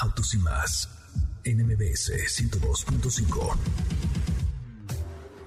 Autos 0.00 0.32
y 0.34 0.38
más. 0.38 0.88
NMBS 1.44 2.12
102.5. 2.28 3.56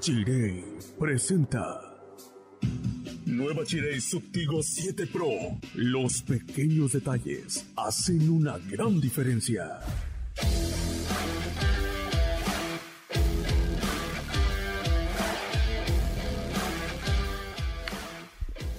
Chirey 0.02 0.66
presenta. 1.00 1.80
Nueva 3.26 3.64
Chirey 3.64 4.02
Subtigo 4.02 4.62
7 4.62 5.08
Pro. 5.08 5.30
Los 5.76 6.22
pequeños 6.24 6.92
detalles 6.92 7.66
hacen 7.78 8.30
una 8.30 8.58
gran 8.58 9.00
diferencia. 9.00 9.80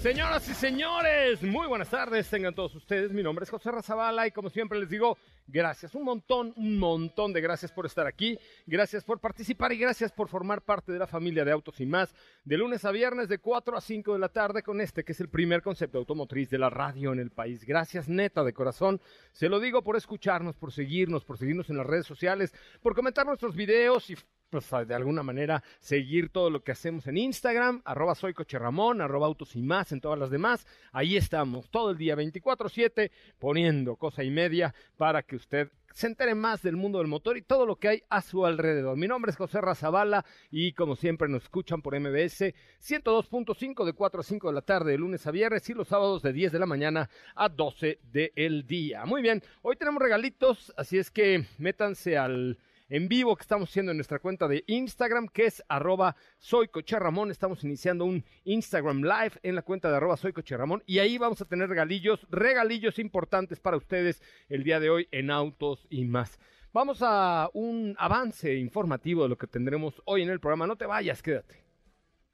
Señoras 0.03 0.48
y 0.48 0.55
señores, 0.55 1.45
muy 1.45 1.69
buenas 1.69 1.89
tardes, 1.89 2.28
tengan 2.28 2.56
todos 2.56 2.75
ustedes. 2.75 3.12
Mi 3.12 3.22
nombre 3.22 3.45
es 3.45 3.50
José 3.50 3.70
Razabala 3.70 4.27
y 4.27 4.33
como 4.33 4.50
siempre 4.50 4.81
les 4.81 4.89
digo, 4.89 5.17
gracias, 5.47 5.95
un 5.95 6.03
montón, 6.03 6.53
un 6.56 6.77
montón 6.77 7.33
de 7.33 7.41
gracias 7.41 7.70
por 7.70 7.86
estar 7.86 8.05
aquí, 8.08 8.36
gracias 8.67 9.05
por 9.05 9.20
participar 9.20 9.73
y 9.73 9.78
gracias 9.78 10.11
por 10.11 10.27
formar 10.27 10.62
parte 10.62 10.91
de 10.91 10.98
la 10.98 11.06
familia 11.06 11.45
de 11.45 11.53
Autos 11.53 11.80
y 11.80 11.86
más, 11.86 12.17
de 12.45 12.56
lunes 12.56 12.84
a 12.84 12.91
viernes 12.91 13.28
de 13.28 13.39
4 13.39 13.77
a 13.77 13.80
5 13.80 14.14
de 14.14 14.19
la 14.19 14.28
tarde 14.28 14.64
con 14.64 14.80
este 14.80 15.05
que 15.05 15.12
es 15.12 15.20
el 15.20 15.28
primer 15.28 15.62
concepto 15.62 15.98
automotriz 15.98 16.50
de 16.50 16.58
la 16.58 16.69
radio 16.69 17.12
en 17.12 17.20
el 17.20 17.30
país. 17.30 17.64
Gracias 17.64 18.08
neta 18.08 18.42
de 18.42 18.53
corazón, 18.53 19.00
se 19.30 19.48
lo 19.48 19.61
digo 19.61 19.84
por 19.84 19.97
escucharnos, 19.97 20.56
por 20.56 20.73
seguirnos, 20.73 21.25
por 21.25 21.39
seguirnos 21.39 21.70
en 21.70 21.77
las 21.77 21.86
redes 21.86 22.06
sociales, 22.06 22.53
por 22.83 22.97
comentar 22.97 23.25
nuestros 23.25 23.55
videos 23.55 24.11
y 24.11 24.17
pues 24.53 24.86
de 24.86 24.95
alguna 24.95 25.22
manera 25.22 25.64
seguir 25.81 26.28
todo 26.28 26.50
lo 26.50 26.62
que 26.62 26.72
hacemos 26.72 27.06
en 27.06 27.17
Instagram, 27.17 27.81
arroba 27.86 28.14
soy 28.14 28.34
Ramón, 28.34 29.00
arroba 29.00 29.27
autos 29.27 29.56
y 29.56 29.62
más 29.62 29.92
en 29.92 30.00
todas 30.03 30.19
las 30.19 30.31
demás. 30.31 30.67
Ahí 30.92 31.17
estamos 31.17 31.70
todo 31.70 31.92
el 31.92 31.97
día 31.97 32.14
24/7 32.14 33.11
poniendo 33.39 33.97
cosa 33.97 34.23
y 34.23 34.30
media 34.30 34.75
para 34.98 35.23
que 35.23 35.36
usted 35.36 35.70
se 35.95 36.06
entere 36.06 36.34
más 36.34 36.62
del 36.62 36.77
mundo 36.77 36.98
del 36.98 37.06
motor 37.06 37.36
y 37.39 37.42
todo 37.42 37.64
lo 37.64 37.77
que 37.77 37.89
hay 37.89 38.03
a 38.11 38.20
su 38.20 38.45
alrededor. 38.45 38.97
Mi 38.97 39.08
nombre 39.08 39.30
es 39.30 39.36
José 39.36 39.61
Razabala 39.61 40.25
y 40.50 40.73
como 40.73 40.97
siempre 40.97 41.28
nos 41.28 41.45
escuchan 41.45 41.80
por 41.80 41.98
MBS 41.98 42.55
102.5 42.78 43.84
de 43.86 43.92
4 43.95 44.20
a 44.20 44.24
5 44.24 44.48
de 44.48 44.55
la 44.55 44.63
tarde 44.63 44.92
de 44.92 44.98
lunes 44.98 45.27
a 45.27 45.30
viernes 45.30 45.69
y 45.70 45.74
los 45.74 45.89
sábados 45.89 46.23
de 46.23 46.33
10 46.34 46.52
de 46.52 46.58
la 46.58 46.67
mañana 46.67 47.08
a 47.34 47.48
12 47.48 48.01
del 48.05 48.67
día. 48.67 49.07
Muy 49.07 49.23
bien, 49.23 49.42
hoy 49.63 49.77
tenemos 49.77 50.02
regalitos, 50.02 50.73
así 50.77 50.98
es 50.98 51.11
que 51.11 51.46
métanse 51.58 52.19
al 52.19 52.58
en 52.92 53.08
vivo 53.08 53.35
que 53.36 53.42
estamos 53.42 53.70
haciendo 53.70 53.91
en 53.91 53.97
nuestra 53.97 54.19
cuenta 54.19 54.47
de 54.47 54.64
Instagram, 54.67 55.27
que 55.29 55.47
es 55.47 55.63
arroba 55.67 56.14
soy 56.39 56.69
Ramón. 56.91 57.30
Estamos 57.30 57.64
iniciando 57.64 58.05
un 58.05 58.23
Instagram 58.45 59.01
Live 59.01 59.41
en 59.42 59.55
la 59.55 59.63
cuenta 59.63 59.89
de 59.89 59.97
arroba 59.97 60.19
soy 60.19 60.33
Ramón 60.33 60.83
y 60.86 60.98
ahí 60.98 61.17
vamos 61.17 61.41
a 61.41 61.47
tener 61.47 61.70
regalillos, 61.70 62.27
regalillos 62.31 62.98
importantes 62.98 63.61
para 63.61 63.79
ustedes 63.79 64.20
el 64.51 64.63
día 64.63 64.79
de 64.79 64.91
hoy 64.91 65.08
en 65.11 65.31
autos 65.31 65.86
y 65.89 66.05
más. 66.05 66.39
Vamos 66.75 66.98
a 67.01 67.48
un 67.55 67.97
avance 67.98 68.57
informativo 68.57 69.23
de 69.23 69.31
lo 69.31 69.39
que 69.39 69.47
tendremos 69.47 70.02
hoy 70.05 70.20
en 70.20 70.29
el 70.29 70.39
programa. 70.39 70.67
No 70.67 70.77
te 70.77 70.85
vayas, 70.85 71.23
quédate. 71.23 71.64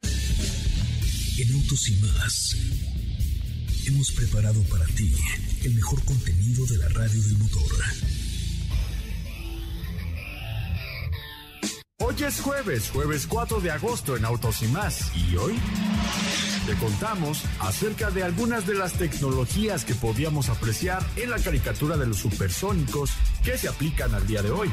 En 0.02 1.54
autos 1.54 1.88
y 1.88 2.00
más 2.02 2.56
hemos 3.86 4.10
preparado 4.10 4.60
para 4.64 4.86
ti 4.86 5.14
el 5.64 5.74
mejor 5.74 6.04
contenido 6.04 6.66
de 6.66 6.78
la 6.78 6.88
radio 6.88 7.22
del 7.22 7.38
motor. 7.38 8.27
Hoy 12.00 12.14
es 12.24 12.40
jueves, 12.40 12.90
jueves 12.90 13.26
4 13.26 13.60
de 13.60 13.72
agosto 13.72 14.16
en 14.16 14.24
Autos 14.24 14.62
y 14.62 14.68
más. 14.68 15.10
Y 15.16 15.34
hoy 15.34 15.58
te 16.64 16.74
contamos 16.74 17.42
acerca 17.58 18.12
de 18.12 18.22
algunas 18.22 18.68
de 18.68 18.74
las 18.74 18.92
tecnologías 18.92 19.84
que 19.84 19.96
podíamos 19.96 20.48
apreciar 20.48 21.04
en 21.16 21.28
la 21.28 21.40
caricatura 21.40 21.96
de 21.96 22.06
los 22.06 22.18
supersónicos 22.18 23.10
que 23.42 23.58
se 23.58 23.66
aplican 23.66 24.14
al 24.14 24.24
día 24.28 24.42
de 24.42 24.52
hoy. 24.52 24.70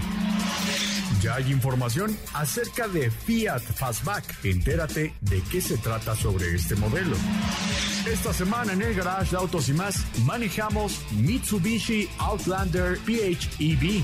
Ya 1.23 1.33
hay 1.33 1.51
información 1.51 2.15
acerca 2.35 2.87
de 2.87 3.09
Fiat 3.09 3.63
Fastback. 3.63 4.45
Entérate 4.45 5.15
de 5.21 5.41
qué 5.49 5.61
se 5.61 5.77
trata 5.79 6.15
sobre 6.15 6.53
este 6.53 6.75
modelo. 6.75 7.17
Esta 8.05 8.33
semana 8.33 8.73
en 8.73 8.83
el 8.83 8.93
garage 8.93 9.31
de 9.31 9.37
Autos 9.37 9.67
y 9.67 9.73
más 9.73 10.05
manejamos 10.25 11.01
Mitsubishi 11.13 12.07
Outlander 12.19 12.99
PHEV. 12.99 14.03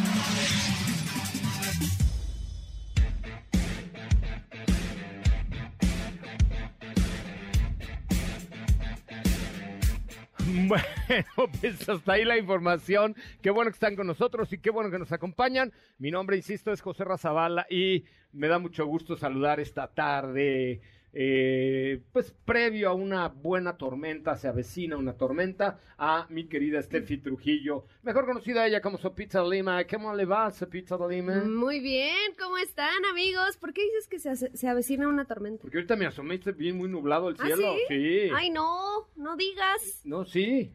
Bueno, 11.07 11.51
pues 11.59 11.87
hasta 11.89 12.13
ahí 12.13 12.25
la 12.25 12.37
información. 12.37 13.15
Qué 13.41 13.49
bueno 13.49 13.69
que 13.71 13.75
están 13.75 13.95
con 13.95 14.07
nosotros 14.07 14.51
y 14.53 14.57
qué 14.57 14.69
bueno 14.69 14.91
que 14.91 14.99
nos 14.99 15.11
acompañan. 15.11 15.71
Mi 15.97 16.11
nombre, 16.11 16.37
insisto, 16.37 16.71
es 16.71 16.81
José 16.81 17.03
Razabala 17.03 17.65
y 17.69 18.05
me 18.33 18.47
da 18.47 18.59
mucho 18.59 18.85
gusto 18.85 19.15
saludar 19.15 19.59
esta 19.59 19.87
tarde. 19.87 20.81
Eh, 21.13 22.01
pues 22.13 22.33
previo 22.45 22.89
a 22.89 22.93
una 22.93 23.27
buena 23.27 23.75
tormenta, 23.75 24.37
se 24.37 24.47
avecina 24.47 24.95
una 24.95 25.13
tormenta, 25.13 25.77
a 25.97 26.25
mi 26.29 26.45
querida 26.47 26.81
Steffi 26.81 27.17
Trujillo, 27.17 27.85
mejor 28.01 28.25
conocida 28.25 28.65
ella 28.65 28.79
como 28.79 28.97
Sopita 28.97 29.43
Lima. 29.43 29.83
¿Cómo 29.85 30.15
le 30.15 30.23
va, 30.23 30.49
Sopita 30.51 30.97
Lima? 31.09 31.43
Muy 31.43 31.81
bien, 31.81 32.33
¿cómo 32.39 32.57
están, 32.57 33.03
amigos? 33.11 33.57
¿Por 33.57 33.73
qué 33.73 33.83
dices 33.83 34.07
que 34.07 34.19
se, 34.19 34.55
se 34.55 34.67
avecina 34.69 35.09
una 35.09 35.25
tormenta? 35.25 35.61
Porque 35.61 35.79
ahorita 35.79 35.97
me 35.97 36.05
asomé 36.05 36.35
y 36.35 36.51
bien 36.53 36.77
muy 36.77 36.87
nublado 36.87 37.27
el 37.27 37.35
¿Ah, 37.39 37.45
cielo. 37.45 37.75
sí? 37.89 38.29
Ay, 38.33 38.49
no, 38.49 39.09
no 39.17 39.35
digas. 39.35 40.01
No, 40.05 40.23
sí. 40.23 40.71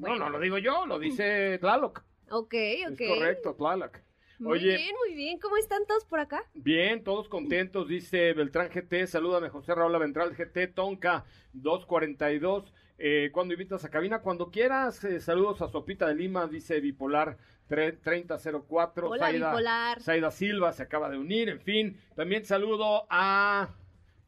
No, 0.00 0.16
no 0.16 0.30
lo 0.30 0.40
digo 0.40 0.58
yo, 0.58 0.86
lo 0.86 0.98
dice 0.98 1.58
Tlaloc. 1.58 2.02
Ok, 2.30 2.54
ok. 2.90 3.00
Es 3.00 3.08
correcto, 3.08 3.54
Tlaloc. 3.54 3.98
Muy 4.38 4.52
Oye, 4.58 4.76
bien, 4.76 4.94
muy 5.06 5.14
bien. 5.14 5.38
¿Cómo 5.38 5.58
están 5.58 5.84
todos 5.86 6.06
por 6.06 6.18
acá? 6.18 6.42
Bien, 6.54 7.04
todos 7.04 7.28
contentos, 7.28 7.86
dice 7.86 8.32
Beltrán 8.32 8.70
GT, 8.70 9.06
salúdame 9.06 9.50
José 9.50 9.74
Raúl 9.74 9.98
Ventral 9.98 10.34
GT, 10.34 10.68
Tonka 10.68 11.24
242. 11.52 12.72
Eh, 13.02 13.30
cuando 13.32 13.54
invitas 13.54 13.84
a 13.84 13.90
cabina, 13.90 14.20
cuando 14.20 14.50
quieras, 14.50 15.02
eh, 15.04 15.20
saludos 15.20 15.60
a 15.62 15.68
Sopita 15.68 16.06
de 16.06 16.14
Lima, 16.14 16.46
dice 16.46 16.80
Bipolar 16.80 17.36
tre- 17.68 17.98
3004. 18.02 19.10
Hola, 19.10 19.30
Bipolar. 19.30 20.00
Saida 20.00 20.30
Silva 20.30 20.72
se 20.72 20.82
acaba 20.84 21.10
de 21.10 21.18
unir, 21.18 21.48
en 21.50 21.60
fin. 21.60 21.98
También 22.14 22.44
saludo 22.46 23.06
a 23.10 23.68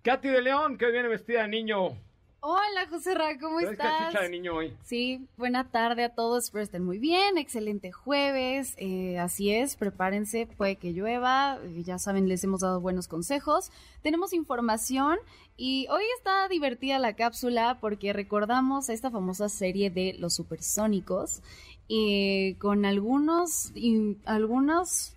Katy 0.03 0.29
de 0.29 0.43
León, 0.43 0.77
que 0.77 0.87
hoy 0.87 0.93
viene 0.93 1.09
vestida 1.09 1.43
de 1.43 1.49
niño. 1.49 1.89
Hola, 2.45 2.89
José 2.91 3.15
Ra, 3.15 3.39
¿cómo 3.39 3.61
estás? 3.61 4.01
cachucha 4.01 4.23
de 4.23 4.29
niño 4.29 4.57
hoy. 4.57 4.77
Sí, 4.83 5.29
buena 5.37 5.71
tarde 5.71 6.03
a 6.03 6.09
todos, 6.09 6.43
espero 6.43 6.65
estén 6.65 6.85
muy 6.85 6.99
bien, 6.99 7.39
excelente 7.39 7.93
jueves, 7.93 8.75
eh, 8.79 9.17
así 9.21 9.53
es, 9.53 9.77
prepárense, 9.77 10.49
puede 10.49 10.75
que 10.75 10.93
llueva, 10.93 11.61
eh, 11.63 11.85
ya 11.85 12.01
saben, 12.01 12.29
les 12.29 12.43
hemos 12.43 12.63
dado 12.63 12.81
buenos 12.81 13.07
consejos, 13.07 13.71
tenemos 14.03 14.33
información 14.33 15.19
y 15.57 15.87
hoy 15.89 16.03
está 16.19 16.49
divertida 16.49 16.99
la 16.99 17.15
cápsula 17.15 17.79
porque 17.81 18.13
recordamos 18.13 18.91
a 18.91 18.93
esta 18.93 19.13
famosa 19.13 19.49
serie 19.49 19.91
de 19.91 20.17
los 20.19 20.35
supersónicos 20.35 21.43
y 21.87 22.55
con 22.55 22.85
algunos, 22.85 23.73
algunos 24.25 25.15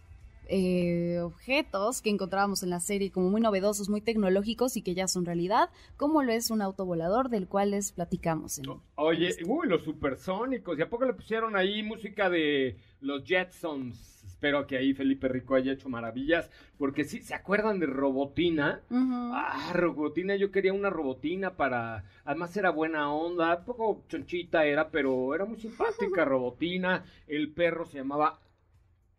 eh, 0.50 1.20
objetos 1.22 2.02
que 2.02 2.10
encontrábamos 2.10 2.64
en 2.64 2.70
la 2.70 2.80
serie 2.80 3.12
como 3.12 3.30
muy 3.30 3.42
novedosos, 3.42 3.90
muy 3.90 4.02
tecnológicos 4.02 4.78
y 4.78 4.82
que 4.82 4.94
ya 4.94 5.08
son 5.08 5.26
realidad, 5.26 5.70
como 5.98 6.24
lo 6.24 6.32
es 6.32 6.52
un 6.52 6.62
auto 6.62 6.86
volador 6.86 7.30
del 7.30 7.48
cual 7.48 7.72
les 7.72 7.92
platicamos. 7.92 8.60
En 8.60 8.66
Oye, 8.96 9.36
uy, 9.46 9.68
los 9.68 9.84
supersónicos. 9.84 10.78
¿Y 10.78 10.82
a 10.82 10.90
poco 10.90 11.06
le 11.06 11.14
pusieron 11.14 11.56
ahí 11.56 11.84
música 11.84 12.30
de 12.30 12.78
los 13.02 13.24
Jetsons? 13.24 14.16
Espero 14.26 14.68
que 14.68 14.78
ahí 14.78 14.94
Felipe 14.94 15.28
Rico 15.28 15.56
haya 15.56 15.72
hecho 15.72 15.88
maravillas, 15.88 16.50
porque 16.78 17.06
sí, 17.06 17.22
¿se 17.22 17.34
acuerdan 17.34 17.80
de 17.80 17.86
Robotina? 17.86 18.82
Ah, 18.92 19.72
Robotina, 19.74 20.36
yo 20.36 20.52
quería 20.52 20.74
una 20.74 20.90
Robotina 20.90 21.56
para... 21.56 22.04
Además 22.26 22.56
era 22.58 22.70
buena 22.70 23.14
onda, 23.14 23.56
un 23.56 23.66
poco 23.66 24.04
chonchita 24.10 24.66
era, 24.66 24.90
pero 24.90 25.34
era 25.34 25.46
muy 25.46 25.58
simpática 25.58 26.26
Robotina. 26.26 27.06
El 27.28 27.52
perro 27.52 27.86
se 27.86 27.98
llamaba... 27.98 28.40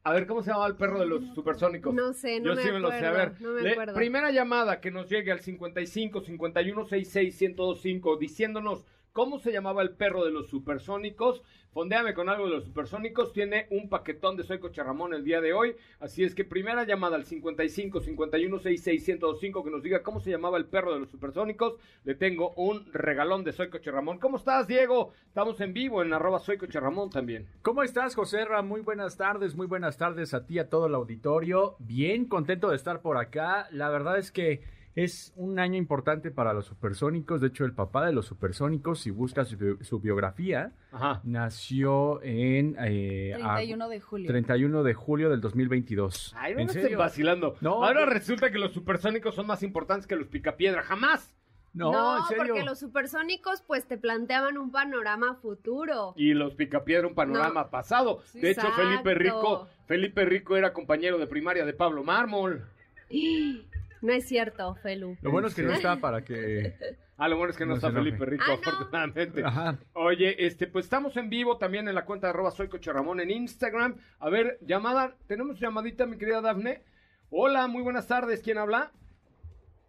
A 0.07 0.13
ver, 0.13 0.29
¿cómo 0.29 0.41
se 0.41 0.51
llamaba 0.51 0.69
el 0.69 0.77
perro 0.77 1.01
de 1.01 1.07
los 1.07 1.35
supersónicos? 1.35 1.93
No 1.93 2.13
sé, 2.13 2.39
no 2.39 2.51
Yo 2.51 2.55
me 2.55 2.63
sí 2.63 2.71
me 2.71 2.79
lo 2.79 2.91
sé. 2.93 3.05
A 3.05 3.11
ver, 3.11 3.21
acuerdo, 3.23 3.37
no 3.41 3.55
me 3.55 3.63
le- 3.63 3.71
acuerdo. 3.73 3.95
primera 3.95 4.31
llamada 4.31 4.81
que 4.81 4.93
nos 4.93 5.09
llegue 5.09 5.33
al 5.33 5.41
55 5.41 6.21
51 6.21 6.85
66 6.87 7.41
1025 7.41 8.17
diciéndonos 8.17 8.85
cómo 9.17 9.39
se 9.39 9.51
llamaba 9.51 9.81
el 9.81 9.93
perro 9.93 10.27
de 10.27 10.31
los 10.31 10.51
supersónicos. 10.51 11.43
Fondéame 11.73 12.13
con 12.13 12.29
algo 12.29 12.45
de 12.45 12.51
los 12.51 12.65
supersónicos. 12.65 13.33
Tiene 13.33 13.67
un 13.71 13.89
paquetón 13.89 14.37
de 14.37 14.45
Soy 14.45 14.59
Coche 14.59 14.83
Ramón 14.83 15.15
el 15.15 15.25
día 15.25 15.41
de 15.41 15.55
hoy. 15.55 15.75
Así 16.01 16.23
es 16.23 16.35
que 16.35 16.45
primera 16.45 16.85
llamada 16.85 17.17
al 17.17 17.25
55 17.25 18.03
51 18.03 18.59
66 18.59 19.09
1025 19.09 19.65
que 19.65 19.71
nos 19.71 19.83
diga 19.83 20.03
cómo 20.03 20.21
se 20.21 20.31
llamaba 20.31 20.59
el 20.59 20.67
perro 20.67 20.93
de 20.93 21.01
los 21.01 21.09
supersónicos. 21.09 21.77
Le 22.05 22.15
tengo 22.15 22.53
un 22.57 22.93
regalón 22.93 23.43
de 23.43 23.53
Soy 23.53 23.71
Coche 23.71 23.91
Ramón. 23.91 24.19
¿Cómo 24.19 24.37
estás, 24.37 24.69
Diego? 24.69 25.15
Estamos 25.29 25.59
en 25.63 25.73
vivo 25.73 26.03
en 26.03 26.13
arroba 26.13 26.39
Soy 26.39 26.59
Coche 26.59 26.79
Ramón 26.79 27.09
también. 27.09 27.47
¿Cómo 27.63 27.83
estás, 27.83 28.15
José 28.15 28.45
Ra? 28.45 28.61
Muy 28.61 28.83
buenas 28.83 29.17
tardes, 29.17 29.57
muy 29.57 29.67
buenas 29.67 29.97
tardes 29.97 30.35
a 30.35 30.45
ti, 30.45 30.59
a 30.59 30.69
todo 30.69 30.89
el 30.89 30.95
auditorio. 30.95 31.77
Bien 31.79 32.27
contento 32.27 32.69
de 32.69 32.77
estar 32.77 33.01
por 33.01 33.17
acá. 33.17 33.67
La 33.71 33.89
verdad 33.89 34.19
es 34.19 34.31
que 34.31 34.76
es 34.97 35.33
un 35.37 35.59
año 35.61 35.77
importante 35.77 36.31
para 36.33 36.53
los 36.53 36.67
supersónicos. 36.67 37.41
De 37.41 37.47
hecho, 37.49 37.65
el 37.65 37.73
papá 37.75 38.05
de 38.07 38.13
los 38.13 38.27
supersónicos, 38.27 38.99
si 39.01 39.11
buscas 39.11 39.47
su, 39.49 39.57
bi- 39.57 39.85
su 39.85 40.01
biografía, 40.01 40.73
Ajá. 40.91 41.21
nació 41.23 42.21
en 42.23 42.75
eh, 42.81 43.35
a- 43.35 43.55
31 43.57 43.89
de 43.89 44.01
julio. 44.01 44.27
31 44.29 44.83
de 44.83 44.95
julio 44.95 45.31
del 45.31 45.41
2022. 45.41 46.35
Ay, 46.37 46.55
no 46.55 46.61
¿En 46.61 46.67
me 46.67 46.73
estén 46.73 46.99
vacilando. 46.99 47.55
No, 47.61 47.85
Ahora 47.85 48.07
no. 48.07 48.11
resulta 48.11 48.51
que 48.51 48.59
los 48.59 48.73
supersónicos 48.73 49.35
son 49.35 49.47
más 49.47 49.63
importantes 49.63 50.07
que 50.07 50.17
los 50.17 50.27
picapiedra. 50.29 50.83
¡Jamás! 50.83 51.33
No, 51.75 52.17
en 52.17 52.25
serio. 52.25 52.45
porque 52.47 52.63
los 52.65 52.79
supersónicos 52.79 53.61
pues 53.67 53.85
te 53.85 53.99
planteaban 53.99 54.57
un 54.57 54.71
panorama 54.73 55.35
futuro. 55.35 56.15
Y 56.17 56.33
los 56.33 56.55
Picapiedra 56.55 57.07
un 57.07 57.15
panorama 57.15 57.65
No. 57.65 57.71
pasado. 57.71 58.23
Sí, 58.33 58.41
de 58.41 58.53
hecho, 58.53 58.73
Felipe. 58.73 59.13
Rico, 59.15 59.69
Felipe 59.87 60.25
Rico 60.25 60.57
era 60.57 60.73
compañero 60.73 61.19
de 61.19 61.27
primaria 61.27 61.67
de 61.67 61.75
Pablo 61.75 62.03
Mármol. 62.03 62.65
No 64.03 64.13
es 64.13 64.27
cierto, 64.29 64.75
Felu. 64.77 65.17
Lo 65.23 65.31
bueno 65.31 65.49
es 65.49 65.55
que 65.55 65.63
no 65.63 65.73
está 65.73 65.97
para 65.97 66.23
que... 66.23 66.75
Ah, 67.19 67.29
lo 67.29 67.39
bueno 67.39 67.51
es 67.51 67.57
que 67.57 67.65
no, 67.65 67.71
No 67.71 67.77
está. 67.77 67.91
Felipe 67.91 68.27
Rico, 68.27 68.45
Ah, 68.47 68.59
no. 68.63 68.71
afortunadamente. 68.71 69.43
Ajá. 69.43 69.79
Oye, 69.95 70.45
este, 70.47 70.67
pues 70.67 70.85
estamos 70.85 71.17
en 71.17 71.31
vivo 71.31 71.57
también 71.57 71.89
en 71.89 71.95
la 71.95 72.05
cuenta 72.05 72.27
de 72.27 72.33
arroba 72.33 72.51
soy 72.51 72.69
Coche 72.69 72.93
Ramón 72.93 73.21
en 73.21 73.31
Instagram. 73.31 73.97
A 74.19 74.29
ver, 74.29 74.59
llamada, 74.61 75.17
tenemos 75.27 75.59
llamadita, 75.59 76.05
mi 76.05 76.19
querida 76.19 76.43
Dafne. 76.43 76.83
Hola, 77.31 77.69
muy 77.69 77.81
buenas 77.83 78.07
tardes, 78.07 78.43
¿quién 78.43 78.59
habla? 78.59 78.93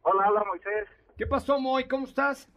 Hola, 0.04 0.30
hola 0.30 0.44
Moisés. 0.48 0.88
¿Qué 1.18 1.27
pasó, 1.27 1.60
Moy? 1.60 1.83
¿Cómo 1.83 2.06
estás? 2.06 2.50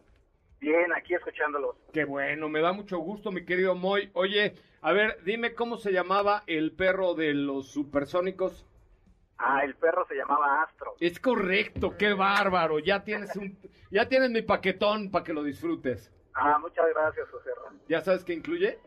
Bien, 0.61 0.93
aquí 0.95 1.15
escuchándolos. 1.15 1.75
Qué 1.91 2.05
bueno, 2.05 2.47
me 2.47 2.61
da 2.61 2.71
mucho 2.71 2.97
gusto, 2.99 3.29
mi 3.29 3.43
querido 3.43 3.75
Moy. 3.75 4.09
Oye, 4.13 4.55
a 4.81 4.93
ver, 4.93 5.17
dime 5.25 5.53
cómo 5.53 5.75
se 5.75 5.91
llamaba 5.91 6.43
el 6.47 6.71
perro 6.71 7.13
de 7.13 7.33
los 7.33 7.67
supersónicos. 7.67 8.65
Ah, 9.43 9.63
el 9.63 9.75
perro 9.75 10.05
se 10.07 10.15
llamaba 10.15 10.61
Astro. 10.63 10.93
Es 10.99 11.19
correcto, 11.19 11.95
qué 11.97 12.13
bárbaro. 12.13 12.77
Ya 12.79 13.03
tienes 13.03 13.35
un, 13.35 13.57
ya 13.89 14.07
tienes 14.07 14.29
mi 14.29 14.43
paquetón 14.43 15.09
para 15.09 15.25
que 15.25 15.33
lo 15.33 15.43
disfrutes. 15.43 16.11
Ah, 16.35 16.59
muchas 16.59 16.85
gracias, 16.93 17.27
José 17.29 17.49
Ra. 17.55 17.71
¿Ya 17.87 18.01
sabes 18.01 18.23
qué 18.23 18.33
incluye? 18.33 18.77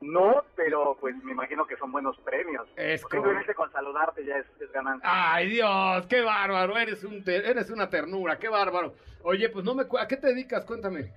No, 0.00 0.44
pero 0.56 0.96
pues 1.00 1.14
me 1.22 1.32
imagino 1.32 1.66
que 1.66 1.76
son 1.76 1.90
buenos 1.92 2.18
premios. 2.18 2.68
Es 2.76 3.00
Simplemente 3.10 3.54
con 3.54 3.70
saludarte 3.72 4.24
ya 4.24 4.36
es, 4.38 4.46
es 4.60 4.70
ganancia. 4.72 5.08
Ay, 5.10 5.48
Dios, 5.48 6.06
qué 6.06 6.20
bárbaro. 6.20 6.76
Eres 6.76 7.02
un, 7.04 7.22
eres 7.26 7.70
una 7.70 7.88
ternura, 7.88 8.38
qué 8.38 8.48
bárbaro. 8.48 8.94
Oye, 9.22 9.48
pues 9.48 9.64
no 9.64 9.74
me, 9.74 9.84
¿a 9.98 10.06
qué 10.08 10.16
te 10.16 10.26
dedicas? 10.28 10.64
Cuéntame. 10.64 11.12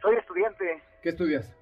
Soy 0.00 0.16
estudiante. 0.16 0.82
¿Qué 1.02 1.10
estudias? 1.10 1.54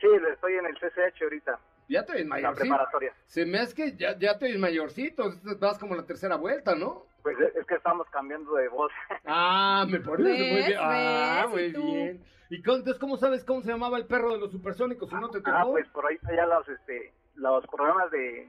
Sí, 0.00 0.08
estoy 0.32 0.54
en 0.54 0.66
el 0.66 0.74
CCH 0.74 1.22
ahorita, 1.22 1.60
Ya 1.88 2.04
te 2.04 2.12
ves 2.14 2.22
la 2.22 2.28
mayorcito. 2.28 2.60
preparatoria. 2.60 3.14
Se 3.26 3.44
me 3.46 3.58
hace 3.58 3.74
que 3.74 3.96
ya, 3.96 4.18
ya 4.18 4.38
te 4.38 4.46
ves 4.46 4.58
mayorcito. 4.58 5.24
Vas 5.60 5.78
como 5.78 5.94
la 5.94 6.04
tercera 6.04 6.36
vuelta, 6.36 6.74
¿no? 6.74 7.06
Pues 7.22 7.38
es 7.38 7.54
es 7.56 7.66
que 7.66 7.74
estamos 7.74 8.08
cambiando 8.10 8.54
de 8.54 8.68
voz. 8.68 8.92
Ah, 9.24 9.86
me 9.88 10.00
parece 10.00 10.28
muy 10.28 10.62
bien. 10.62 10.78
Ah, 10.78 11.46
¿Ves? 11.54 11.74
¿Y 11.74 11.78
muy 11.78 11.96
bien. 11.96 12.24
¿Y 12.50 12.62
cómo, 12.62 12.76
entonces 12.78 13.00
cómo 13.00 13.16
sabes 13.16 13.44
cómo 13.44 13.62
se 13.62 13.68
llamaba 13.68 13.96
el 13.96 14.06
perro 14.06 14.32
de 14.32 14.38
los 14.38 14.52
supersónicos 14.52 15.08
si 15.08 15.14
no 15.14 15.30
te 15.30 15.38
tocó? 15.38 15.56
Ah, 15.56 15.64
pues 15.70 15.88
por 15.88 16.06
ahí 16.06 16.18
ya 16.36 16.44
los, 16.46 16.68
este, 16.68 17.12
los 17.36 17.66
programas 17.66 18.10
de, 18.10 18.46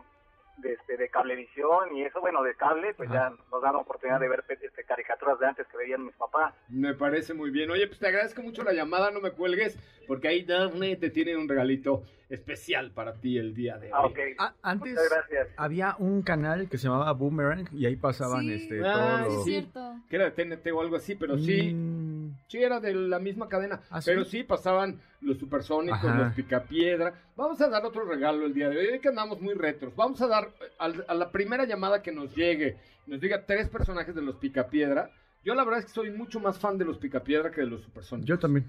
de, 0.58 0.74
este, 0.74 0.98
de 0.98 1.10
cablevisión 1.10 1.96
y 1.96 2.04
eso, 2.04 2.22
bueno, 2.22 2.44
de 2.44 2.56
cable, 2.56 2.94
pues 2.94 3.10
ya 3.12 3.30
nos 3.52 3.62
dan 3.62 3.74
la 3.74 3.80
oportunidad 3.80 4.20
de 4.20 4.30
ver 4.30 4.44
este, 4.50 4.84
caricaturas 4.84 5.40
de 5.40 5.48
antes 5.48 5.68
que 5.68 5.78
veían 5.78 6.06
mis 6.06 6.16
papás. 6.16 6.54
Me 6.70 6.94
parece 6.94 7.34
muy 7.34 7.50
bien. 7.50 7.70
Oye, 7.72 7.88
pues 7.88 8.00
te 8.00 8.08
agradezco 8.08 8.42
mucho 8.42 8.64
la 8.64 8.74
llamada, 8.74 9.12
no 9.12 9.20
me 9.20 9.32
cuelgues, 9.32 9.78
porque 10.08 10.28
ahí 10.28 10.44
Daphne 10.44 10.96
te 10.98 11.10
tiene 11.10 11.36
un 11.36 11.48
regalito 11.50 12.04
especial 12.30 12.92
para 12.92 13.14
ti 13.14 13.38
el 13.38 13.54
día 13.54 13.78
de 13.78 13.88
hoy. 13.88 13.92
Ah, 13.94 14.06
ok. 14.06 14.20
Ah, 14.40 14.54
antes 14.64 14.94
Muchas 14.94 15.10
gracias. 15.10 15.48
había 15.58 15.96
un 16.00 16.22
canal 16.24 16.68
que 16.70 16.78
se 16.78 16.88
llamaba 16.88 17.12
Boomerang 17.14 17.68
y 17.74 17.86
ahí 17.86 17.96
pasaban 17.96 18.42
Sí. 18.46 18.54
este, 18.54 18.82
Ah, 18.86 18.94
todos 18.94 19.20
Sí, 19.20 19.24
los... 19.30 19.38
es 19.38 19.44
cierto. 19.46 19.96
Que 20.10 20.16
era 20.16 20.26
de 20.26 20.32
TNT 20.32 20.72
o 20.72 20.82
algo 20.82 20.96
así, 20.96 21.16
pero 21.16 21.38
sí, 21.38 21.74
Mm, 21.74 22.13
sí 22.48 22.58
era 22.64 22.80
de 22.80 22.94
la 22.94 23.20
misma 23.20 23.48
cadena. 23.48 23.82
¿Ah, 23.90 24.02
sí? 24.02 24.10
pero 24.12 24.26
sí 24.26 24.44
pasaban 24.44 25.00
los 25.22 25.38
supersónicos, 25.38 26.04
Ajá. 26.04 26.16
los 26.26 26.34
picapiedra. 26.34 27.14
Vamos 27.36 27.60
a 27.62 27.70
dar 27.70 27.86
otro 27.86 28.04
regalo 28.06 28.46
el 28.46 28.54
día 28.54 28.70
de 28.70 28.78
hoy, 28.78 28.88
hoy 28.88 29.00
que 29.00 29.10
andamos 29.10 29.40
muy 29.42 29.54
retros. 29.54 29.96
Vamos 29.96 30.22
a 30.22 30.28
dar 30.28 30.50
al- 30.80 31.06
a 31.08 31.14
la 31.14 31.32
primera 31.32 31.66
llamada 31.66 32.02
que 32.02 32.12
nos 32.12 32.36
llegue, 32.36 32.78
nos 33.08 33.20
diga 33.22 33.46
tres 33.46 33.70
personajes 33.70 34.14
de 34.16 34.22
los 34.22 34.36
picapiedra. 34.36 35.10
Yo 35.44 35.56
la 35.56 35.64
verdad 35.64 35.80
es 35.80 35.86
que 35.88 35.92
soy 35.92 36.10
mucho 36.12 36.40
más 36.40 36.58
fan 36.60 36.78
de 36.78 36.86
los 36.86 36.98
picapiedra 36.98 37.52
que 37.52 37.62
de 37.62 37.68
los 37.68 37.82
supersónicos. 37.82 38.28
Yo 38.28 38.40
también. 38.40 38.66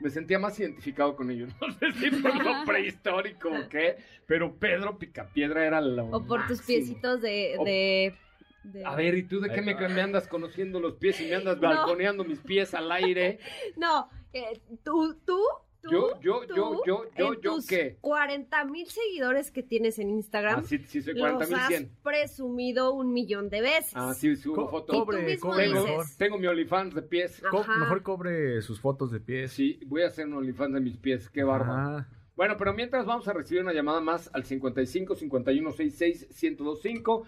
me 0.00 0.10
sentía 0.10 0.38
más 0.38 0.58
identificado 0.58 1.14
con 1.14 1.30
ellos. 1.30 1.50
No 1.60 1.72
sé 1.74 1.92
si 1.92 2.10
por 2.10 2.34
lo 2.44 2.64
prehistórico 2.66 3.48
o 3.50 3.68
qué, 3.68 3.96
pero 4.26 4.52
Pedro 4.54 4.98
Picapiedra 4.98 5.64
era 5.64 5.80
lo 5.80 6.06
O 6.06 6.24
por 6.26 6.46
tus 6.48 6.60
piecitos 6.62 7.20
de... 7.22 7.54
O- 7.58 7.64
de, 7.64 8.14
de- 8.64 8.84
A 8.84 8.94
ver, 8.94 9.14
¿y 9.16 9.22
tú 9.24 9.40
de 9.40 9.50
qué 9.50 9.62
me, 9.62 9.74
me 9.74 10.00
andas 10.00 10.26
conociendo 10.28 10.80
los 10.80 10.94
pies 10.94 11.20
y 11.20 11.26
me 11.28 11.34
andas 11.36 11.58
balconeando 11.60 12.24
mis 12.24 12.40
pies 12.40 12.74
al 12.74 12.90
aire? 12.92 13.38
No, 13.76 14.08
eh, 14.32 14.60
tú, 14.84 15.14
tú, 15.26 15.38
tú, 15.82 15.90
Yo, 15.90 16.20
yo, 16.20 16.40
tú, 16.46 16.54
yo, 16.54 16.82
yo, 16.86 17.04
yo, 17.16 17.34
en 17.34 17.40
yo, 17.40 17.54
tus 17.56 17.66
¿qué? 17.66 17.98
40 18.00 18.64
mil 18.66 18.86
seguidores 18.86 19.50
que 19.50 19.62
tienes 19.62 19.98
en 19.98 20.10
Instagram, 20.10 20.60
Ah, 20.60 20.62
sí, 20.62 20.78
sí, 20.78 21.02
soy 21.02 21.14
los 21.14 21.32
40 21.32 21.56
has 21.56 21.68
100. 21.68 21.90
presumido 22.02 22.92
un 22.94 23.12
millón 23.12 23.48
de 23.50 23.60
veces. 23.62 23.92
Ah, 23.94 24.14
sí, 24.14 24.36
subo 24.36 24.54
Co- 24.66 24.68
fotos. 24.68 24.94
Y 24.94 24.98
tú 24.98 25.04
Cobre, 25.04 25.22
mismo 25.22 25.50
cobre 25.50 25.64
Tengo, 25.66 26.02
tengo 26.18 26.38
mi 26.38 26.46
OnlyFans 26.46 26.94
de 26.94 27.02
pies. 27.02 27.42
Co- 27.50 27.60
Ajá. 27.60 27.78
mejor 27.78 28.02
cobre 28.02 28.62
sus 28.62 28.80
fotos 28.80 29.10
de 29.10 29.20
pies. 29.20 29.52
Sí, 29.52 29.80
voy 29.86 30.02
a 30.02 30.06
hacer 30.06 30.26
un 30.26 30.34
OnlyFans 30.34 30.74
de 30.74 30.80
mis 30.80 30.96
pies. 30.96 31.28
Qué 31.28 31.42
bárbaro. 31.42 32.06
Bueno, 32.36 32.56
pero 32.56 32.72
mientras 32.72 33.04
vamos 33.04 33.26
a 33.28 33.32
recibir 33.34 33.62
una 33.62 33.72
llamada 33.74 34.00
más 34.00 34.30
al 34.32 34.44
55 34.44 35.14
51 35.16 35.72
66 35.72 36.28
1025 36.42 37.26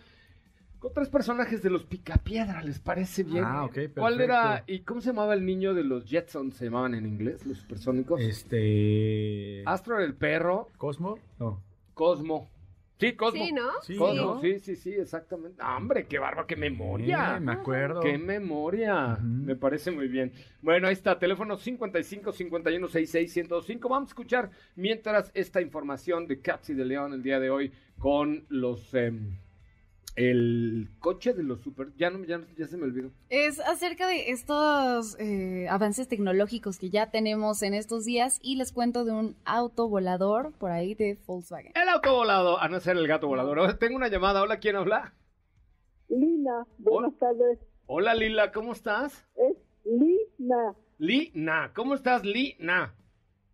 con 0.85 0.93
tres 0.93 1.09
personajes 1.09 1.63
de 1.63 1.71
los 1.71 1.85
Picapiedra, 1.87 2.63
¿les 2.63 2.79
parece 2.79 3.23
bien? 3.23 3.43
Ah, 3.43 3.65
ok, 3.65 3.73
¿Cuál 3.95 4.19
perfecto. 4.19 4.23
era 4.23 4.65
y 4.67 4.81
cómo 4.81 5.01
se 5.01 5.07
llamaba 5.09 5.33
el 5.33 5.47
niño 5.47 5.73
de 5.73 5.83
los 5.83 6.05
Jetsons? 6.05 6.57
Se 6.57 6.67
llamaban 6.67 6.95
en 6.95 7.07
inglés, 7.07 7.47
los 7.47 7.57
supersónicos. 7.57 8.21
este... 8.21 9.63
Astro 9.65 9.97
era 9.97 10.05
el 10.05 10.15
perro, 10.15 10.69
¿Cosmo? 10.77 11.19
No. 11.39 11.63
Cosmo. 11.95 12.51
Sí, 12.99 13.15
Cosmo. 13.15 13.47
Sí, 13.47 13.53
¿no? 13.53 13.71
Sí, 13.83 13.97
Cosmo, 13.97 14.35
¿no? 14.35 14.41
sí, 14.43 14.59
sí, 14.59 14.77
sí, 14.77 14.93
exactamente. 14.93 15.57
Ah, 15.59 15.79
hombre, 15.79 16.05
qué 16.07 16.19
barba, 16.19 16.47
qué 16.47 16.55
memoria. 16.55 17.37
Sí, 17.39 17.45
me 17.45 17.53
acuerdo. 17.53 18.01
¡Qué 18.01 18.19
memoria! 18.19 19.17
Me 19.23 19.57
parece 19.57 19.91
muy 19.91 20.09
bien. 20.09 20.33
Bueno, 20.61 20.89
ahí 20.89 20.93
está, 20.93 21.19
teléfono 21.19 21.57
55 21.57 22.31
51 22.31 22.89
66 22.89 23.37
1025. 23.37 23.89
Vamos 23.89 24.09
a 24.09 24.11
escuchar 24.11 24.51
mientras 24.77 25.31
esta 25.33 25.63
información 25.63 26.27
de 26.27 26.43
Cats 26.43 26.69
y 26.69 26.75
de 26.75 26.85
León 26.85 27.15
el 27.15 27.23
día 27.23 27.41
de 27.41 27.49
hoy 27.49 27.73
con 27.99 28.45
los. 28.51 28.93
em, 28.93 29.39
el 30.17 30.89
coche 31.01 31.33
de 31.33 31.43
los 31.43 31.61
super. 31.61 31.93
Ya, 31.97 32.11
no, 32.11 32.25
ya, 32.25 32.41
ya 32.57 32.67
se 32.67 32.77
me 32.77 32.85
olvidó. 32.85 33.11
Es 33.31 33.61
acerca 33.61 34.07
de 34.07 34.31
estos 34.31 35.19
eh, 35.19 35.67
avances 35.69 36.09
tecnológicos 36.09 36.79
que 36.79 36.91
ya 36.91 37.11
tenemos 37.11 37.63
en 37.63 37.75
estos 37.75 38.05
días 38.05 38.39
y 38.43 38.57
les 38.57 38.73
cuento 38.73 39.05
de 39.05 39.13
un 39.13 39.37
auto 39.45 39.89
volador 39.89 40.53
por 40.53 40.71
ahí 40.71 40.95
de 40.95 41.19
Volkswagen. 41.27 41.73
El 41.75 41.89
auto 41.89 42.15
volado, 42.15 42.61
a 42.61 42.69
no 42.69 42.81
ser 42.81 42.97
el 42.97 43.09
gato 43.09 43.27
volador. 43.27 43.75
Tengo 43.79 43.97
una 43.97 44.09
llamada. 44.09 44.43
Hola, 44.43 44.59
¿quién 44.59 44.77
habla? 44.77 45.15
Lina, 46.09 46.67
buenas 46.79 47.17
tardes. 47.19 47.59
Hola, 47.87 48.15
Lila, 48.15 48.53
¿cómo 48.53 48.73
estás? 48.73 49.27
Es 49.37 49.57
Lina. 49.85 50.75
Lina, 50.99 51.73
¿cómo 51.75 51.95
estás, 51.95 52.25
Lina? 52.25 52.95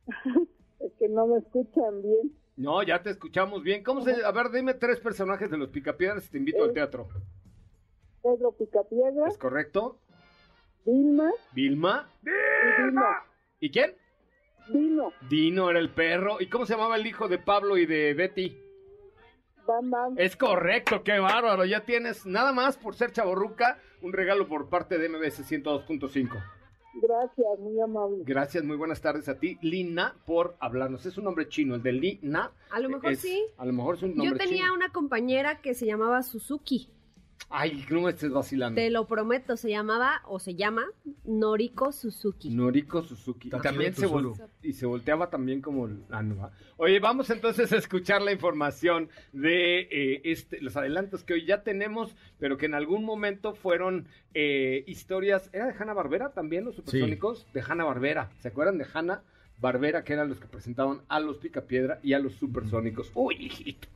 Es 0.80 0.92
que 0.98 1.08
no 1.10 1.26
me 1.26 1.38
escuchan 1.40 2.00
bien. 2.00 2.32
No, 2.60 2.82
ya 2.82 3.02
te 3.02 3.08
escuchamos 3.08 3.62
bien. 3.62 3.82
¿Cómo 3.82 4.02
se.? 4.02 4.22
A 4.22 4.30
ver, 4.32 4.50
dime 4.50 4.74
tres 4.74 5.00
personajes 5.00 5.50
de 5.50 5.56
los 5.56 5.70
Picapiedras 5.70 6.26
y 6.26 6.30
te 6.30 6.36
invito 6.36 6.62
al 6.62 6.74
teatro. 6.74 7.08
Pedro 8.22 8.52
Picapiedra, 8.52 9.28
¿Es 9.28 9.38
correcto? 9.38 9.98
Vilma 10.84 11.30
Vilma. 11.54 12.10
y 12.22 12.82
Dino. 12.82 13.02
¿Y 13.60 13.70
quién? 13.70 13.94
Dino, 14.68 15.10
Dino 15.30 15.70
era 15.70 15.78
el 15.78 15.88
perro. 15.88 16.36
¿Y 16.38 16.48
cómo 16.50 16.66
se 16.66 16.74
llamaba 16.74 16.96
el 16.96 17.06
hijo 17.06 17.28
de 17.28 17.38
Pablo 17.38 17.78
y 17.78 17.86
de 17.86 18.12
Betty? 18.12 18.54
Bam 19.66 19.90
Bam. 19.90 20.14
Es 20.18 20.36
correcto, 20.36 21.02
qué 21.02 21.18
bárbaro. 21.18 21.64
Ya 21.64 21.86
tienes, 21.86 22.26
nada 22.26 22.52
más 22.52 22.76
por 22.76 22.94
ser 22.94 23.10
chaborruca, 23.10 23.78
un 24.02 24.12
regalo 24.12 24.46
por 24.46 24.68
parte 24.68 24.98
de 24.98 25.08
MBS 25.08 25.50
102.5. 25.50 26.59
Gracias, 26.94 27.58
muy 27.60 27.80
amable. 27.80 28.24
Gracias, 28.26 28.64
muy 28.64 28.76
buenas 28.76 29.00
tardes 29.00 29.28
a 29.28 29.38
ti, 29.38 29.58
Lina, 29.62 30.14
por 30.26 30.56
hablarnos. 30.60 31.06
Es 31.06 31.16
un 31.18 31.24
nombre 31.24 31.48
chino, 31.48 31.74
el 31.76 31.82
de 31.82 31.92
Lina. 31.92 32.50
A 32.70 32.80
lo 32.80 32.88
mejor 32.88 33.12
es- 33.12 33.20
sí. 33.20 33.44
A 33.58 33.64
lo 33.64 33.72
mejor 33.72 33.96
es 33.96 34.02
un 34.02 34.16
nombre 34.16 34.26
Yo 34.30 34.36
tenía 34.36 34.62
chino. 34.64 34.74
una 34.74 34.88
compañera 34.90 35.60
que 35.60 35.74
se 35.74 35.86
llamaba 35.86 36.22
Suzuki. 36.22 36.88
Ay, 37.52 37.84
no 37.90 38.02
me 38.02 38.10
estés 38.10 38.30
vacilando. 38.30 38.80
Te 38.80 38.90
lo 38.90 39.08
prometo, 39.08 39.56
se 39.56 39.70
llamaba 39.70 40.22
o 40.26 40.38
se 40.38 40.54
llama 40.54 40.84
Noriko 41.24 41.90
Suzuki. 41.90 42.48
Noriko 42.50 43.02
Suzuki. 43.02 43.48
Y 43.48 43.50
también 43.50 43.92
se, 43.92 44.06
vol- 44.06 44.32
Tsuzuru. 44.34 44.50
y 44.62 44.72
se 44.72 44.86
volteaba 44.86 45.30
también 45.30 45.60
como 45.60 45.88
la 46.08 46.22
nueva. 46.22 46.52
Oye, 46.76 47.00
vamos 47.00 47.28
entonces 47.30 47.72
a 47.72 47.76
escuchar 47.76 48.22
la 48.22 48.30
información 48.30 49.08
de 49.32 49.80
eh, 49.80 50.20
este, 50.24 50.60
los 50.60 50.76
adelantos 50.76 51.24
que 51.24 51.34
hoy 51.34 51.44
ya 51.44 51.64
tenemos, 51.64 52.14
pero 52.38 52.56
que 52.56 52.66
en 52.66 52.74
algún 52.74 53.04
momento 53.04 53.54
fueron 53.54 54.06
eh, 54.32 54.84
historias. 54.86 55.50
¿Era 55.52 55.66
de 55.66 55.74
Hanna 55.76 55.92
Barbera 55.92 56.32
también 56.32 56.64
los 56.64 56.76
supersónicos? 56.76 57.46
De 57.52 57.62
Hanna 57.66 57.82
Barbera. 57.84 58.30
¿Se 58.38 58.46
acuerdan 58.48 58.78
de 58.78 58.86
Hanna 58.94 59.22
Barbera, 59.58 60.04
que 60.04 60.12
eran 60.12 60.28
los 60.28 60.38
que 60.38 60.46
presentaban 60.46 61.00
a 61.08 61.18
los 61.18 61.38
Picapiedra 61.38 61.98
y 62.04 62.12
a 62.12 62.20
los 62.20 62.34
supersónicos? 62.34 63.10
Uy, 63.14 63.34
hijito. 63.46 63.88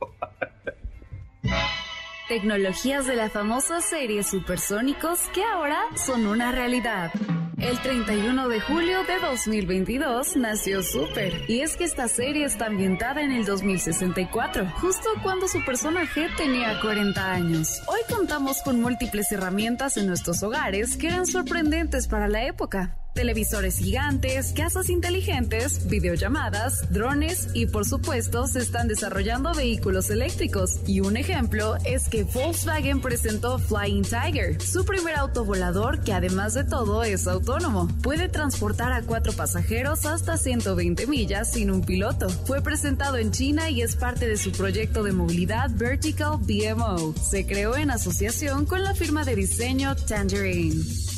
Tecnologías 2.27 3.05
de 3.05 3.15
la 3.15 3.29
famosa 3.29 3.81
serie 3.81 4.23
Supersónicos 4.23 5.19
que 5.31 5.43
ahora 5.43 5.77
son 5.95 6.25
una 6.25 6.51
realidad. 6.51 7.11
El 7.59 7.79
31 7.79 8.49
de 8.49 8.59
julio 8.61 9.03
de 9.03 9.19
2022 9.19 10.35
nació 10.35 10.81
Super, 10.81 11.47
y 11.47 11.61
es 11.61 11.77
que 11.77 11.83
esta 11.83 12.07
serie 12.07 12.45
está 12.45 12.65
ambientada 12.65 13.21
en 13.21 13.31
el 13.31 13.45
2064, 13.45 14.67
justo 14.81 15.07
cuando 15.21 15.47
su 15.47 15.63
personaje 15.65 16.27
tenía 16.35 16.81
40 16.81 17.31
años. 17.31 17.83
Hoy 17.85 17.99
contamos 18.09 18.59
con 18.63 18.81
múltiples 18.81 19.31
herramientas 19.31 19.95
en 19.97 20.07
nuestros 20.07 20.41
hogares 20.41 20.97
que 20.97 21.07
eran 21.09 21.27
sorprendentes 21.27 22.07
para 22.07 22.27
la 22.27 22.43
época. 22.45 23.04
Televisores 23.15 23.77
gigantes, 23.77 24.51
casas 24.51 24.89
inteligentes, 24.89 25.87
videollamadas, 25.87 26.91
drones 26.91 27.47
y 27.53 27.65
por 27.65 27.85
supuesto 27.85 28.45
se 28.45 28.59
están 28.59 28.89
desarrollando 28.89 29.53
vehículos 29.53 30.09
eléctricos. 30.09 30.81
Y 30.85 30.99
un 30.99 31.15
ejemplo 31.15 31.77
es 31.85 32.09
que 32.09 32.25
Volkswagen 32.25 32.99
presentó 32.99 33.57
Flying 33.57 34.03
Tiger, 34.03 34.61
su 34.61 34.83
primer 34.83 35.15
auto 35.15 35.45
volador 35.45 36.03
que 36.03 36.11
además 36.11 36.55
de 36.55 36.65
todo 36.65 37.05
es 37.05 37.25
autónomo. 37.25 37.87
Puede 38.03 38.27
transportar 38.27 38.91
a 38.91 39.01
cuatro 39.01 39.31
pasajeros 39.31 40.05
hasta 40.05 40.37
120 40.37 41.07
millas 41.07 41.53
sin 41.53 41.71
un 41.71 41.85
piloto. 41.85 42.27
Fue 42.27 42.61
presentado 42.61 43.15
en 43.15 43.31
China 43.31 43.69
y 43.69 43.81
es 43.81 43.95
parte 43.95 44.27
de 44.27 44.35
su 44.35 44.51
proyecto 44.51 45.03
de 45.03 45.13
movilidad 45.13 45.69
Vertical 45.73 46.37
BMO. 46.41 47.15
Se 47.15 47.47
creó 47.47 47.77
en 47.77 47.91
asociación 47.91 48.65
con 48.65 48.83
la 48.83 48.93
firma 48.93 49.23
de 49.23 49.37
diseño 49.37 49.95
Tangerine. 49.95 51.14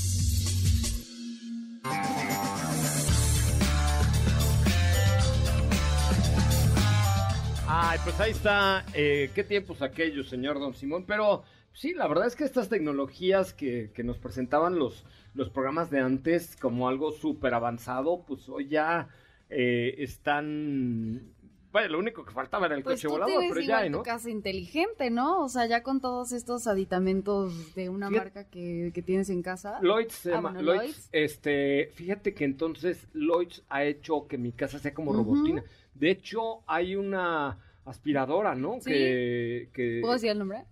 Ay, 7.67 8.00
pues 8.03 8.20
ahí 8.20 8.32
está. 8.32 8.86
eh, 8.94 9.29
¿Qué 9.36 9.44
tiempos 9.44 9.82
aquellos, 9.82 10.29
señor 10.29 10.60
Don 10.60 10.74
Simón? 10.74 11.06
Pero 11.06 11.44
sí, 11.74 11.94
la 11.94 12.08
verdad 12.08 12.27
es 12.27 12.36
que 12.36 12.44
estas 12.44 12.70
tecnologías 12.70 13.53
que, 13.53 13.91
que 13.94 14.03
nos 14.03 14.17
presentaban 14.17 14.79
los, 14.79 15.06
los 15.34 15.50
programas 15.50 15.89
de 15.89 16.00
antes 16.00 16.56
como 16.56 16.88
algo 16.88 17.12
súper 17.12 17.53
avanzado, 17.53 18.24
pues 18.25 18.48
hoy 18.50 18.67
ya 18.67 19.10
eh, 19.50 19.96
están... 20.00 21.34
Vaya, 21.77 21.89
lo 21.89 22.00
único 22.00 22.25
que 22.25 22.31
faltaba 22.34 22.65
era 22.65 22.75
el 22.75 22.81
Pues 22.84 22.96
coche 22.96 23.07
tú 23.07 23.13
volador, 23.13 23.36
pero 23.50 23.62
igual 23.62 23.65
ya 23.67 23.77
hay, 23.79 23.91
tu 23.91 23.98
¿no? 23.98 24.03
casa 24.03 24.29
inteligente, 24.31 25.10
¿no? 25.12 25.43
O 25.43 25.48
sea, 25.50 25.65
ya 25.67 25.84
con 25.84 26.01
todos 26.01 26.31
estos 26.31 26.65
aditamentos 26.67 27.75
de 27.75 27.89
una 27.89 28.07
Fíjate- 28.10 28.25
marca 28.25 28.43
que, 28.50 28.91
que 28.93 29.01
tienes 29.01 29.29
en 29.29 29.41
casa. 29.43 29.79
Lloyds 29.81 30.13
se 30.13 30.31
Ah, 30.31 30.36
llama. 30.36 30.53
bueno, 30.53 30.63
Lloyds, 30.74 30.84
Lloyds. 30.84 31.10
Este, 31.12 31.91
fíjate 31.93 32.34
que 32.34 32.46
entonces 32.46 33.07
Lloyds 33.13 33.63
ha 33.69 33.84
hecho 33.84 34.27
que 34.27 34.38
mi 34.38 34.51
casa 34.53 34.79
sea 34.79 34.93
como 34.93 35.13
robotina. 35.13 35.63
De 35.93 36.10
hecho, 36.12 36.62
hay 36.67 36.96
una 36.96 37.60
aspiradora, 37.86 38.55
¿no? 38.55 38.75
Sí. 38.81 38.89
Que, 38.91 39.69
que 39.74 40.00
¿Puedo 40.01 40.13
decir 40.15 40.31
el 40.31 40.39
nombre? 40.39 40.63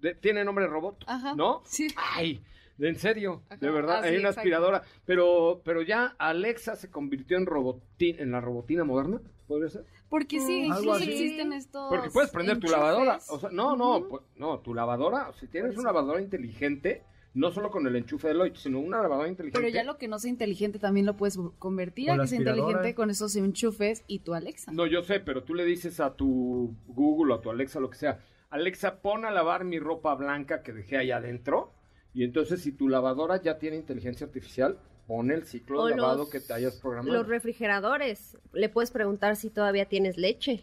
de- 0.00 0.14
tiene 0.14 0.44
nombre 0.44 0.66
robot, 0.66 1.04
Ajá. 1.06 1.34
¿no? 1.34 1.62
Sí. 1.64 1.88
Ay, 1.96 2.42
de 2.76 2.88
en 2.90 2.96
serio, 2.96 3.42
Ajá. 3.48 3.56
de 3.56 3.70
verdad, 3.70 3.96
Ah, 3.98 4.02
sí, 4.02 4.08
hay 4.08 4.14
una 4.16 4.28
exacto. 4.28 4.40
aspiradora, 4.40 4.82
pero 5.06 5.62
pero 5.64 5.80
ya 5.82 6.14
Alexa 6.18 6.76
se 6.76 6.90
convirtió 6.90 7.36
en 7.38 7.46
robotina, 7.46 8.20
en 8.22 8.30
la 8.32 8.40
robotina 8.40 8.84
moderna, 8.84 9.20
¿podría 9.46 9.70
ser? 9.70 9.84
Porque 10.14 10.38
sí, 10.38 10.70
Algo 10.70 10.96
sí 10.96 11.02
así. 11.02 11.10
existen 11.10 11.52
estos. 11.52 11.88
Porque 11.88 12.08
puedes 12.08 12.30
prender 12.30 12.60
tu 12.60 12.68
lavadora, 12.68 13.18
o 13.30 13.40
sea, 13.40 13.50
no, 13.50 13.74
no, 13.74 14.06
pues, 14.08 14.22
no, 14.36 14.60
tu 14.60 14.72
lavadora, 14.72 15.32
si 15.40 15.48
tienes 15.48 15.76
una 15.76 15.86
lavadora 15.86 16.20
inteligente, 16.20 17.02
no 17.34 17.50
solo 17.50 17.68
con 17.68 17.84
el 17.84 17.96
enchufe 17.96 18.28
de 18.28 18.34
Lloyd, 18.34 18.52
sino 18.54 18.78
una 18.78 19.02
lavadora 19.02 19.28
inteligente. 19.28 19.58
Pero 19.60 19.74
ya 19.74 19.82
lo 19.82 19.98
que 19.98 20.06
no 20.06 20.20
sea 20.20 20.30
inteligente 20.30 20.78
también 20.78 21.04
lo 21.04 21.16
puedes 21.16 21.36
convertir 21.58 22.10
Con 22.10 22.20
a 22.20 22.22
que 22.22 22.28
sea 22.28 22.38
inteligente 22.38 22.94
con 22.94 23.10
esos 23.10 23.34
enchufes 23.34 24.04
y 24.06 24.20
tu 24.20 24.34
Alexa. 24.34 24.70
No, 24.70 24.86
yo 24.86 25.02
sé, 25.02 25.18
pero 25.18 25.42
tú 25.42 25.52
le 25.52 25.64
dices 25.64 25.98
a 25.98 26.14
tu 26.14 26.76
Google 26.86 27.32
o 27.32 27.36
a 27.38 27.40
tu 27.40 27.50
Alexa, 27.50 27.80
lo 27.80 27.90
que 27.90 27.98
sea, 27.98 28.20
Alexa, 28.50 29.02
pon 29.02 29.24
a 29.24 29.32
lavar 29.32 29.64
mi 29.64 29.80
ropa 29.80 30.14
blanca 30.14 30.62
que 30.62 30.72
dejé 30.72 30.96
ahí 30.96 31.10
adentro. 31.10 31.72
Y 32.12 32.22
entonces, 32.22 32.62
si 32.62 32.70
tu 32.70 32.88
lavadora 32.88 33.42
ya 33.42 33.58
tiene 33.58 33.78
inteligencia 33.78 34.28
artificial, 34.28 34.78
pon 35.06 35.30
el 35.30 35.44
ciclo 35.46 35.82
O 35.82 35.86
de 35.86 35.96
lavado 35.96 36.18
los- 36.18 36.30
que 36.30 36.40
te 36.40 36.52
hayas 36.52 36.76
programado. 36.76 37.14
Los 37.16 37.26
refrigeradores. 37.28 38.36
Le 38.52 38.68
puedes 38.68 38.90
preguntar 38.90 39.36
si 39.36 39.50
todavía 39.50 39.86
tienes 39.86 40.16
leche. 40.16 40.62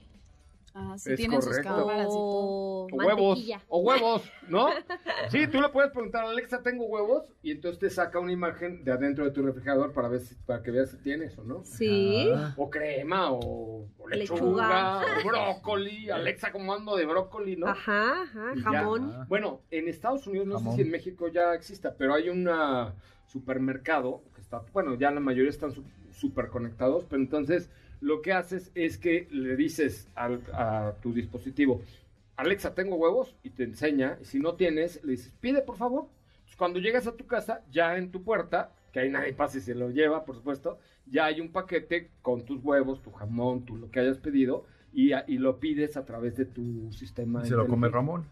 Ah, 0.73 0.95
sí 0.97 1.11
Es 1.11 1.17
tienen 1.17 1.41
sus 1.41 1.57
cámaras 1.59 2.05
y 2.07 2.09
todo. 2.11 2.85
O 2.85 2.87
huevos, 2.93 3.45
o 3.67 3.79
huevos, 3.81 4.23
¿no? 4.47 4.67
Sí, 5.29 5.45
tú 5.47 5.59
le 5.61 5.67
puedes 5.67 5.91
preguntar, 5.91 6.23
Alexa, 6.25 6.61
¿tengo 6.63 6.85
huevos? 6.85 7.25
Y 7.43 7.51
entonces 7.51 7.77
te 7.77 7.89
saca 7.89 8.19
una 8.19 8.31
imagen 8.31 8.83
de 8.85 8.91
adentro 8.93 9.25
de 9.25 9.31
tu 9.31 9.43
refrigerador 9.43 9.91
para 9.91 10.07
ver 10.07 10.21
si, 10.21 10.33
para 10.35 10.63
que 10.63 10.71
veas 10.71 10.91
si 10.91 10.97
tienes 10.97 11.37
o 11.37 11.43
no. 11.43 11.65
Sí. 11.65 12.29
Ah, 12.33 12.53
O 12.55 12.69
crema, 12.69 13.31
o, 13.33 13.85
o 13.99 14.07
lechuga, 14.07 15.01
Lechuga. 15.01 15.01
o 15.01 15.27
brócoli. 15.27 16.09
Alexa, 16.09 16.53
¿cómo 16.53 16.73
ando 16.73 16.95
de 16.95 17.05
brócoli, 17.05 17.57
no? 17.57 17.67
Ajá, 17.67 18.21
ajá, 18.23 18.53
ya. 18.55 18.61
jamón. 18.63 19.25
Bueno, 19.27 19.59
en 19.71 19.89
Estados 19.89 20.25
Unidos, 20.25 20.47
no 20.47 20.55
Jamón. 20.55 20.71
sé 20.71 20.77
si 20.77 20.81
en 20.83 20.91
México 20.91 21.27
ya 21.27 21.53
exista, 21.53 21.93
pero 21.97 22.13
hay 22.13 22.29
un 22.29 22.47
supermercado 23.27 24.21
está, 24.57 24.71
bueno, 24.73 24.95
ya 24.95 25.11
la 25.11 25.19
mayoría 25.19 25.49
están 25.49 25.71
súper 26.11 26.47
conectados, 26.47 27.05
pero 27.09 27.21
entonces 27.21 27.69
lo 28.01 28.21
que 28.21 28.33
haces 28.33 28.71
es 28.75 28.97
que 28.97 29.27
le 29.31 29.55
dices 29.55 30.07
al- 30.15 30.41
a 30.53 30.95
tu 31.01 31.13
dispositivo, 31.13 31.81
Alexa, 32.35 32.73
tengo 32.73 32.95
huevos, 32.95 33.35
y 33.43 33.51
te 33.51 33.63
enseña, 33.63 34.17
y 34.21 34.25
si 34.25 34.39
no 34.39 34.55
tienes, 34.55 35.03
le 35.03 35.11
dices, 35.11 35.33
pide 35.39 35.61
por 35.61 35.77
favor. 35.77 36.05
Cuando 36.57 36.79
llegas 36.79 37.07
a 37.07 37.13
tu 37.15 37.25
casa, 37.27 37.61
ya 37.71 37.97
en 37.97 38.11
tu 38.11 38.23
puerta, 38.23 38.71
que 38.91 38.99
ahí 38.99 39.09
nadie 39.09 39.33
pasa 39.33 39.57
y 39.57 39.61
se 39.61 39.73
lo 39.75 39.89
lleva, 39.89 40.25
por 40.25 40.35
supuesto, 40.35 40.79
ya 41.05 41.25
hay 41.25 41.39
un 41.39 41.51
paquete 41.51 42.09
con 42.21 42.43
tus 42.43 42.63
huevos, 42.63 43.01
tu 43.01 43.11
jamón, 43.11 43.63
tu 43.65 43.77
lo 43.77 43.89
que 43.89 43.99
hayas 43.99 44.17
pedido, 44.17 44.65
y, 44.93 45.11
y 45.27 45.37
lo 45.37 45.59
pides 45.59 45.97
a 45.97 46.05
través 46.05 46.35
de 46.35 46.45
tu 46.45 46.91
sistema. 46.91 47.45
se 47.45 47.55
lo 47.55 47.67
come. 47.67 47.89
Ramón. 47.89 48.25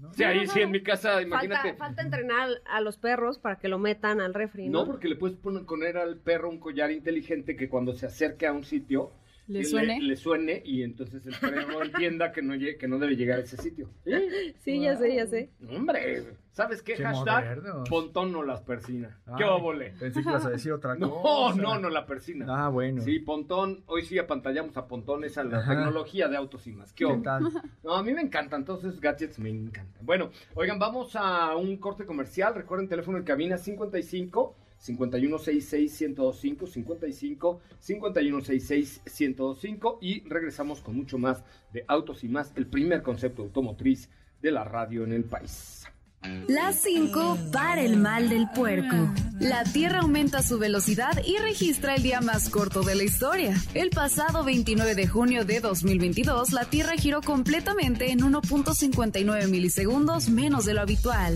¿No? 0.00 0.12
Sí, 0.14 0.24
ahí 0.24 0.46
sí, 0.46 0.60
en 0.60 0.70
mi 0.70 0.82
casa, 0.82 1.20
imagínate. 1.22 1.68
Falta, 1.68 1.84
falta 1.84 2.02
entrenar 2.02 2.48
a 2.66 2.80
los 2.80 2.96
perros 2.96 3.38
para 3.38 3.58
que 3.58 3.68
lo 3.68 3.78
metan 3.78 4.20
al 4.20 4.34
refri, 4.34 4.68
¿no? 4.68 4.80
No, 4.80 4.86
porque 4.86 5.08
le 5.08 5.16
puedes 5.16 5.36
poner, 5.36 5.64
poner 5.64 5.98
al 5.98 6.16
perro 6.16 6.48
un 6.48 6.58
collar 6.58 6.90
inteligente 6.90 7.56
que 7.56 7.68
cuando 7.68 7.92
se 7.92 8.06
acerque 8.06 8.46
a 8.46 8.52
un 8.52 8.64
sitio 8.64 9.12
¿Le 9.46 9.64
suene? 9.64 10.00
le, 10.00 10.16
suene 10.16 10.62
y 10.64 10.82
entonces 10.82 11.26
el 11.26 11.34
perro 11.34 11.82
entienda 11.84 12.30
que 12.32 12.40
no, 12.42 12.54
que 12.56 12.88
no 12.88 12.98
debe 12.98 13.16
llegar 13.16 13.38
a 13.38 13.42
ese 13.42 13.56
sitio. 13.56 13.88
¿Sí? 14.04 14.12
Sí, 14.60 14.80
ya 14.80 14.96
sé, 14.96 15.14
ya 15.14 15.26
sé. 15.26 15.50
Hombre, 15.68 16.24
¿sabes 16.52 16.82
qué? 16.82 16.94
Qué 16.94 17.02
Hashtag 17.02 17.44
modernos. 17.44 17.88
Pontón 17.88 18.30
no 18.32 18.44
las 18.44 18.60
persina. 18.60 19.18
¿Qué 19.36 19.42
Ay, 19.42 19.50
óvole? 19.50 19.92
Pensé 19.98 20.22
que 20.22 20.28
ibas 20.28 20.46
a 20.46 20.50
decir 20.50 20.72
otra 20.72 20.94
No, 20.98 21.10
cosa. 21.22 21.60
no, 21.60 21.78
no 21.80 21.90
la 21.90 22.06
persina. 22.06 22.46
Ah, 22.48 22.68
bueno. 22.68 23.02
Sí, 23.02 23.18
Pontón, 23.18 23.82
hoy 23.86 24.04
sí 24.04 24.18
apantallamos 24.18 24.76
a 24.76 24.86
Pontón, 24.86 25.24
esa 25.24 25.42
la 25.42 25.58
Ajá. 25.58 25.72
tecnología 25.74 26.28
de 26.28 26.36
autos 26.36 26.66
y 26.66 26.72
más. 26.72 26.92
¿Qué, 26.92 27.06
¿Qué 27.06 27.16
tal? 27.24 27.48
No, 27.82 27.94
a 27.96 28.02
mí 28.02 28.12
me 28.12 28.20
encantan, 28.22 28.60
entonces 28.60 29.00
gadgets 29.00 29.38
me 29.38 29.50
encantan. 29.50 30.04
Bueno, 30.06 30.30
oigan, 30.54 30.78
vamos 30.78 31.16
a 31.16 31.56
un 31.56 31.76
corte 31.78 32.04
comercial. 32.06 32.54
Recuerden, 32.54 32.88
teléfono 32.88 33.18
en 33.18 33.24
cabina 33.24 33.58
55 33.58 34.56
5166 34.80 36.00
1025 36.00 36.66
55 36.66 37.60
5166 37.78 39.00
1025 39.04 39.98
y 40.00 40.20
regresamos 40.28 40.80
con 40.80 40.96
mucho 40.96 41.18
más 41.18 41.44
de 41.72 41.84
autos 41.86 42.24
y 42.24 42.28
más, 42.28 42.52
el 42.56 42.66
primer 42.66 43.02
concepto 43.02 43.42
automotriz 43.42 44.08
de 44.42 44.50
la 44.50 44.64
radio 44.64 45.04
en 45.04 45.12
el 45.12 45.24
país. 45.24 45.86
La 46.22 46.72
5 46.72 47.38
para 47.50 47.80
el 47.80 47.96
mal 47.96 48.28
del 48.28 48.48
puerco. 48.50 48.96
La 49.38 49.64
Tierra 49.64 50.00
aumenta 50.00 50.42
su 50.42 50.58
velocidad 50.58 51.22
y 51.24 51.38
registra 51.38 51.94
el 51.94 52.02
día 52.02 52.20
más 52.20 52.50
corto 52.50 52.82
de 52.82 52.94
la 52.94 53.04
historia. 53.04 53.56
El 53.72 53.88
pasado 53.88 54.44
29 54.44 54.94
de 54.94 55.06
junio 55.06 55.46
de 55.46 55.60
2022, 55.60 56.52
la 56.52 56.66
Tierra 56.66 56.92
giró 56.98 57.22
completamente 57.22 58.10
en 58.10 58.20
1.59 58.20 59.48
milisegundos 59.48 60.28
menos 60.28 60.66
de 60.66 60.74
lo 60.74 60.82
habitual. 60.82 61.34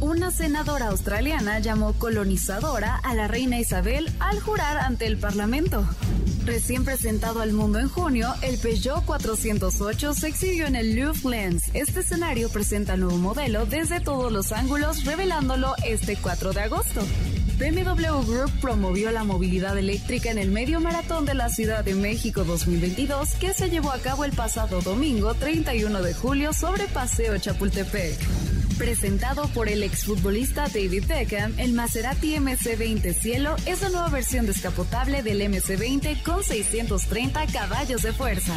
Una 0.00 0.30
senadora 0.30 0.88
australiana 0.88 1.58
llamó 1.58 1.94
colonizadora 1.94 2.96
a 2.96 3.14
la 3.14 3.28
reina 3.28 3.58
Isabel 3.58 4.12
al 4.20 4.40
jurar 4.40 4.76
ante 4.76 5.06
el 5.06 5.16
Parlamento. 5.16 5.88
Recién 6.48 6.82
presentado 6.82 7.42
al 7.42 7.52
mundo 7.52 7.78
en 7.78 7.90
junio, 7.90 8.32
el 8.40 8.56
Peugeot 8.56 9.04
408 9.04 10.14
se 10.14 10.28
exhibió 10.28 10.66
en 10.66 10.76
el 10.76 10.96
Louvre 10.96 11.28
Lens. 11.28 11.64
Este 11.74 12.00
escenario 12.00 12.48
presenta 12.48 12.94
el 12.94 13.00
nuevo 13.00 13.18
modelo 13.18 13.66
desde 13.66 14.00
todos 14.18 14.32
los 14.32 14.50
ángulos, 14.50 15.04
revelándolo 15.04 15.76
este 15.84 16.16
4 16.16 16.52
de 16.52 16.62
agosto. 16.62 17.02
BMW 17.56 18.20
Group 18.26 18.50
promovió 18.60 19.12
la 19.12 19.22
movilidad 19.22 19.78
eléctrica 19.78 20.32
en 20.32 20.38
el 20.38 20.50
medio 20.50 20.80
maratón 20.80 21.24
de 21.24 21.34
la 21.34 21.48
Ciudad 21.48 21.84
de 21.84 21.94
México 21.94 22.42
2022 22.42 23.34
que 23.36 23.54
se 23.54 23.70
llevó 23.70 23.92
a 23.92 23.98
cabo 23.98 24.24
el 24.24 24.32
pasado 24.32 24.80
domingo 24.80 25.34
31 25.34 26.02
de 26.02 26.14
julio 26.14 26.52
sobre 26.52 26.88
Paseo 26.88 27.38
Chapultepec. 27.38 28.18
Presentado 28.76 29.46
por 29.54 29.68
el 29.68 29.84
exfutbolista 29.84 30.62
David 30.62 31.04
Beckham, 31.06 31.54
el 31.56 31.72
Maserati 31.72 32.34
MC20 32.34 33.14
Cielo 33.14 33.54
es 33.66 33.82
la 33.82 33.90
nueva 33.90 34.08
versión 34.08 34.46
descapotable 34.46 35.22
del 35.22 35.42
MC20 35.42 36.24
con 36.24 36.42
630 36.42 37.46
caballos 37.52 38.02
de 38.02 38.12
fuerza. 38.12 38.56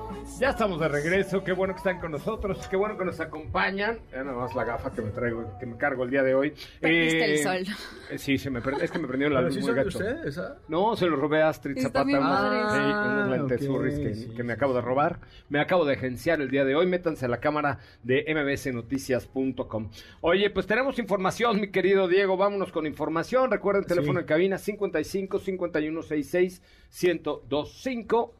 ya 0.39 0.49
estamos 0.49 0.79
de 0.79 0.87
regreso. 0.87 1.43
Qué 1.43 1.51
bueno 1.53 1.73
que 1.73 1.77
están 1.79 1.99
con 1.99 2.11
nosotros, 2.11 2.67
qué 2.69 2.75
bueno 2.75 2.97
que 2.97 3.05
nos 3.05 3.19
acompañan. 3.19 3.99
Ya 4.11 4.23
nada 4.23 4.37
más 4.37 4.53
la 4.55 4.63
gafa 4.63 4.91
que 4.91 5.01
me 5.01 5.11
traigo, 5.11 5.57
que 5.59 5.65
me 5.65 5.77
cargo 5.77 6.03
el 6.03 6.09
día 6.11 6.23
de 6.23 6.35
hoy. 6.35 6.53
Perdiste 6.79 7.33
el 7.33 7.37
sol. 7.39 7.75
eh, 8.09 8.17
Sí, 8.17 8.37
se 8.37 8.49
me 8.49 8.59
es 8.81 8.91
que 8.91 8.99
me 8.99 9.07
prendió 9.07 9.29
la 9.29 9.39
¿Pero 9.39 9.47
luz 9.47 9.55
sí 9.55 9.61
muy 9.61 9.73
gacho. 9.73 9.97
ustedes, 9.97 10.37
ah? 10.37 10.57
No, 10.67 10.95
se 10.95 11.05
los 11.07 11.19
robé 11.19 11.41
a 11.41 11.49
Astrid 11.49 11.77
Zapata. 11.81 12.03
unos- 12.03 12.21
padres. 12.21 12.61
sí, 12.71 12.77
unos 12.79 13.27
Ah, 13.27 13.27
lentezurris 13.37 13.95
ok, 13.95 14.01
que, 14.03 14.15
sí. 14.15 14.33
que 14.35 14.43
me 14.43 14.53
acabo 14.53 14.73
de 14.73 14.81
robar. 14.81 15.19
Me 15.49 15.59
acabo 15.59 15.85
de 15.85 15.93
agenciar 15.93 16.41
el 16.41 16.49
día 16.49 16.65
de 16.65 16.75
hoy. 16.75 16.85
Métanse 16.87 17.25
a 17.25 17.29
la 17.29 17.39
cámara 17.39 17.79
de 18.03 18.23
mbsnoticias.com. 18.33 19.89
Oye, 20.21 20.49
pues 20.49 20.67
tenemos 20.67 20.99
información, 20.99 21.59
mi 21.61 21.71
querido 21.71 22.07
Diego. 22.07 22.37
Vámonos 22.37 22.71
con 22.71 22.85
información. 22.85 23.49
Recuerden, 23.51 23.85
teléfono 23.85 24.19
Sí. 24.19 24.23
en 24.23 24.27
cabina 24.27 24.57
55 24.57 25.39
5166 25.39 26.61
1025. 26.91 28.33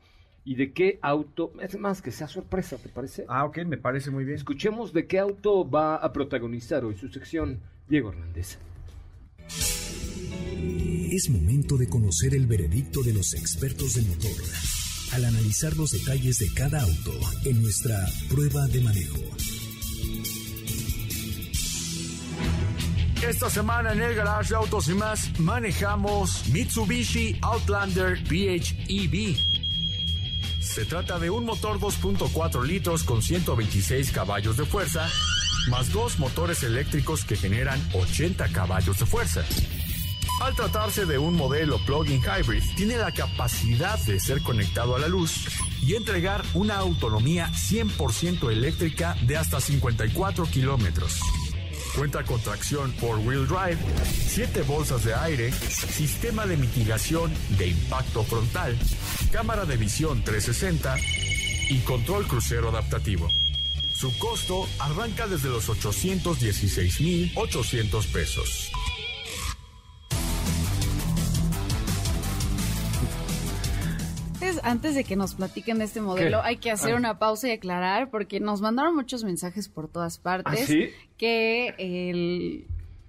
¿Y 0.43 0.55
de 0.55 0.73
qué 0.73 0.99
auto? 1.01 1.53
Es 1.61 1.77
más, 1.77 2.01
que 2.01 2.11
sea 2.11 2.27
sorpresa, 2.27 2.77
¿te 2.77 2.89
parece? 2.89 3.25
Ah, 3.27 3.45
ok, 3.45 3.59
me 3.65 3.77
parece 3.77 4.09
muy 4.09 4.23
bien. 4.23 4.37
Escuchemos 4.37 4.91
de 4.91 5.05
qué 5.05 5.19
auto 5.19 5.69
va 5.69 5.95
a 5.95 6.11
protagonizar 6.11 6.83
hoy 6.83 6.97
su 6.97 7.09
sección 7.09 7.59
Diego 7.87 8.09
Hernández. 8.09 8.57
Es 11.11 11.29
momento 11.29 11.77
de 11.77 11.87
conocer 11.87 12.33
el 12.33 12.47
veredicto 12.47 13.03
de 13.03 13.13
los 13.13 13.33
expertos 13.33 13.95
del 13.95 14.07
motor 14.07 14.31
al 15.13 15.25
analizar 15.25 15.75
los 15.75 15.91
detalles 15.91 16.39
de 16.39 16.47
cada 16.53 16.81
auto 16.81 17.11
en 17.43 17.61
nuestra 17.61 18.07
prueba 18.29 18.65
de 18.67 18.81
manejo. 18.81 19.19
Esta 23.27 23.49
semana 23.49 23.91
en 23.91 24.01
el 24.01 24.15
Garage 24.15 24.49
de 24.49 24.55
Autos 24.55 24.89
y 24.89 24.93
Más 24.93 25.39
manejamos 25.39 26.47
Mitsubishi 26.51 27.37
Outlander 27.41 28.17
PHEV. 28.23 29.50
Se 30.73 30.85
trata 30.85 31.19
de 31.19 31.29
un 31.29 31.43
motor 31.43 31.79
2.4 31.79 32.63
litros 32.63 33.03
con 33.03 33.21
126 33.21 34.09
caballos 34.11 34.55
de 34.55 34.63
fuerza, 34.63 35.09
más 35.69 35.91
dos 35.91 36.17
motores 36.17 36.63
eléctricos 36.63 37.25
que 37.25 37.35
generan 37.35 37.77
80 37.93 38.47
caballos 38.53 38.97
de 38.97 39.05
fuerza. 39.05 39.43
Al 40.39 40.55
tratarse 40.55 41.05
de 41.05 41.17
un 41.17 41.35
modelo 41.35 41.77
plug-in 41.85 42.21
hybrid, 42.21 42.63
tiene 42.77 42.95
la 42.95 43.11
capacidad 43.11 43.99
de 44.05 44.17
ser 44.21 44.41
conectado 44.43 44.95
a 44.95 44.99
la 44.99 45.09
luz 45.09 45.45
y 45.81 45.95
entregar 45.95 46.41
una 46.53 46.77
autonomía 46.77 47.49
100% 47.49 48.49
eléctrica 48.49 49.17
de 49.27 49.35
hasta 49.35 49.59
54 49.59 50.45
kilómetros. 50.45 51.19
Cuenta 51.95 52.23
con 52.23 52.41
tracción 52.41 52.91
four-wheel 52.93 53.47
drive, 53.47 53.77
7 54.27 54.61
bolsas 54.63 55.03
de 55.03 55.13
aire, 55.13 55.51
sistema 55.51 56.45
de 56.45 56.55
mitigación 56.57 57.33
de 57.57 57.67
impacto 57.67 58.23
frontal, 58.23 58.77
cámara 59.31 59.65
de 59.65 59.77
visión 59.77 60.23
360 60.23 60.95
y 61.69 61.79
control 61.79 62.27
crucero 62.27 62.69
adaptativo. 62.69 63.27
Su 63.93 64.17
costo 64.17 64.67
arranca 64.79 65.27
desde 65.27 65.49
los 65.49 65.67
816,800 65.69 68.07
pesos. 68.07 68.71
Antes, 74.51 74.65
antes 74.65 74.95
de 74.95 75.03
que 75.03 75.15
nos 75.15 75.35
platiquen 75.35 75.77
de 75.79 75.85
este 75.85 76.01
modelo, 76.01 76.41
¿Qué? 76.41 76.47
hay 76.47 76.57
que 76.57 76.71
hacer 76.71 76.93
Ah. 76.93 76.97
una 76.97 77.19
pausa 77.19 77.47
y 77.47 77.51
aclarar, 77.51 78.09
porque 78.09 78.39
nos 78.39 78.61
mandaron 78.61 78.95
muchos 78.95 79.23
mensajes 79.23 79.69
por 79.69 79.87
todas 79.87 80.17
partes 80.17 80.61
¿Ah, 80.61 80.65
sí? 80.65 80.89
que 81.17 81.73
el, 81.77 82.65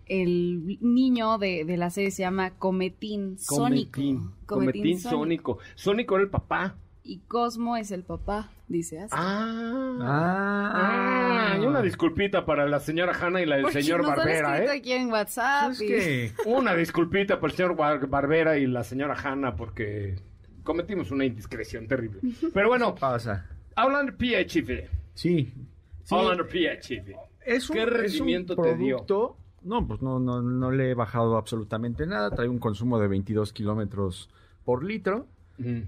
el 0.06 0.78
niño 0.80 1.38
de, 1.38 1.64
de 1.64 1.76
la 1.76 1.90
serie 1.90 2.10
se 2.10 2.22
llama 2.22 2.50
Cometín 2.52 3.38
Sónico. 3.38 3.92
Cometín. 3.92 4.30
Cometín 4.46 5.00
Sónico. 5.00 5.58
Sónico 5.74 6.14
era 6.16 6.24
el 6.24 6.30
papá. 6.30 6.76
Y 7.04 7.18
Cosmo 7.26 7.76
es 7.76 7.90
el 7.90 8.04
papá, 8.04 8.50
dice 8.68 9.00
así. 9.00 9.12
Ah. 9.16 9.98
Ah, 10.00 11.52
Ah, 11.54 11.58
y 11.60 11.66
una 11.66 11.82
disculpita 11.82 12.44
para 12.46 12.66
la 12.68 12.78
señora 12.80 13.12
Hanna 13.20 13.42
y 13.42 13.46
la 13.46 13.56
del 13.56 13.70
señor 13.72 14.06
Barbera, 14.06 14.62
¿eh? 14.64 14.70
aquí 14.70 14.92
en 14.92 15.10
WhatsApp. 15.10 15.72
Es 15.72 15.80
y- 15.82 15.86
que 15.88 16.32
Una 16.46 16.74
disculpita 16.74 17.40
para 17.40 17.50
el 17.50 17.56
señor 17.56 17.76
Bar- 17.76 18.06
Barbera 18.06 18.56
y 18.58 18.66
la 18.66 18.84
señora 18.84 19.16
Hanna 19.20 19.56
porque 19.56 20.14
cometimos 20.62 21.10
una 21.10 21.24
indiscreción 21.24 21.86
terrible. 21.86 22.20
Pero 22.52 22.68
bueno, 22.68 22.94
pasa. 22.94 23.46
Outlander 23.76 24.14
PHEV. 24.16 24.88
Sí. 25.14 25.52
sí. 26.04 26.14
Outlander 26.14 26.46
PHEV. 26.46 27.16
Es 27.44 27.68
un, 27.70 27.74
¿Qué 27.76 27.82
es 27.82 27.88
un 27.88 27.94
rendimiento 27.94 28.56
te 28.56 28.76
dio? 28.76 28.96
producto- 28.98 29.36
No, 29.62 29.86
pues 29.86 30.00
no, 30.02 30.18
no, 30.18 30.40
no 30.42 30.70
le 30.70 30.90
he 30.90 30.94
bajado 30.94 31.36
absolutamente 31.36 32.06
nada. 32.06 32.30
Trae 32.30 32.48
un 32.48 32.58
consumo 32.58 32.98
de 33.00 33.08
22 33.08 33.52
kilómetros 33.52 34.28
por 34.64 34.84
litro. 34.84 35.26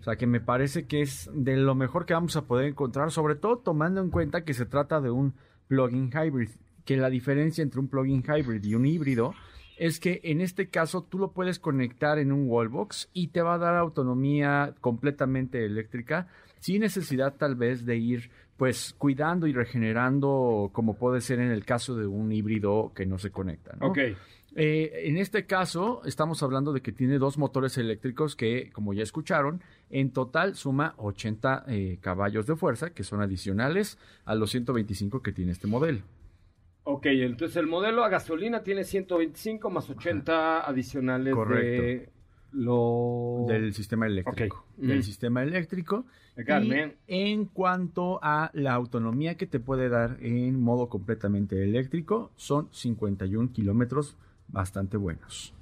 O 0.00 0.04
sea 0.04 0.14
que 0.14 0.26
me 0.28 0.40
parece 0.40 0.86
que 0.86 1.00
es 1.02 1.28
de 1.34 1.56
lo 1.56 1.74
mejor 1.74 2.06
que 2.06 2.14
vamos 2.14 2.36
a 2.36 2.42
poder 2.42 2.66
encontrar, 2.66 3.10
sobre 3.10 3.34
todo 3.34 3.56
tomando 3.58 4.00
en 4.00 4.10
cuenta 4.10 4.44
que 4.44 4.54
se 4.54 4.66
trata 4.66 5.00
de 5.00 5.10
un 5.10 5.34
plug-in 5.66 6.10
hybrid. 6.12 6.50
Que 6.84 6.96
la 6.96 7.10
diferencia 7.10 7.62
entre 7.62 7.80
un 7.80 7.88
plug-in 7.88 8.22
hybrid 8.22 8.62
y 8.62 8.74
un 8.76 8.86
híbrido 8.86 9.34
es 9.76 10.00
que 10.00 10.20
en 10.24 10.40
este 10.40 10.68
caso 10.68 11.02
tú 11.02 11.18
lo 11.18 11.32
puedes 11.32 11.58
conectar 11.58 12.18
en 12.18 12.32
un 12.32 12.48
wallbox 12.48 13.08
y 13.12 13.28
te 13.28 13.42
va 13.42 13.54
a 13.54 13.58
dar 13.58 13.76
autonomía 13.76 14.74
completamente 14.80 15.64
eléctrica 15.64 16.28
sin 16.60 16.80
necesidad 16.80 17.34
tal 17.36 17.56
vez 17.56 17.84
de 17.84 17.96
ir 17.96 18.30
pues 18.56 18.94
cuidando 18.96 19.46
y 19.46 19.52
regenerando 19.52 20.70
como 20.72 20.96
puede 20.96 21.20
ser 21.20 21.40
en 21.40 21.50
el 21.50 21.64
caso 21.64 21.96
de 21.96 22.06
un 22.06 22.30
híbrido 22.32 22.92
que 22.94 23.04
no 23.04 23.18
se 23.18 23.30
conecta. 23.30 23.76
¿no? 23.80 23.88
Ok. 23.88 23.98
Eh, 24.56 25.08
en 25.08 25.18
este 25.18 25.46
caso, 25.46 26.00
estamos 26.04 26.42
hablando 26.44 26.72
de 26.72 26.80
que 26.80 26.92
tiene 26.92 27.18
dos 27.18 27.38
motores 27.38 27.76
eléctricos 27.76 28.36
que, 28.36 28.70
como 28.72 28.94
ya 28.94 29.02
escucharon, 29.02 29.60
en 29.90 30.12
total 30.12 30.54
suma 30.54 30.94
80 30.98 31.64
eh, 31.66 31.98
caballos 32.00 32.46
de 32.46 32.54
fuerza, 32.54 32.90
que 32.90 33.02
son 33.02 33.20
adicionales 33.20 33.98
a 34.24 34.36
los 34.36 34.50
125 34.50 35.22
que 35.22 35.32
tiene 35.32 35.50
este 35.50 35.66
modelo. 35.66 36.02
Ok, 36.84 37.06
entonces 37.06 37.56
el 37.56 37.66
modelo 37.66 38.04
a 38.04 38.08
gasolina 38.10 38.62
tiene 38.62 38.84
125 38.84 39.70
más 39.70 39.88
80 39.88 40.68
adicionales 40.68 41.34
de 41.34 42.10
lo... 42.52 43.46
Del 43.48 43.72
sistema 43.72 44.06
eléctrico. 44.06 44.66
Del 44.76 44.98
Mm. 44.98 45.02
sistema 45.02 45.42
eléctrico. 45.42 46.04
Y 46.36 46.42
en 47.06 47.46
cuanto 47.46 48.18
a 48.22 48.50
la 48.54 48.74
autonomía 48.74 49.36
que 49.36 49.46
te 49.46 49.60
puede 49.60 49.88
dar 49.88 50.18
en 50.20 50.60
modo 50.60 50.88
completamente 50.88 51.62
eléctrico, 51.62 52.32
son 52.36 52.68
51 52.72 53.52
kilómetros 53.52 54.16
bastante 54.48 54.96
buenos. 54.96 55.54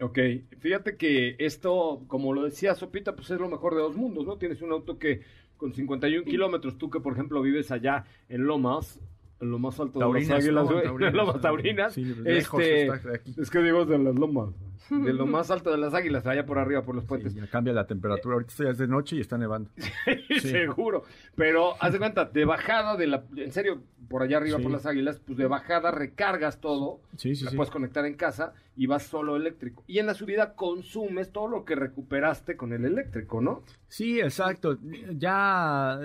Ok, 0.00 0.18
fíjate 0.58 0.96
que 0.96 1.36
esto, 1.38 2.02
como 2.08 2.32
lo 2.34 2.42
decía 2.42 2.74
Sopita, 2.74 3.14
pues 3.14 3.30
es 3.30 3.38
lo 3.38 3.48
mejor 3.48 3.74
de 3.76 3.82
dos 3.82 3.94
mundos, 3.96 4.26
¿no? 4.26 4.36
Tienes 4.38 4.60
un 4.60 4.72
auto 4.72 4.98
que 4.98 5.20
con 5.56 5.72
51 5.72 6.24
kilómetros, 6.24 6.76
tú 6.78 6.90
que 6.90 6.98
por 6.98 7.12
ejemplo 7.12 7.40
vives 7.40 7.70
allá 7.70 8.04
en 8.28 8.44
Lomas, 8.44 8.98
En 9.42 9.50
lo 9.50 9.58
más 9.58 9.78
alto 9.80 9.98
Taurinas, 9.98 10.28
de 10.28 10.34
las 10.34 10.44
águilas, 10.44 10.64
¿no? 10.64 10.70
güey. 10.72 10.84
Taurinas. 10.84 11.14
Lomas 11.26 11.40
taurinas. 11.40 11.92
Sí, 11.92 12.04
lejos 12.04 12.60
Este, 12.62 12.86
está 12.86 13.08
de 13.08 13.14
aquí. 13.16 13.34
Es 13.36 13.50
que 13.50 13.58
digo 13.58 13.84
de 13.84 13.98
las 13.98 14.14
lomas. 14.14 14.50
De 14.90 15.12
lo 15.12 15.26
más 15.26 15.50
alto 15.50 15.70
de 15.70 15.78
las 15.78 15.94
águilas, 15.94 16.26
allá 16.26 16.44
por 16.46 16.58
arriba, 16.58 16.82
por 16.82 16.94
los 16.94 17.04
Sí, 17.04 17.08
puentes. 17.08 17.34
ya 17.34 17.46
cambia 17.48 17.72
la 17.72 17.86
temperatura. 17.86 18.34
Ahorita 18.34 18.52
ya 18.58 18.70
es 18.70 18.78
de 18.78 18.86
noche 18.88 19.16
y 19.16 19.20
está 19.20 19.38
nevando. 19.38 19.70
Seguro. 20.40 21.04
Pero 21.36 21.74
haz 21.80 21.92
de 21.92 21.98
cuenta, 21.98 22.24
de 22.26 22.44
bajada 22.44 22.96
de 22.96 23.06
la. 23.06 23.24
En 23.36 23.52
serio, 23.52 23.82
por 24.08 24.22
allá 24.22 24.36
arriba 24.38 24.56
Sí. 24.58 24.62
por 24.62 24.72
las 24.72 24.86
águilas, 24.86 25.20
pues 25.24 25.38
de 25.38 25.46
bajada 25.46 25.90
recargas 25.90 26.60
todo. 26.60 27.00
Sí, 27.16 27.34
sí, 27.34 27.44
la 27.44 27.50
sí. 27.50 27.56
puedes 27.56 27.70
conectar 27.70 28.04
en 28.06 28.14
casa 28.14 28.52
y 28.76 28.86
vas 28.86 29.02
solo 29.04 29.36
eléctrico. 29.36 29.84
Y 29.86 29.98
en 29.98 30.06
la 30.06 30.14
subida 30.14 30.54
consumes 30.54 31.30
todo 31.32 31.48
lo 31.48 31.64
que 31.64 31.74
recuperaste 31.74 32.56
con 32.56 32.72
el 32.72 32.84
eléctrico, 32.84 33.40
¿no? 33.40 33.62
Sí, 33.88 34.20
exacto. 34.20 34.78
Ya 35.16 35.98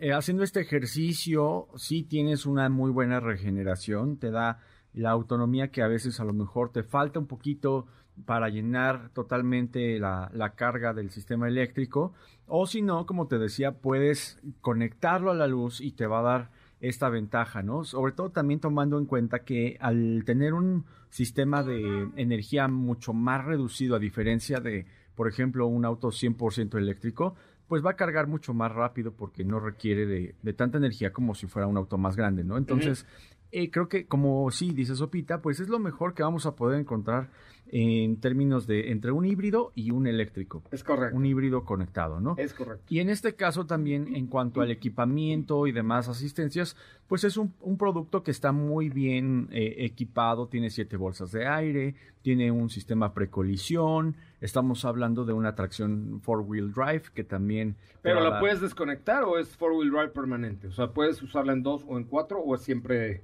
eh, 0.00 0.12
haciendo 0.12 0.42
este 0.42 0.60
ejercicio, 0.60 1.68
sí 1.76 2.02
tienes 2.02 2.46
una 2.46 2.68
muy 2.68 2.90
buena 2.90 3.20
regeneración, 3.20 4.18
te 4.18 4.30
da 4.30 4.60
la 4.92 5.10
autonomía 5.10 5.68
que 5.68 5.82
a 5.82 5.88
veces 5.88 6.20
a 6.20 6.24
lo 6.24 6.32
mejor 6.32 6.70
te 6.70 6.82
falta 6.82 7.18
un 7.18 7.26
poquito 7.26 7.86
para 8.26 8.48
llenar 8.48 9.10
totalmente 9.10 9.98
la, 9.98 10.30
la 10.32 10.50
carga 10.50 10.94
del 10.94 11.10
sistema 11.10 11.48
eléctrico. 11.48 12.12
O 12.46 12.66
si 12.66 12.82
no, 12.82 13.06
como 13.06 13.26
te 13.26 13.38
decía, 13.38 13.72
puedes 13.72 14.38
conectarlo 14.60 15.30
a 15.30 15.34
la 15.34 15.46
luz 15.46 15.80
y 15.80 15.92
te 15.92 16.06
va 16.06 16.20
a 16.20 16.22
dar 16.22 16.50
esta 16.80 17.08
ventaja, 17.08 17.62
¿no? 17.62 17.84
Sobre 17.84 18.12
todo 18.12 18.30
también 18.30 18.60
tomando 18.60 18.98
en 18.98 19.06
cuenta 19.06 19.40
que 19.40 19.76
al 19.80 20.22
tener 20.26 20.52
un 20.52 20.84
sistema 21.08 21.62
de 21.62 22.08
energía 22.16 22.68
mucho 22.68 23.12
más 23.12 23.44
reducido 23.44 23.96
a 23.96 23.98
diferencia 23.98 24.60
de, 24.60 24.86
por 25.14 25.28
ejemplo, 25.28 25.66
un 25.66 25.84
auto 25.84 26.08
100% 26.08 26.76
eléctrico, 26.76 27.36
pues 27.68 27.84
va 27.84 27.92
a 27.92 27.96
cargar 27.96 28.26
mucho 28.26 28.52
más 28.52 28.70
rápido 28.72 29.12
porque 29.12 29.44
no 29.44 29.60
requiere 29.60 30.06
de, 30.06 30.34
de 30.42 30.52
tanta 30.52 30.76
energía 30.76 31.12
como 31.12 31.34
si 31.34 31.46
fuera 31.46 31.66
un 31.66 31.78
auto 31.78 31.96
más 31.96 32.16
grande, 32.16 32.44
¿no? 32.44 32.58
Entonces, 32.58 33.06
eh, 33.50 33.70
creo 33.70 33.88
que 33.88 34.06
como 34.06 34.50
sí 34.50 34.72
dice 34.72 34.96
Sopita, 34.96 35.40
pues 35.40 35.60
es 35.60 35.68
lo 35.68 35.78
mejor 35.78 36.12
que 36.12 36.22
vamos 36.22 36.44
a 36.44 36.56
poder 36.56 36.80
encontrar 36.80 37.30
en 37.68 38.20
términos 38.20 38.66
de 38.66 38.90
entre 38.92 39.10
un 39.10 39.24
híbrido 39.24 39.72
y 39.74 39.90
un 39.90 40.06
eléctrico. 40.06 40.62
Es 40.70 40.84
correcto. 40.84 41.16
Un 41.16 41.26
híbrido 41.26 41.64
conectado, 41.64 42.20
¿no? 42.20 42.34
Es 42.38 42.54
correcto. 42.54 42.84
Y 42.88 43.00
en 43.00 43.08
este 43.10 43.34
caso 43.34 43.66
también 43.66 44.14
en 44.14 44.26
cuanto 44.28 44.60
al 44.60 44.70
equipamiento 44.70 45.66
y 45.66 45.72
demás 45.72 46.08
asistencias, 46.08 46.76
pues 47.08 47.24
es 47.24 47.36
un, 47.36 47.52
un 47.60 47.76
producto 47.76 48.22
que 48.22 48.30
está 48.30 48.52
muy 48.52 48.90
bien 48.90 49.48
eh, 49.50 49.76
equipado, 49.78 50.46
tiene 50.46 50.70
siete 50.70 50.96
bolsas 50.96 51.32
de 51.32 51.46
aire, 51.46 51.94
tiene 52.22 52.50
un 52.52 52.70
sistema 52.70 53.12
precolisión, 53.12 54.16
estamos 54.40 54.84
hablando 54.84 55.24
de 55.24 55.32
una 55.32 55.54
tracción 55.54 56.20
four-wheel 56.22 56.72
drive 56.72 57.02
que 57.14 57.24
también... 57.24 57.76
Pero 58.02 58.20
la 58.20 58.30
dar- 58.30 58.40
puedes 58.40 58.60
desconectar 58.60 59.24
o 59.24 59.38
es 59.38 59.48
four 59.56 59.72
wheel 59.72 59.90
drive 59.90 60.08
permanente. 60.10 60.68
O 60.68 60.72
sea, 60.72 60.88
puedes 60.92 61.20
usarla 61.22 61.52
en 61.54 61.62
dos 61.62 61.84
o 61.88 61.96
en 61.98 62.04
cuatro 62.04 62.38
o 62.40 62.54
es 62.54 62.60
siempre. 62.60 63.22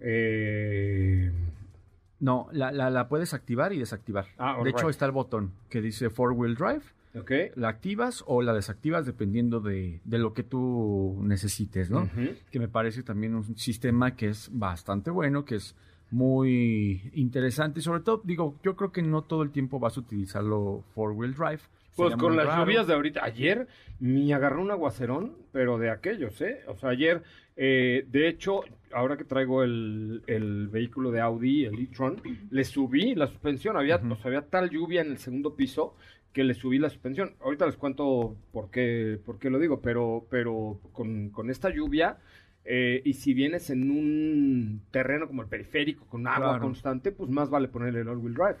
eh, 0.00 1.32
No, 2.24 2.48
la, 2.52 2.72
la, 2.72 2.88
la 2.88 3.06
puedes 3.08 3.34
activar 3.34 3.74
y 3.74 3.78
desactivar. 3.78 4.28
Ah, 4.38 4.58
de 4.64 4.70
hecho 4.70 4.88
está 4.88 5.04
el 5.04 5.12
botón 5.12 5.52
que 5.68 5.82
dice 5.82 6.08
four-wheel 6.08 6.54
drive, 6.54 6.82
ok. 7.14 7.56
la 7.56 7.68
activas 7.68 8.24
o 8.26 8.40
la 8.40 8.54
desactivas 8.54 9.04
dependiendo 9.04 9.60
de, 9.60 10.00
de 10.06 10.18
lo 10.18 10.32
que 10.32 10.42
tú 10.42 11.18
necesites, 11.20 11.90
¿no? 11.90 12.08
Que 12.50 12.58
me 12.58 12.68
parece 12.68 13.02
también 13.02 13.34
un 13.34 13.58
sistema 13.58 14.16
que 14.16 14.28
es 14.30 14.48
bastante 14.50 15.10
bueno, 15.10 15.44
que 15.44 15.56
es 15.56 15.76
muy 16.10 17.10
interesante 17.12 17.80
y 17.80 17.82
sobre 17.82 18.00
todo, 18.00 18.22
digo, 18.24 18.56
yo 18.62 18.74
creo 18.74 18.90
que 18.90 19.02
no 19.02 19.20
todo 19.20 19.42
el 19.42 19.50
tiempo 19.50 19.78
vas 19.78 19.98
a 19.98 20.00
utilizarlo 20.00 20.82
four-wheel 20.94 21.34
drive. 21.34 21.60
Pues 21.96 22.16
con 22.16 22.36
las 22.36 22.46
raro. 22.46 22.64
lluvias 22.64 22.86
de 22.86 22.94
ahorita, 22.94 23.24
ayer 23.24 23.66
me 24.00 24.32
agarró 24.34 24.60
un 24.62 24.70
aguacerón, 24.70 25.36
pero 25.52 25.78
de 25.78 25.90
aquellos, 25.90 26.40
¿eh? 26.40 26.60
O 26.66 26.76
sea, 26.76 26.90
ayer, 26.90 27.22
eh, 27.56 28.04
de 28.10 28.28
hecho, 28.28 28.62
ahora 28.92 29.16
que 29.16 29.24
traigo 29.24 29.62
el, 29.62 30.22
el 30.26 30.68
vehículo 30.68 31.10
de 31.10 31.20
Audi, 31.20 31.64
el 31.64 31.78
e-tron, 31.78 32.20
le 32.50 32.64
subí 32.64 33.14
la 33.14 33.26
suspensión, 33.28 33.76
había, 33.76 33.96
o 33.96 34.16
sea, 34.16 34.26
había 34.26 34.42
tal 34.42 34.70
lluvia 34.70 35.00
en 35.02 35.12
el 35.12 35.18
segundo 35.18 35.54
piso 35.54 35.94
que 36.32 36.42
le 36.42 36.54
subí 36.54 36.78
la 36.78 36.88
suspensión. 36.90 37.34
Ahorita 37.40 37.64
les 37.66 37.76
cuento 37.76 38.36
por 38.52 38.70
qué, 38.70 39.20
por 39.24 39.38
qué 39.38 39.50
lo 39.50 39.60
digo, 39.60 39.80
pero, 39.80 40.26
pero 40.30 40.80
con, 40.92 41.30
con 41.30 41.48
esta 41.48 41.70
lluvia, 41.70 42.18
eh, 42.64 43.02
y 43.04 43.12
si 43.12 43.34
vienes 43.34 43.70
en 43.70 43.90
un 43.90 44.82
terreno 44.90 45.28
como 45.28 45.42
el 45.42 45.48
periférico, 45.48 46.06
con 46.06 46.26
agua 46.26 46.48
Claro. 46.48 46.62
constante, 46.62 47.12
pues 47.12 47.30
más 47.30 47.50
vale 47.50 47.68
ponerle 47.68 48.00
el 48.00 48.08
all-wheel 48.08 48.34
drive. 48.34 48.56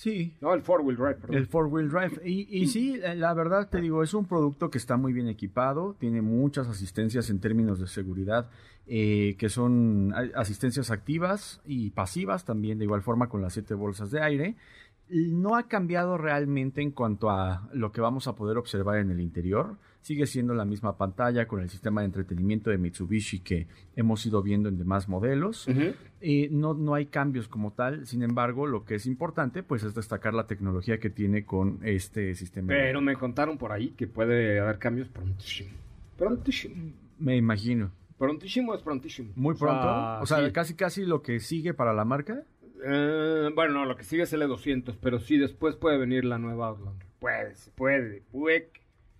Sí, 0.00 0.34
No, 0.40 0.54
el 0.54 0.62
four-wheel 0.62 0.96
drive, 0.96 1.14
perdón. 1.16 1.36
el 1.36 1.46
four-wheel 1.46 1.90
drive. 1.90 2.22
Y, 2.26 2.48
y 2.58 2.68
sí, 2.68 2.96
la- 2.96 3.34
verdad 3.34 3.68
te 3.68 3.82
digo, 3.82 4.02
es 4.02 4.14
un 4.14 4.24
producto 4.24 4.70
que 4.70 4.78
está 4.78 4.96
muy 4.96 5.12
bien 5.12 5.28
equipado, 5.28 5.94
tiene 6.00 6.22
muchas 6.22 6.68
asistencias 6.68 7.28
en 7.28 7.38
términos 7.38 7.78
de 7.80 7.86
seguridad, 7.86 8.48
eh, 8.86 9.36
que 9.38 9.50
son 9.50 10.14
asistencias 10.34 10.90
activas 10.90 11.60
y 11.66 11.90
pasivas 11.90 12.46
también, 12.46 12.78
de 12.78 12.84
igual 12.86 13.02
forma 13.02 13.28
con 13.28 13.42
las 13.42 13.52
siete 13.52 13.74
bolsas 13.74 14.10
de 14.10 14.22
aire. 14.22 14.56
Y 15.10 15.32
No 15.32 15.54
ha 15.54 15.64
cambiado 15.64 16.16
realmente 16.16 16.80
en 16.80 16.92
cuanto 16.92 17.28
a 17.28 17.68
lo 17.74 17.92
que 17.92 18.00
vamos 18.00 18.26
a 18.26 18.34
poder 18.34 18.56
observar 18.56 19.00
en 19.00 19.10
el 19.10 19.20
interior. 19.20 19.76
Sigue 20.02 20.26
siendo 20.26 20.54
la 20.54 20.64
misma 20.64 20.96
pantalla 20.96 21.46
con 21.46 21.60
el 21.60 21.68
sistema 21.68 22.00
de 22.00 22.06
entretenimiento 22.06 22.70
de 22.70 22.78
Mitsubishi 22.78 23.40
que 23.40 23.66
hemos 23.96 24.24
ido 24.24 24.42
viendo 24.42 24.68
en 24.68 24.78
demás 24.78 25.08
modelos. 25.08 25.68
Eh, 26.20 26.48
no, 26.50 26.74
no 26.74 26.94
hay 26.94 27.06
cambios 27.06 27.48
como 27.48 27.72
tal, 27.72 28.06
sin 28.06 28.22
embargo, 28.22 28.66
lo 28.66 28.84
que 28.84 28.94
es 28.94 29.06
importante 29.06 29.62
pues 29.62 29.82
es 29.82 29.94
destacar 29.94 30.32
la 30.32 30.46
tecnología 30.46 30.98
que 30.98 31.10
tiene 31.10 31.44
con 31.44 31.80
este 31.82 32.34
sistema. 32.34 32.68
Pero 32.68 33.00
me 33.00 33.14
contaron 33.16 33.58
por 33.58 33.72
ahí 33.72 33.90
que 33.90 34.06
puede 34.06 34.58
haber 34.58 34.78
cambios 34.78 35.08
prontísimo. 35.08 35.70
Prontísimo. 36.16 36.92
Me 37.18 37.36
imagino. 37.36 37.90
Prontísimo 38.18 38.74
es 38.74 38.82
prontísimo. 38.82 39.32
Muy 39.36 39.54
O 39.54 39.56
sea, 39.56 39.66
pronto. 39.66 40.22
O 40.22 40.26
sea, 40.26 40.44
sí. 40.44 40.52
casi 40.52 40.74
casi 40.74 41.04
lo 41.04 41.22
que 41.22 41.40
sigue 41.40 41.72
para 41.72 41.94
la 41.94 42.04
marca. 42.04 42.42
Eh, 42.84 43.48
bueno, 43.54 43.74
no, 43.74 43.84
lo 43.86 43.96
que 43.96 44.04
sigue 44.04 44.22
es 44.22 44.32
el 44.32 44.42
E200, 44.42 44.96
pero 45.00 45.20
sí, 45.20 45.38
después 45.38 45.76
puede 45.76 45.98
venir 45.98 46.24
la 46.24 46.38
nueva 46.38 46.68
Outlander. 46.68 47.06
Puede, 47.18 47.54
puede, 47.74 48.22
puede, 48.30 48.70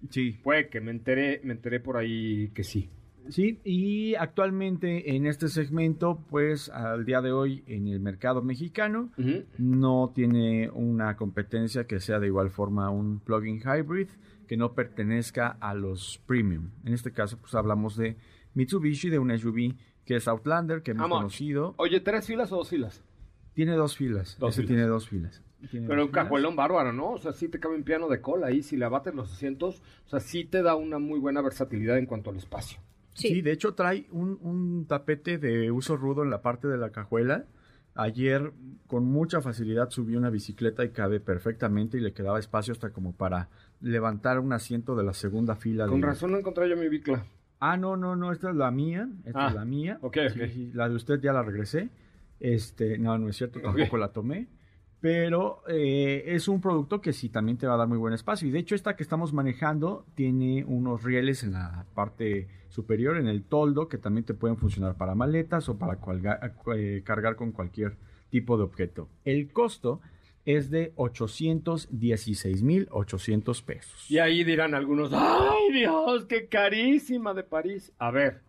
Sí. 0.08 0.38
puede 0.42 0.68
que 0.68 0.80
me 0.80 0.90
enteré, 0.90 1.40
me 1.44 1.52
enteré 1.52 1.80
por 1.80 1.96
ahí 1.96 2.48
que 2.54 2.64
sí. 2.64 2.88
Sí, 3.28 3.60
y 3.64 4.14
actualmente 4.14 5.14
en 5.14 5.26
este 5.26 5.48
segmento, 5.48 6.24
pues 6.30 6.68
al 6.70 7.04
día 7.04 7.20
de 7.20 7.30
hoy 7.32 7.62
en 7.66 7.86
el 7.86 8.00
mercado 8.00 8.42
mexicano, 8.42 9.10
no 9.58 10.10
tiene 10.14 10.70
una 10.70 11.16
competencia 11.16 11.86
que 11.86 12.00
sea 12.00 12.18
de 12.18 12.28
igual 12.28 12.50
forma 12.50 12.90
un 12.90 13.20
plug-in 13.20 13.60
hybrid 13.60 14.08
que 14.48 14.56
no 14.56 14.72
pertenezca 14.74 15.48
a 15.60 15.74
los 15.74 16.20
premium. 16.26 16.70
En 16.84 16.94
este 16.94 17.12
caso, 17.12 17.38
pues 17.38 17.54
hablamos 17.54 17.96
de 17.96 18.16
Mitsubishi, 18.54 19.10
de 19.10 19.18
una 19.18 19.36
SUV 19.38 19.74
que 20.04 20.16
es 20.16 20.26
Outlander, 20.26 20.82
que 20.82 20.90
hemos 20.92 21.08
conocido. 21.08 21.74
Oye, 21.76 22.00
¿tres 22.00 22.26
filas 22.26 22.50
o 22.50 22.56
dos 22.56 22.70
filas? 22.70 23.04
Tiene 23.52 23.72
dos 23.74 23.96
filas. 23.96 24.36
Dos 24.40 24.54
Ese 24.54 24.62
filas. 24.62 24.68
tiene 24.68 24.82
dos 24.88 25.08
filas. 25.08 25.42
Pero 25.70 26.04
un 26.06 26.10
cajuelón 26.10 26.56
bárbaro, 26.56 26.92
¿no? 26.92 27.10
O 27.12 27.18
sea, 27.18 27.32
sí 27.32 27.48
te 27.48 27.60
cabe 27.60 27.74
un 27.76 27.82
piano 27.84 28.08
de 28.08 28.20
cola 28.20 28.46
ahí, 28.48 28.62
si 28.62 28.76
le 28.76 28.84
abates 28.84 29.14
los 29.14 29.32
asientos, 29.32 29.82
o 30.06 30.08
sea, 30.08 30.20
sí 30.20 30.44
te 30.44 30.62
da 30.62 30.74
una 30.74 30.98
muy 30.98 31.18
buena 31.18 31.42
versatilidad 31.42 31.98
en 31.98 32.06
cuanto 32.06 32.30
al 32.30 32.36
espacio. 32.36 32.78
Sí. 33.14 33.42
de 33.42 33.52
hecho 33.52 33.74
trae 33.74 34.06
un, 34.12 34.38
un 34.40 34.86
tapete 34.86 35.36
de 35.36 35.70
uso 35.70 35.96
rudo 35.96 36.22
en 36.22 36.30
la 36.30 36.40
parte 36.42 36.68
de 36.68 36.78
la 36.78 36.90
cajuela. 36.90 37.44
Ayer 37.94 38.52
con 38.86 39.04
mucha 39.04 39.42
facilidad 39.42 39.90
subí 39.90 40.14
una 40.16 40.30
bicicleta 40.30 40.84
y 40.84 40.90
cabe 40.90 41.20
perfectamente 41.20 41.98
y 41.98 42.00
le 42.00 42.12
quedaba 42.12 42.38
espacio 42.38 42.72
hasta 42.72 42.90
como 42.90 43.12
para 43.12 43.48
levantar 43.80 44.38
un 44.38 44.52
asiento 44.52 44.94
de 44.96 45.02
la 45.04 45.12
segunda 45.12 45.56
fila. 45.56 45.86
Con 45.86 46.00
de- 46.00 46.06
razón 46.06 46.30
no 46.32 46.38
encontré 46.38 46.68
yo 46.70 46.76
mi 46.76 46.88
bicla. 46.88 47.24
Ah, 47.58 47.76
no, 47.76 47.96
no, 47.96 48.16
no, 48.16 48.32
esta 48.32 48.50
es 48.50 48.56
la 48.56 48.70
mía. 48.70 49.08
Esta 49.26 49.46
Ah, 49.46 49.48
es 49.50 49.54
la 49.56 49.64
mía. 49.66 49.98
ok, 50.00 50.16
Sí, 50.32 50.40
ok. 50.70 50.74
la 50.74 50.88
de 50.88 50.94
usted 50.94 51.20
ya 51.20 51.32
la 51.34 51.42
regresé. 51.42 51.90
Este, 52.38 52.96
no, 52.96 53.18
no 53.18 53.28
es 53.28 53.36
cierto, 53.36 53.60
tampoco 53.60 53.98
la 53.98 54.08
tomé. 54.12 54.46
Pero 55.00 55.62
eh, 55.66 56.24
es 56.26 56.46
un 56.48 56.60
producto 56.60 57.00
que 57.00 57.12
sí 57.12 57.30
también 57.30 57.56
te 57.56 57.66
va 57.66 57.74
a 57.74 57.78
dar 57.78 57.88
muy 57.88 57.98
buen 57.98 58.12
espacio. 58.12 58.46
Y 58.46 58.50
de 58.50 58.58
hecho, 58.58 58.74
esta 58.74 58.96
que 58.96 59.02
estamos 59.02 59.32
manejando 59.32 60.04
tiene 60.14 60.64
unos 60.64 61.02
rieles 61.02 61.42
en 61.42 61.52
la 61.52 61.86
parte 61.94 62.48
superior, 62.68 63.16
en 63.16 63.26
el 63.26 63.42
toldo, 63.42 63.88
que 63.88 63.96
también 63.98 64.24
te 64.24 64.34
pueden 64.34 64.58
funcionar 64.58 64.96
para 64.96 65.14
maletas 65.14 65.68
o 65.68 65.78
para 65.78 65.98
eh, 66.76 67.02
cargar 67.04 67.36
con 67.36 67.52
cualquier 67.52 67.96
tipo 68.28 68.58
de 68.58 68.64
objeto. 68.64 69.08
El 69.24 69.52
costo 69.52 70.00
es 70.44 70.70
de 70.70 70.92
816,800 70.96 73.62
pesos. 73.62 74.10
Y 74.10 74.18
ahí 74.18 74.44
dirán 74.44 74.74
algunos, 74.74 75.10
¡ay 75.12 75.72
Dios, 75.72 76.24
qué 76.26 76.48
carísima 76.48 77.32
de 77.34 77.42
París! 77.42 77.92
A 77.98 78.10
ver, 78.10 78.40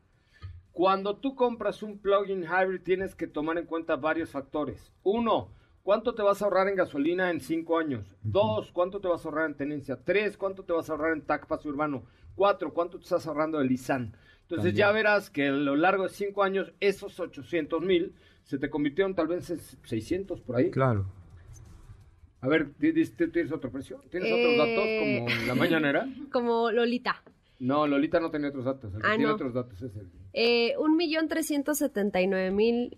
cuando 0.71 1.17
tú 1.17 1.35
compras 1.35 1.83
un 1.83 1.99
plug-in 1.99 2.43
hybrid 2.43 2.81
tienes 2.81 3.13
que 3.15 3.27
tomar 3.27 3.57
en 3.57 3.65
cuenta 3.65 3.97
varios 3.97 4.29
factores. 4.31 4.93
Uno, 5.03 5.49
¿Cuánto 5.83 6.13
te 6.13 6.21
vas 6.21 6.41
a 6.41 6.45
ahorrar 6.45 6.67
en 6.67 6.75
gasolina 6.75 7.31
en 7.31 7.39
cinco 7.39 7.77
años? 7.77 8.15
Dos, 8.21 8.71
¿cuánto 8.71 8.99
te 8.99 9.07
vas 9.07 9.25
a 9.25 9.29
ahorrar 9.29 9.47
en 9.47 9.55
tenencia? 9.55 9.97
Tres, 10.03 10.37
¿cuánto 10.37 10.63
te 10.63 10.73
vas 10.73 10.89
a 10.89 10.93
ahorrar 10.93 11.13
en 11.13 11.21
TAC 11.21 11.47
pase 11.47 11.67
urbano? 11.67 12.03
Cuatro, 12.35 12.73
¿cuánto 12.73 12.97
te 12.97 13.03
estás 13.03 13.25
ahorrando 13.25 13.57
de 13.57 13.65
Lizán? 13.65 14.15
Entonces 14.41 14.73
ya 14.73 14.91
verás 14.91 15.29
que 15.29 15.47
a 15.47 15.51
lo 15.51 15.75
largo 15.75 16.03
de 16.03 16.09
cinco 16.09 16.43
años, 16.43 16.71
esos 16.79 17.19
800 17.19 17.81
mil 17.81 18.13
se 18.43 18.59
te 18.59 18.69
convirtieron 18.69 19.15
tal 19.15 19.27
vez 19.27 19.49
en 19.49 19.59
600 19.59 20.41
por 20.41 20.57
ahí. 20.57 20.69
Claro. 20.69 21.07
A 22.41 22.47
ver, 22.47 22.71
¿tienes 22.73 23.51
otro 23.51 23.71
precio? 23.71 24.01
¿Tienes 24.09 24.31
otros 24.31 24.57
datos 24.57 24.85
como 24.99 25.27
la 25.47 25.55
mañanera? 25.55 26.07
como 26.31 26.71
Lolita. 26.71 27.23
No, 27.59 27.87
Lolita 27.87 28.19
no 28.19 28.31
tenía 28.31 28.49
otros 28.49 28.65
datos. 28.65 28.93
El 28.95 29.01
que 29.01 29.07
tiene 29.07 29.27
otros 29.27 29.53
datos 29.53 29.81
es 29.81 29.95
el. 29.95 30.11
Eh, 30.33 30.75
1.379.000 30.77 32.97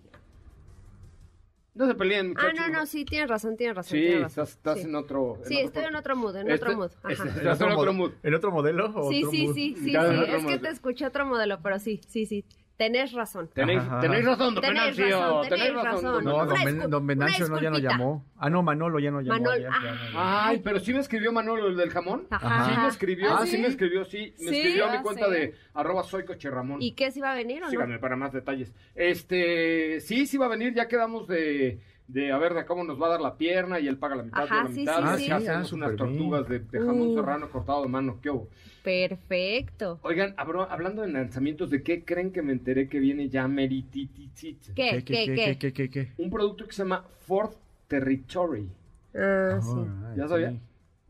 no 1.76 1.88
se 1.88 1.96
peleen, 1.96 2.34
Ah, 2.38 2.44
muchachos. 2.44 2.68
no, 2.72 2.80
no, 2.80 2.86
sí, 2.86 3.04
tienes 3.04 3.28
razón, 3.30 3.58
tienes 3.58 3.76
razón. 3.76 3.98
Sí, 3.98 4.02
tienes 4.06 4.22
razón. 4.22 4.44
estás, 4.44 4.50
estás 4.58 4.78
Sí. 4.80 4.84
en 4.88 4.96
otro. 4.96 5.40
Sí, 5.46 5.60
estoy 5.60 5.86
en 5.86 5.96
otro 5.96 6.16
mood, 6.16 6.36
en 6.36 6.52
Este- 6.52 6.66
otro 6.66 6.78
mood. 6.78 6.92
este- 7.10 7.24
Ajá. 7.50 7.66
en 7.66 7.72
otro 7.72 7.94
mood. 7.94 8.12
¿En 8.22 8.34
otro 8.36 8.52
modelo? 8.52 8.92
o 8.96 9.10
Sí, 9.10 9.24
otro 9.24 9.32
sí, 9.32 9.48
mood? 9.48 9.56
sí, 9.56 9.76
sí, 9.80 9.84
sí. 9.92 9.96
Es 9.96 10.46
que 10.46 10.60
te 10.60 10.70
escuché 10.70 11.06
otro 11.08 11.26
modelo, 11.26 11.60
pero 11.64 11.80
sí, 11.80 12.00
sí, 12.08 12.28
sí. 12.28 12.46
Tenés 12.78 13.14
razón. 13.14 13.50
Tenéis, 13.54 13.84
razón, 13.86 14.56
don 14.56 14.62
Tenéis 14.62 14.98
Venancio. 14.98 15.20
razón, 15.20 15.48
tenéis 15.50 15.74
razón. 15.76 15.86
razón. 15.86 16.14
don 16.14 16.24
No, 16.24 16.46
don. 16.46 16.64
Ben- 16.66 16.90
don 16.90 17.04
una 17.04 17.28
no, 17.48 17.62
ya 17.62 17.70
no 17.70 17.78
llamó. 17.78 18.26
Ah, 18.38 18.50
no, 18.50 18.64
Manolo 18.64 19.00
ya 19.00 19.12
no 19.12 19.22
llamó. 19.22 19.40
Manol- 19.46 19.62
ya- 19.62 19.70
ya 19.70 19.92
no 19.92 20.04
llamó. 20.06 20.20
Ay, 20.20 20.62
pero 20.64 20.80
sí 20.80 20.92
me 20.92 21.00
escribió 21.00 21.32
Manolo 21.32 21.68
el 21.68 21.78
del 21.78 21.92
jamón. 21.92 22.26
Ajá. 22.32 22.70
Sí 22.70 22.80
me 22.82 22.88
escribió, 22.88 23.30
¿Ah, 23.30 23.38
ah, 23.42 23.46
sí? 23.46 23.52
sí? 23.52 23.58
me 23.60 23.68
escribió, 23.68 24.04
sí. 24.06 24.34
Me 24.40 24.50
Sí, 24.50 24.58
escribió 24.58 24.86
a 24.88 24.92
mi 24.92 24.98
ah, 24.98 25.02
cuenta 25.04 25.26
sí. 25.28 25.32
de 25.32 25.56
arroba 25.76 26.04
soy 26.04 26.26
coche 26.26 26.50
Ramón. 26.50 26.82
¿Y 26.82 26.94
qué 26.94 27.12
si 27.12 27.22
va 27.22 27.34
a 27.34 27.36
venir 27.36 27.62
o 27.62 27.66
no? 27.66 27.70
Síganme 27.72 28.00
para 28.00 28.16
más 28.16 28.34
detalles. 28.34 28.74
Este, 28.96 30.00
sí, 30.02 30.26
sí 30.26 30.38
va 30.38 30.48
a 30.48 30.50
venir, 30.50 30.74
ya 30.74 30.88
quedamos 30.88 31.28
de, 31.28 31.80
de 32.08 32.32
a 32.32 32.38
ver 32.38 32.54
de 32.54 32.66
cómo 32.66 32.84
nos 32.84 33.02
va 33.02 33.08
a 33.08 33.10
dar 33.12 33.22
la 33.22 33.38
pierna 33.38 33.80
y 33.80 33.88
él 33.88 33.98
paga 33.98 34.16
la 34.16 34.24
mitad, 34.24 34.44
Ajá, 34.44 34.56
yo 34.64 34.70
la 34.70 34.74
sí, 34.74 34.80
mitad. 34.82 35.18
sí, 35.18 35.24
y 35.24 35.26
sí. 35.26 35.32
Ah, 35.32 35.36
hacemos 35.38 35.74
unas 35.74 35.90
ah, 35.90 35.92
súper 35.94 36.08
bien. 36.08 36.18
tortugas 36.20 36.50
de, 36.50 36.60
de 36.60 36.80
jamón 36.86 37.08
Uh. 37.10 37.16
serrano 37.16 37.50
cortado 37.50 37.82
de 37.84 37.88
mano, 37.90 38.20
¿qué 38.22 38.30
hubo? 38.30 38.50
Perfecto. 38.84 40.00
Oigan, 40.04 40.34
abro- 40.38 40.70
hablando 40.70 41.02
de 41.02 41.08
lanzamientos, 41.10 41.70
¿de 41.70 41.84
qué 41.84 42.04
creen 42.04 42.32
que 42.32 42.42
me 42.42 42.52
enteré 42.54 42.88
que 42.90 43.00
viene 43.00 43.30
ya 43.30 43.48
Meritititsit? 43.48 44.74
¿Qué, 44.76 45.04
qué, 45.06 45.26
qué? 45.36 45.58
qué, 45.60 45.74
qué, 45.74 45.90
qué? 45.90 46.12
Un 46.18 46.30
producto 46.30 46.66
que 46.66 46.74
se 46.74 46.84
llama 46.84 47.04
Ford 47.26 47.52
Territory. 47.88 48.68
Ah, 49.16 49.60
sí. 49.62 50.18
¿Ya 50.18 50.28
sabía? 50.28 50.54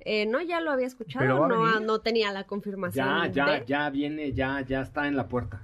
Eh, 0.06 0.26
no, 0.26 0.42
ya 0.42 0.60
lo 0.60 0.72
había 0.72 0.88
escuchado, 0.88 1.48
no, 1.48 1.80
no 1.80 2.00
tenía 2.02 2.32
la 2.34 2.44
confirmación. 2.44 3.06
Ya, 3.06 3.28
ya, 3.32 3.46
de- 3.60 3.66
ya 3.66 3.90
viene, 3.90 4.34
ya, 4.34 4.62
ya 4.62 4.82
está 4.82 5.08
en 5.08 5.16
la 5.16 5.28
puerta. 5.28 5.62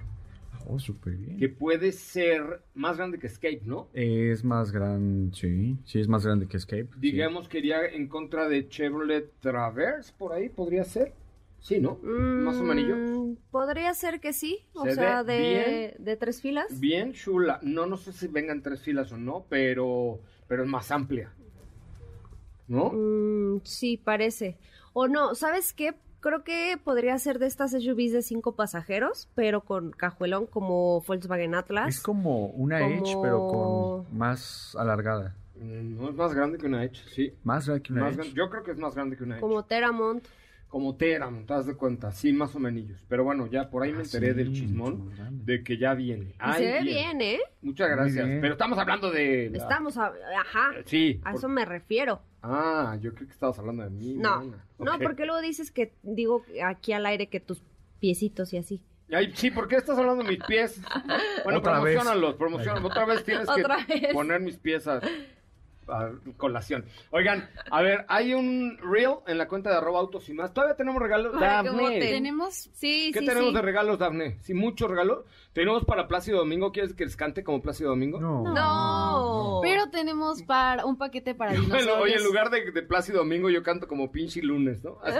Oh, 0.66 0.78
súper 0.78 1.16
bien. 1.16 1.36
Que 1.38 1.48
puede 1.48 1.92
ser 1.92 2.62
más 2.74 2.96
grande 2.96 3.18
que 3.18 3.26
Escape, 3.26 3.62
¿no? 3.64 3.88
Es 3.92 4.44
más 4.44 4.70
grande, 4.72 5.34
sí. 5.36 5.76
Sí, 5.84 6.00
es 6.00 6.08
más 6.08 6.24
grande 6.24 6.46
que 6.46 6.56
Escape. 6.56 6.88
sí. 6.94 7.00
Digamos 7.00 7.48
que 7.48 7.58
iría 7.58 7.86
en 7.86 8.08
contra 8.08 8.48
de 8.48 8.68
Chevrolet 8.68 9.32
Traverse, 9.40 10.12
por 10.16 10.32
ahí 10.32 10.48
podría 10.48 10.84
ser. 10.84 11.12
Sí, 11.58 11.78
¿no? 11.78 11.96
Más 12.02 12.56
o 12.56 12.62
menos. 12.62 12.98
Mm, 12.98 13.34
Podría 13.50 13.92
ser 13.92 14.20
que 14.20 14.32
sí, 14.32 14.60
o 14.72 14.84
Se 14.84 14.94
sea, 14.94 15.24
de 15.24 16.16
tres 16.18 16.40
filas. 16.40 16.80
Bien 16.80 17.12
chula. 17.12 17.58
No, 17.62 17.84
no 17.84 17.98
sé 17.98 18.12
si 18.14 18.28
vengan 18.28 18.62
tres 18.62 18.80
filas 18.80 19.12
o 19.12 19.18
no, 19.18 19.44
pero, 19.50 20.20
pero 20.48 20.62
es 20.62 20.68
más 20.70 20.90
amplia. 20.90 21.30
¿No? 22.66 22.90
Mm, 22.92 23.60
sí, 23.64 23.96
parece. 23.98 24.56
O 24.92 25.06
no, 25.08 25.34
¿sabes 25.34 25.72
qué? 25.74 25.94
Creo 26.20 26.44
que 26.44 26.76
podría 26.82 27.18
ser 27.18 27.38
de 27.38 27.46
estas 27.46 27.70
SUVs 27.72 28.12
de 28.12 28.22
cinco 28.22 28.54
pasajeros, 28.54 29.28
pero 29.34 29.62
con 29.62 29.90
cajuelón 29.90 30.46
como 30.46 31.00
Volkswagen 31.00 31.54
Atlas. 31.54 31.88
Es 31.96 32.02
como 32.02 32.46
una 32.48 32.78
Como- 32.80 32.94
Edge, 32.94 33.16
pero 33.22 33.48
con 33.48 34.18
más 34.18 34.76
alargada. 34.78 35.34
Mm, 35.56 35.96
No 35.96 36.08
es 36.10 36.14
más 36.14 36.34
grande 36.34 36.58
que 36.58 36.66
una 36.66 36.84
Edge, 36.84 37.02
sí. 37.14 37.32
Más 37.44 37.66
grande 37.66 37.82
que 37.82 37.92
una 37.92 38.02
Más 38.04 38.18
Edge. 38.18 38.32
yo 38.34 38.50
creo 38.50 38.62
que 38.62 38.70
es 38.72 38.78
más 38.78 38.94
grande 38.94 39.16
que 39.16 39.24
una 39.24 39.36
Edge. 39.36 39.40
Como 39.40 39.64
Teramont. 39.64 40.24
Como 40.68 40.94
Tera, 40.94 41.28
¿te 41.48 41.52
das 41.52 41.66
de 41.66 41.74
cuenta? 41.74 42.12
Sí, 42.12 42.32
más 42.32 42.54
o 42.54 42.60
menos. 42.60 42.84
Pero 43.08 43.24
bueno, 43.24 43.48
ya 43.48 43.68
por 43.68 43.82
ahí 43.82 43.90
me 43.92 43.98
Ah, 43.98 44.02
enteré 44.02 44.28
sí, 44.28 44.34
del 44.34 44.52
chismón 44.52 45.10
de 45.44 45.64
que 45.64 45.76
ya 45.78 45.94
viene. 45.94 46.36
Se 46.56 46.60
ve 46.64 46.82
bien, 46.82 47.20
¿eh? 47.22 47.40
Muchas 47.60 47.90
gracias. 47.90 48.24
Pero 48.40 48.52
estamos 48.52 48.78
hablando 48.78 49.10
de... 49.10 49.50
la- 49.50 49.58
Estamos, 49.58 49.96
a- 49.96 50.12
ajá, 50.38 50.70
Sí. 50.84 51.18
a 51.24 51.30
por- 51.32 51.38
eso 51.40 51.48
me 51.48 51.64
refiero. 51.64 52.22
Ah, 52.42 52.96
yo 53.00 53.14
creo 53.14 53.26
que 53.26 53.32
estabas 53.32 53.58
hablando 53.58 53.82
de 53.82 53.90
mí. 53.90 54.14
No, 54.14 54.38
mana. 54.38 54.64
no, 54.78 54.98
porque 54.98 55.26
luego 55.26 55.40
dices 55.40 55.70
que 55.70 55.92
digo 56.02 56.44
aquí 56.64 56.92
al 56.92 57.06
aire 57.06 57.28
que 57.28 57.40
tus 57.40 57.62
piecitos 57.98 58.52
y 58.52 58.58
así. 58.58 58.82
Ay, 59.12 59.32
sí, 59.34 59.50
¿por 59.50 59.68
qué 59.68 59.76
estás 59.76 59.98
hablando 59.98 60.22
de 60.22 60.30
mis 60.30 60.44
pies? 60.44 60.80
Bueno, 61.44 61.60
promocionalos, 61.62 62.36
promocionalos. 62.36 62.90
Otra 62.90 63.04
vez 63.06 63.24
tienes 63.24 63.48
que 63.48 63.62
vez. 63.62 64.12
poner 64.12 64.40
mis 64.40 64.56
pies 64.56 64.86
a, 65.90 66.12
colación. 66.36 66.84
Oigan, 67.10 67.48
a 67.70 67.82
ver, 67.82 68.04
hay 68.08 68.34
un 68.34 68.78
reel 68.78 69.16
en 69.26 69.38
la 69.38 69.48
cuenta 69.48 69.70
de 69.70 69.76
arroba 69.76 70.00
autos 70.00 70.28
y 70.28 70.32
más. 70.32 70.52
Todavía 70.52 70.76
tenemos 70.76 71.00
regalos. 71.02 71.38
Dafne. 71.38 71.98
Tenemos 72.00 72.70
Sí, 72.72 73.10
¿Qué 73.12 73.20
sí, 73.20 73.26
tenemos 73.26 73.50
sí. 73.50 73.54
de 73.56 73.62
regalos, 73.62 73.98
Dafne? 73.98 74.38
Sí, 74.42 74.54
muchos 74.54 74.90
regalos. 74.90 75.24
Tenemos 75.52 75.84
para 75.84 76.06
Plácido 76.08 76.38
Domingo. 76.38 76.72
¿Quieres 76.72 76.94
que 76.94 77.04
les 77.04 77.16
cante 77.16 77.42
como 77.42 77.60
Plácido 77.60 77.90
Domingo? 77.90 78.20
No. 78.20 78.54
No. 78.54 79.60
Pero 79.62 79.90
tenemos 79.90 80.42
para 80.42 80.84
un 80.84 80.96
paquete 80.96 81.34
para 81.34 81.52
dinosaurios. 81.52 81.86
Bueno, 81.86 82.02
oye, 82.02 82.14
en 82.14 82.24
lugar 82.24 82.50
de, 82.50 82.70
de 82.70 82.82
Plácido 82.82 83.18
Domingo, 83.18 83.50
yo 83.50 83.62
canto 83.62 83.88
como 83.88 84.10
pinche 84.12 84.42
lunes, 84.42 84.82
¿no? 84.84 84.98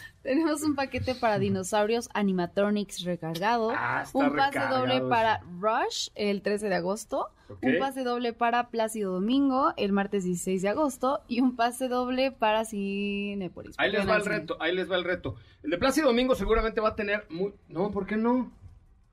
Tenemos 0.22 0.62
un 0.62 0.74
paquete 0.74 1.14
para 1.14 1.38
dinosaurios 1.38 2.10
animatronics 2.12 3.04
recargado. 3.04 3.72
Ah, 3.74 4.02
está 4.04 4.18
un 4.18 4.36
pase 4.36 4.58
recargado 4.58 4.80
doble 4.80 5.00
para 5.08 5.40
Rush 5.60 6.08
el 6.14 6.42
13 6.42 6.68
de 6.68 6.74
agosto. 6.74 7.28
Un 7.62 7.78
pase 7.78 8.04
doble 8.04 8.32
para 8.34 8.68
Plácido 8.68 9.14
Domingo 9.14 9.72
el 9.78 9.92
martes 9.92 10.24
16 10.24 10.60
de 10.62 10.68
agosto. 10.68 11.22
Y 11.26 11.40
un 11.40 11.56
pase 11.56 11.88
doble 11.88 12.32
para 12.32 12.64
Cinepolis. 12.66 13.74
Ahí 13.78 13.90
les 13.90 14.06
va 14.06 14.16
el 14.16 14.24
reto, 14.26 14.56
ahí 14.60 14.74
les 14.74 14.90
va 14.90 14.96
el 14.96 15.04
reto. 15.04 15.36
El 15.62 15.70
de 15.70 15.78
Plácido 15.78 16.08
Domingo 16.08 16.34
seguramente 16.34 16.80
va 16.82 16.90
a 16.90 16.96
tener 16.96 17.26
muy... 17.30 17.54
No, 17.68 17.90
¿por 17.90 18.06
qué 18.06 18.16
no? 18.16 18.52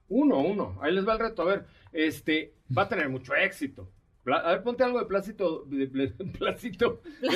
Uno, 0.09 0.39
uno. 0.39 0.77
Ahí 0.81 0.93
les 0.93 1.07
va 1.07 1.13
el 1.13 1.19
reto. 1.19 1.41
A 1.41 1.45
ver, 1.45 1.65
este, 1.93 2.53
va 2.77 2.83
a 2.83 2.89
tener 2.89 3.07
mucho 3.09 3.33
éxito. 3.33 3.89
A 4.25 4.51
ver, 4.51 4.61
ponte 4.61 4.83
algo 4.83 4.99
de 4.99 5.05
Plácito, 5.07 5.63
de, 5.67 5.87
de- 5.87 6.07
de. 6.07 6.25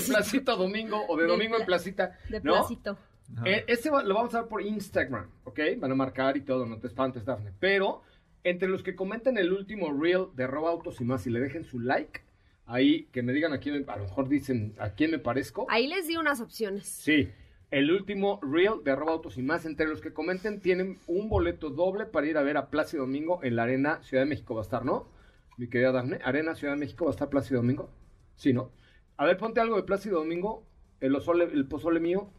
Plácito 0.01 0.57
Domingo 0.57 1.01
o 1.07 1.15
de 1.15 1.25
Domingo 1.25 1.55
en 1.55 1.59
pla- 1.65 1.77
Placita. 1.77 2.17
De 2.29 2.41
¿no? 2.41 2.53
placito. 2.53 2.97
Ajá. 3.37 3.49
Eh, 3.49 3.65
este 3.67 3.89
va- 3.89 4.03
lo 4.03 4.15
vamos 4.15 4.33
a 4.35 4.39
dar 4.39 4.47
por 4.47 4.61
Instagram, 4.61 5.29
¿ok? 5.45 5.59
Van 5.77 5.91
a 5.91 5.95
marcar 5.95 6.37
y 6.37 6.41
todo, 6.41 6.65
no 6.65 6.79
te 6.79 6.87
espantes, 6.87 7.25
Dafne. 7.25 7.51
Pero 7.59 8.01
entre 8.43 8.67
los 8.67 8.83
que 8.83 8.95
comenten 8.95 9.37
el 9.37 9.53
último 9.53 9.91
reel 9.93 10.27
de 10.35 10.47
Roba 10.47 10.71
Autos 10.71 10.99
y 11.01 11.03
más 11.05 11.25
y 11.27 11.29
le 11.29 11.39
dejen 11.39 11.63
su 11.63 11.79
like, 11.79 12.21
ahí 12.65 13.03
que 13.11 13.21
me 13.23 13.33
digan 13.33 13.53
a 13.53 13.59
quién, 13.59 13.85
me- 13.85 13.91
a 13.91 13.97
lo 13.97 14.03
mejor 14.03 14.27
dicen 14.29 14.73
a 14.79 14.91
quién 14.91 15.11
me 15.11 15.19
parezco. 15.19 15.65
Ahí 15.69 15.87
les 15.87 16.07
di 16.07 16.17
unas 16.17 16.41
opciones. 16.41 16.87
Sí, 16.87 17.29
el 17.69 17.91
último 17.91 18.39
reel 18.41 18.83
de 18.83 18.91
Arroba 18.91 19.13
Autos 19.13 19.37
y 19.37 19.43
más. 19.43 19.65
Entre 19.65 19.87
los 19.87 20.01
que 20.01 20.11
comenten 20.13 20.59
tienen 20.59 20.97
un 21.07 21.29
boleto 21.29 21.69
doble 21.69 22.05
para 22.05 22.27
ir 22.27 22.37
a 22.37 22.43
ver 22.43 22.57
a 22.57 22.69
Plácido 22.69 23.03
Domingo 23.03 23.39
en 23.43 23.55
la 23.55 23.63
Arena 23.63 24.01
Ciudad 24.03 24.23
de 24.23 24.29
México. 24.29 24.55
Va 24.55 24.61
a 24.61 24.63
estar, 24.63 24.83
¿no? 24.83 25.07
Mi 25.57 25.67
querida 25.67 25.91
Dafne, 25.91 26.19
Arena 26.23 26.55
Ciudad 26.55 26.73
de 26.73 26.79
México 26.79 27.05
va 27.05 27.11
a 27.11 27.13
estar 27.13 27.29
Plácido 27.29 27.61
Domingo. 27.61 27.89
Sí, 28.35 28.51
¿no? 28.53 28.71
A 29.17 29.25
ver, 29.25 29.37
ponte 29.37 29.59
algo 29.61 29.75
de 29.77 29.83
Plácido 29.83 30.19
Domingo. 30.19 30.65
El, 30.99 31.13
pozole, 31.13 31.45
el 31.45 31.65
pozole 31.67 31.99
mío. 31.99 32.29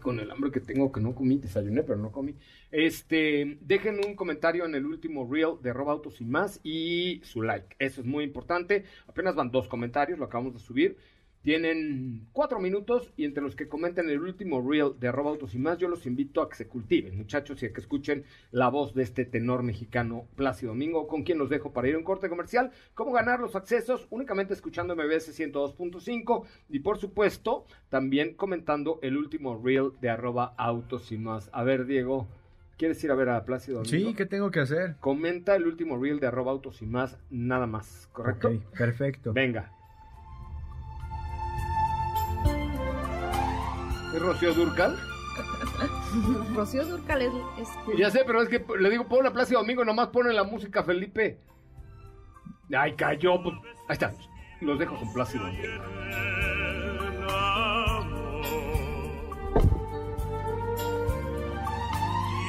Con 0.00 0.20
el 0.20 0.30
hambre 0.30 0.50
que 0.50 0.60
tengo 0.60 0.90
que 0.90 1.00
no 1.00 1.14
comí, 1.14 1.38
desayuné, 1.38 1.82
pero 1.82 1.98
no 1.98 2.10
comí. 2.10 2.34
Este, 2.70 3.58
dejen 3.60 4.00
un 4.04 4.14
comentario 4.14 4.64
en 4.64 4.74
el 4.74 4.86
último 4.86 5.28
reel 5.30 5.56
de 5.60 5.70
Arroba 5.70 5.92
Autos 5.92 6.20
y 6.20 6.24
más 6.24 6.60
y 6.62 7.20
su 7.24 7.42
like. 7.42 7.76
Eso 7.78 8.00
es 8.00 8.06
muy 8.06 8.24
importante. 8.24 8.84
Apenas 9.06 9.34
van 9.34 9.50
dos 9.50 9.68
comentarios, 9.68 10.18
lo 10.18 10.24
acabamos 10.24 10.54
de 10.54 10.60
subir. 10.60 10.96
Tienen 11.42 12.28
cuatro 12.32 12.60
minutos 12.60 13.12
y 13.16 13.24
entre 13.24 13.42
los 13.42 13.56
que 13.56 13.68
comenten 13.68 14.08
el 14.08 14.20
último 14.20 14.62
reel 14.62 14.92
de 15.00 15.08
arroba 15.08 15.30
autos 15.30 15.56
y 15.56 15.58
más, 15.58 15.76
yo 15.76 15.88
los 15.88 16.06
invito 16.06 16.40
a 16.40 16.48
que 16.48 16.54
se 16.54 16.68
cultiven, 16.68 17.16
muchachos, 17.16 17.60
y 17.62 17.66
a 17.66 17.72
que 17.72 17.80
escuchen 17.80 18.24
la 18.52 18.68
voz 18.68 18.94
de 18.94 19.02
este 19.02 19.24
tenor 19.24 19.64
mexicano 19.64 20.28
Plácido 20.36 20.70
Domingo, 20.70 21.08
con 21.08 21.24
quien 21.24 21.38
los 21.38 21.50
dejo 21.50 21.72
para 21.72 21.88
ir 21.88 21.96
a 21.96 21.98
un 21.98 22.04
corte 22.04 22.28
comercial. 22.28 22.70
¿Cómo 22.94 23.10
ganar 23.10 23.40
los 23.40 23.56
accesos? 23.56 24.06
Únicamente 24.10 24.54
escuchando 24.54 24.94
MBS 24.94 25.36
102.5 25.36 26.44
y 26.68 26.78
por 26.78 26.98
supuesto 26.98 27.64
también 27.88 28.34
comentando 28.34 29.00
el 29.02 29.16
último 29.16 29.60
reel 29.60 29.90
de 30.00 30.10
arroba 30.10 30.54
autos 30.56 31.10
y 31.10 31.18
más. 31.18 31.50
A 31.52 31.64
ver, 31.64 31.86
Diego, 31.86 32.28
¿quieres 32.78 33.02
ir 33.02 33.10
a 33.10 33.16
ver 33.16 33.30
a 33.30 33.44
Plácido 33.44 33.82
Domingo? 33.82 34.10
Sí, 34.10 34.14
¿qué 34.14 34.26
tengo 34.26 34.52
que 34.52 34.60
hacer? 34.60 34.94
Comenta 35.00 35.56
el 35.56 35.66
último 35.66 35.98
reel 36.00 36.20
de 36.20 36.28
arroba 36.28 36.52
autos 36.52 36.82
y 36.82 36.86
más, 36.86 37.18
nada 37.30 37.66
más, 37.66 38.08
¿correcto? 38.12 38.46
Ok, 38.46 38.78
perfecto. 38.78 39.32
Venga. 39.32 39.72
¿Es 44.14 44.20
Rocío 44.20 44.52
Durcal? 44.54 44.98
Rocío 46.54 46.84
Durcal 46.86 47.22
es, 47.22 47.32
es- 47.58 47.98
Ya 47.98 48.10
sé, 48.10 48.22
pero 48.26 48.42
es 48.42 48.48
que 48.48 48.64
le 48.78 48.90
digo, 48.90 49.06
pon 49.08 49.24
la 49.24 49.32
Plaza 49.32 49.54
Domingo, 49.54 49.84
nomás 49.84 50.08
pone 50.08 50.32
la 50.32 50.44
música 50.44 50.82
Felipe. 50.82 51.38
Ay, 52.76 52.94
cayó. 52.94 53.42
pues. 53.42 53.54
Ahí 53.88 53.94
está. 53.94 54.12
Los 54.60 54.78
dejo 54.78 54.96
con 54.96 55.12
Plácido. 55.12 55.44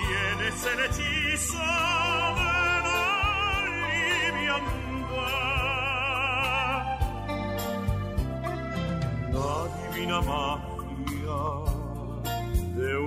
Tienes 0.08 0.65
el 0.65 0.80
hechizo 0.86 1.58
de 1.58 2.82
la 10.08 10.72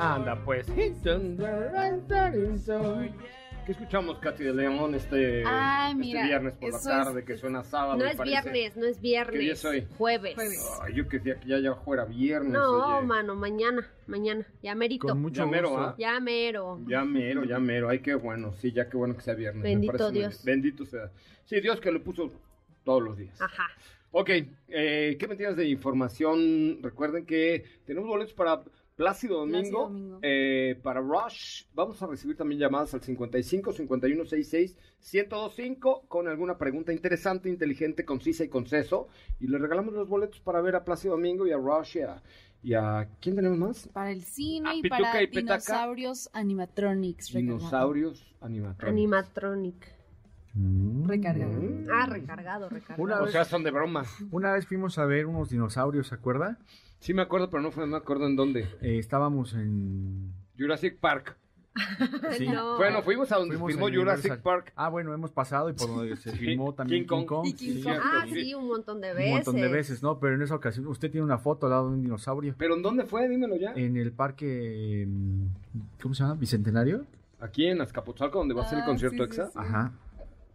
Anda 0.00 0.34
pues. 0.44 0.66
¿Qué 3.66 3.72
escuchamos, 3.72 4.18
Katy 4.18 4.42
de 4.44 4.54
León, 4.54 4.94
este, 4.94 5.44
Ay, 5.46 5.92
este 6.00 6.22
viernes 6.24 6.54
por 6.54 6.72
la 6.72 6.80
tarde, 6.80 7.20
es- 7.20 7.26
que 7.26 7.36
suena 7.36 7.62
sábado? 7.62 7.98
No 7.98 8.06
es 8.06 8.16
parece? 8.16 8.50
viernes, 8.50 8.76
no 8.76 8.86
es 8.86 9.00
viernes. 9.00 9.32
¿Qué 9.34 9.38
día 9.38 9.52
es 9.52 9.64
hoy? 9.64 9.86
Jueves. 9.98 10.36
Ay, 10.82 10.94
yo 10.94 11.06
que 11.06 11.18
decía 11.18 11.38
que 11.38 11.46
ya, 11.48 11.58
ya 11.58 11.74
fuera 11.74 12.06
viernes. 12.06 12.52
No, 12.52 12.96
oye. 12.98 13.06
mano, 13.06 13.34
mañana, 13.36 13.86
mañana. 14.06 14.46
Ya 14.62 14.74
merito. 14.74 15.08
Con 15.08 15.20
mucho 15.20 15.42
Ya 15.44 15.46
mero, 15.46 15.68
gusto. 15.68 15.84
¿ah? 15.84 15.94
Ya 15.98 16.18
mero. 16.20 16.80
Ya 16.88 17.04
mero, 17.04 17.44
ya 17.44 17.58
mero. 17.58 17.90
Ay, 17.90 17.98
qué 18.00 18.14
bueno. 18.14 18.54
Sí, 18.54 18.72
ya 18.72 18.88
qué 18.88 18.96
bueno 18.96 19.14
que 19.14 19.20
sea 19.20 19.34
viernes. 19.34 19.62
me 19.62 19.68
Bendito 19.68 20.10
Dios. 20.10 20.42
bien. 20.42 20.56
Bendito 20.62 20.86
sea. 20.86 21.10
Sí, 21.44 21.60
Dios 21.60 21.80
que 21.80 21.92
lo 21.92 22.02
puso 22.02 22.32
todos 22.82 23.02
los 23.02 23.16
días. 23.18 23.40
Ajá. 23.40 23.68
Ok, 24.12 24.30
eh, 24.68 25.16
¿qué 25.20 25.28
me 25.28 25.36
tienes 25.36 25.56
de 25.56 25.68
información? 25.68 26.78
Recuerden 26.82 27.24
que 27.26 27.64
tenemos 27.86 28.08
boletos 28.08 28.34
para 28.34 28.60
Plácido 29.00 29.38
Domingo, 29.38 29.58
Plácido 29.60 29.80
Domingo. 29.84 30.18
eh, 30.20 30.78
para 30.82 31.00
Rush. 31.00 31.64
Vamos 31.74 32.02
a 32.02 32.06
recibir 32.06 32.36
también 32.36 32.60
llamadas 32.60 32.92
al 32.92 33.00
55 33.02 33.72
51 33.72 34.24
66 34.26 34.76
1025 35.14 36.02
con 36.06 36.28
alguna 36.28 36.58
pregunta 36.58 36.92
interesante, 36.92 37.48
inteligente, 37.48 38.04
concisa 38.04 38.44
y 38.44 38.48
conceso. 38.48 39.08
Y 39.40 39.46
le 39.46 39.56
regalamos 39.56 39.94
los 39.94 40.06
boletos 40.08 40.40
para 40.40 40.60
ver 40.60 40.76
a 40.76 40.84
Plácido 40.84 41.14
Domingo 41.14 41.46
y 41.46 41.52
a 41.52 41.56
Rush 41.56 41.96
y 41.96 42.00
a... 42.02 42.22
y 42.62 42.74
a- 42.74 43.08
¿Quién 43.22 43.36
tenemos 43.36 43.56
más? 43.58 43.88
Para 43.88 44.10
el 44.12 44.22
cine 44.22 44.76
y 44.76 44.82
Pituca 44.82 44.98
para 45.00 45.22
y 45.22 45.26
dinosaurios 45.28 46.28
animatronics. 46.34 47.32
Dinosaurios 47.32 48.26
animatronics. 48.42 48.92
Animatronic. 48.92 49.99
Mm. 50.54 51.06
Recargado. 51.08 51.52
Ah, 51.92 52.06
recargado, 52.06 52.68
recargado. 52.68 53.02
Una 53.02 53.20
O 53.20 53.24
vez, 53.24 53.32
sea, 53.32 53.44
son 53.44 53.62
de 53.62 53.70
broma. 53.70 54.04
una 54.30 54.52
vez 54.52 54.66
fuimos 54.66 54.98
a 54.98 55.04
ver 55.06 55.26
unos 55.26 55.50
dinosaurios, 55.50 56.08
¿se 56.08 56.14
acuerda? 56.14 56.58
Sí 56.98 57.14
me 57.14 57.22
acuerdo, 57.22 57.48
pero 57.50 57.62
no 57.62 57.70
fue- 57.70 57.84
no 57.84 57.92
me 57.92 57.96
acuerdo 57.96 58.26
en 58.26 58.36
dónde. 58.36 58.68
Eh, 58.82 58.98
estábamos 58.98 59.54
en... 59.54 60.32
Jurassic 60.58 60.98
Park. 60.98 61.36
Sí. 62.36 62.48
No. 62.48 62.76
Bueno, 62.78 63.00
fuimos 63.02 63.30
a 63.32 63.36
donde 63.36 63.54
Fuimos 63.56 63.72
filmó 63.72 63.86
Jurassic 63.86 64.24
Universal. 64.32 64.42
Park. 64.42 64.72
Ah, 64.74 64.88
bueno, 64.88 65.14
hemos 65.14 65.30
pasado 65.30 65.70
y 65.70 65.72
por 65.72 65.86
donde 65.88 66.16
se 66.16 66.32
Sí, 66.32 66.38
filmó 66.38 66.74
también 66.74 67.06
King 67.06 67.18
King 67.20 67.26
Kong. 67.26 67.46
Y 67.46 67.52
King 67.54 67.74
sí. 67.76 67.82
Kong. 67.82 67.94
Ah, 68.02 68.24
sí. 68.28 68.44
sí, 68.44 68.54
un 68.54 68.66
montón 68.66 69.00
de 69.00 69.14
veces. 69.14 69.28
Un 69.30 69.34
montón 69.36 69.54
de 69.56 69.68
veces, 69.68 70.02
¿no? 70.02 70.18
Pero 70.18 70.34
en 70.34 70.42
esa 70.42 70.56
ocasión 70.56 70.86
usted 70.88 71.10
tiene 71.10 71.24
una 71.24 71.38
foto 71.38 71.66
al 71.66 71.70
lado 71.70 71.88
de 71.88 71.94
un 71.94 72.02
dinosaurio. 72.02 72.54
¿Pero 72.58 72.74
en 72.74 72.82
dónde 72.82 73.04
fue? 73.04 73.28
Dímelo 73.28 73.56
ya. 73.56 73.72
En 73.74 73.96
el 73.96 74.10
parque... 74.12 75.06
mm, 75.08 75.46
¿Cómo 76.02 76.14
se 76.14 76.24
llama? 76.24 76.34
¿Bicentenario? 76.34 77.04
Aquí 77.40 77.66
en 77.66 77.80
Azcapotzalco, 77.80 78.38
donde 78.38 78.54
va 78.54 78.62
a 78.62 78.68
ser 78.68 78.78
el 78.78 78.84
Ah, 78.84 78.86
concierto 78.86 79.24
sí, 79.24 79.30
sí, 79.32 79.40
EXA. 79.40 79.46
sí. 79.46 79.52
Ajá. 79.58 79.92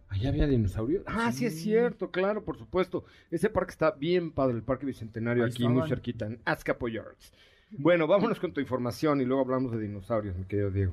¿Allá 0.08 0.28
había 0.30 0.46
dinosaurios? 0.46 1.02
Ah, 1.06 1.32
sí. 1.32 1.46
es 1.46 1.60
cierto, 1.60 2.10
claro, 2.10 2.44
por 2.44 2.56
supuesto. 2.56 3.04
Ese 3.30 3.50
parque 3.50 3.72
está 3.72 3.90
bien 3.90 4.30
padre, 4.32 4.56
el 4.56 4.62
Parque 4.62 4.86
Bicentenario, 4.86 5.44
Ahí 5.44 5.50
aquí 5.50 5.68
muy 5.68 5.88
cerquita, 5.88 6.26
en 6.26 6.40
Azcapotzalco. 6.44 7.16
Bueno, 7.70 8.06
vámonos 8.06 8.38
con 8.38 8.52
tu 8.52 8.60
información 8.60 9.20
y 9.20 9.24
luego 9.24 9.42
hablamos 9.42 9.72
de 9.72 9.80
dinosaurios, 9.80 10.36
mi 10.36 10.44
querido 10.44 10.70
Diego. 10.70 10.92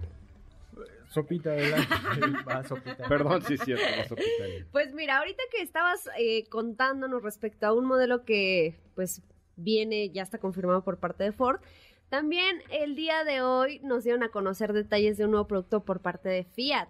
Sopita, 1.10 1.52
adelante. 1.52 1.88
Va, 2.48 2.64
sopita. 2.64 3.08
Perdón, 3.08 3.44
sí 3.44 3.54
es 3.54 3.62
cierto, 3.62 3.84
vas 3.98 4.12
a 4.12 4.16
pitar. 4.16 4.50
Pues 4.72 4.94
mira, 4.96 5.20
ahorita 5.20 5.44
que 5.52 5.62
estabas 5.62 6.10
eh, 6.18 6.46
contándonos 6.50 7.22
respecto 7.22 7.68
a 7.68 7.74
un 7.74 7.86
modelo 7.86 8.26
que 8.26 8.80
pues 8.96 9.22
viene, 9.56 10.10
ya 10.10 10.24
está 10.24 10.40
confirmado 10.40 10.84
por 10.84 10.98
parte 10.98 11.24
de 11.24 11.32
Ford, 11.32 11.62
también 12.10 12.62
el 12.72 12.96
día 12.96 13.24
de 13.24 13.42
hoy 13.42 13.80
nos 13.84 14.04
dieron 14.04 14.24
a 14.24 14.30
conocer 14.30 14.74
detalles 14.74 15.18
de 15.18 15.26
un 15.26 15.32
nuevo 15.32 15.48
producto 15.48 15.84
por 15.84 16.00
parte 16.00 16.30
de 16.30 16.44
Fiat 16.44 16.90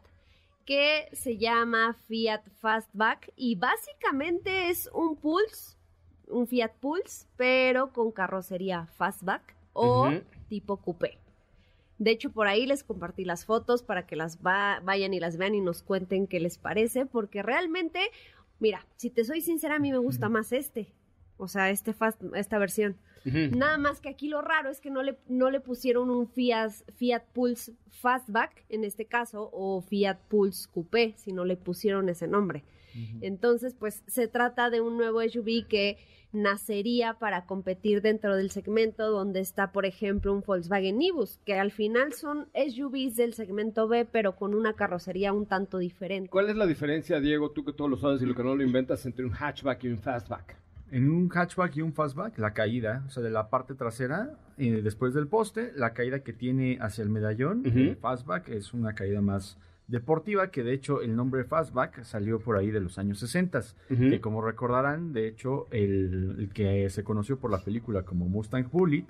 que 0.65 1.09
se 1.13 1.37
llama 1.37 1.93
Fiat 2.07 2.43
Fastback 2.59 3.31
y 3.35 3.55
básicamente 3.55 4.69
es 4.69 4.89
un 4.93 5.15
Pulse, 5.15 5.75
un 6.27 6.47
Fiat 6.47 6.71
Pulse, 6.79 7.27
pero 7.37 7.91
con 7.91 8.11
carrocería 8.11 8.87
Fastback 8.97 9.55
o 9.73 10.09
tipo 10.49 10.77
coupé. 10.77 11.17
De 11.99 12.11
hecho, 12.11 12.31
por 12.31 12.47
ahí 12.47 12.65
les 12.65 12.83
compartí 12.83 13.23
las 13.23 13.45
fotos 13.45 13.83
para 13.83 14.05
que 14.07 14.15
las 14.15 14.39
va- 14.39 14.79
vayan 14.83 15.13
y 15.13 15.19
las 15.19 15.37
vean 15.37 15.55
y 15.55 15.61
nos 15.61 15.83
cuenten 15.83 16.27
qué 16.27 16.39
les 16.39 16.57
parece, 16.57 17.05
porque 17.05 17.43
realmente, 17.43 17.99
mira, 18.59 18.85
si 18.97 19.09
te 19.09 19.23
soy 19.25 19.41
sincera, 19.41 19.75
a 19.75 19.79
mí 19.79 19.91
me 19.91 19.97
gusta 19.99 20.27
más 20.29 20.51
este. 20.51 20.91
O 21.37 21.47
sea, 21.47 21.69
este 21.69 21.93
fast, 21.93 22.21
esta 22.35 22.57
versión. 22.57 22.97
Nada 23.25 23.77
más 23.77 24.01
que 24.01 24.09
aquí 24.09 24.27
lo 24.27 24.41
raro 24.41 24.69
es 24.69 24.81
que 24.81 24.89
no 24.89 25.01
le, 25.01 25.17
no 25.27 25.49
le 25.49 25.59
pusieron 25.59 26.09
un 26.09 26.27
Fiat, 26.27 26.71
Fiat 26.95 27.23
Pulse 27.33 27.73
Fastback, 27.89 28.65
en 28.69 28.83
este 28.83 29.05
caso, 29.05 29.49
o 29.53 29.81
Fiat 29.81 30.17
Pulse 30.27 30.67
Coupé, 30.71 31.13
sino 31.17 31.45
le 31.45 31.55
pusieron 31.55 32.09
ese 32.09 32.27
nombre. 32.27 32.63
Entonces, 33.21 33.73
pues 33.73 34.03
se 34.05 34.27
trata 34.27 34.69
de 34.69 34.79
un 34.79 34.97
nuevo 34.97 35.19
SUV 35.21 35.67
que 35.67 35.97
nacería 36.31 37.13
para 37.19 37.45
competir 37.45 38.01
dentro 38.01 38.35
del 38.35 38.51
segmento 38.51 39.09
donde 39.09 39.39
está, 39.39 39.71
por 39.71 39.85
ejemplo, 39.85 40.33
un 40.33 40.41
Volkswagen 40.41 40.97
Nibus, 40.97 41.39
que 41.45 41.53
al 41.55 41.71
final 41.71 42.13
son 42.13 42.49
SUVs 42.53 43.15
del 43.15 43.33
segmento 43.33 43.87
B, 43.87 44.05
pero 44.05 44.35
con 44.35 44.53
una 44.53 44.73
carrocería 44.73 45.31
un 45.31 45.45
tanto 45.45 45.77
diferente. 45.77 46.29
¿Cuál 46.29 46.49
es 46.49 46.55
la 46.55 46.65
diferencia, 46.65 47.19
Diego, 47.19 47.51
tú 47.51 47.63
que 47.63 47.73
todo 47.73 47.87
lo 47.87 47.97
sabes 47.97 48.21
y 48.21 48.25
lo 48.25 48.35
que 48.35 48.43
no 48.43 48.55
lo 48.55 48.63
inventas, 48.63 49.05
entre 49.05 49.25
un 49.25 49.31
hatchback 49.31 49.83
y 49.83 49.89
un 49.89 49.99
fastback? 49.99 50.62
En 50.93 51.09
un 51.09 51.27
hatchback 51.29 51.75
y 51.77 51.81
un 51.81 51.91
fastback, 51.93 52.37
la 52.37 52.53
caída, 52.53 53.03
o 53.07 53.09
sea, 53.09 53.23
de 53.23 53.31
la 53.31 53.49
parte 53.49 53.73
trasera, 53.73 54.37
eh, 54.57 54.81
después 54.83 55.13
del 55.15 55.27
poste, 55.27 55.71
la 55.75 55.93
caída 55.93 56.19
que 56.19 56.33
tiene 56.33 56.77
hacia 56.79 57.03
el 57.03 57.09
medallón, 57.09 57.63
el 57.65 57.95
fastback 57.95 58.49
es 58.49 58.73
una 58.75 58.93
caída 58.93 59.19
más 59.19 59.57
deportiva, 59.87 60.51
que 60.51 60.61
de 60.63 60.73
hecho 60.73 61.01
el 61.01 61.15
nombre 61.15 61.43
fastback 61.45 62.03
salió 62.03 62.39
por 62.39 62.57
ahí 62.57 62.69
de 62.71 62.79
los 62.79 62.97
años 62.99 63.17
60, 63.19 63.59
Ujú. 63.89 64.09
que 64.09 64.21
como 64.21 64.41
recordarán, 64.41 65.13
de 65.13 65.27
hecho, 65.27 65.67
el, 65.71 66.35
el 66.39 66.49
que 66.53 66.87
se 66.89 67.03
conoció 67.03 67.39
por 67.39 67.49
la 67.51 67.59
película 67.63 68.03
como 68.03 68.29
Mustang 68.29 68.69
Bullet, 68.71 69.05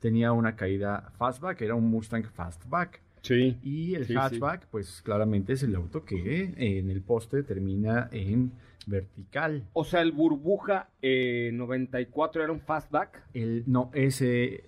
tenía 0.00 0.32
una 0.32 0.56
caída 0.56 1.12
fastback, 1.18 1.60
era 1.62 1.74
un 1.76 1.88
Mustang 1.88 2.24
fastback. 2.24 3.00
Sí. 3.22 3.58
Y 3.62 3.94
el 3.94 4.06
Sí, 4.06 4.12
sí. 4.14 4.18
hatchback, 4.18 4.66
pues 4.70 5.02
claramente 5.02 5.52
es 5.52 5.62
el 5.62 5.74
auto 5.74 6.04
que 6.04 6.44
eh, 6.56 6.78
en 6.78 6.90
el 6.90 7.00
poste 7.02 7.42
termina 7.42 8.08
en 8.12 8.52
vertical. 8.88 9.64
O 9.72 9.84
sea, 9.84 10.00
el 10.02 10.12
Burbuja 10.12 10.88
eh, 11.02 11.50
94 11.52 12.42
era 12.44 12.52
un 12.52 12.60
fastback. 12.60 13.22
El, 13.34 13.64
no, 13.66 13.90
ese... 13.94 14.64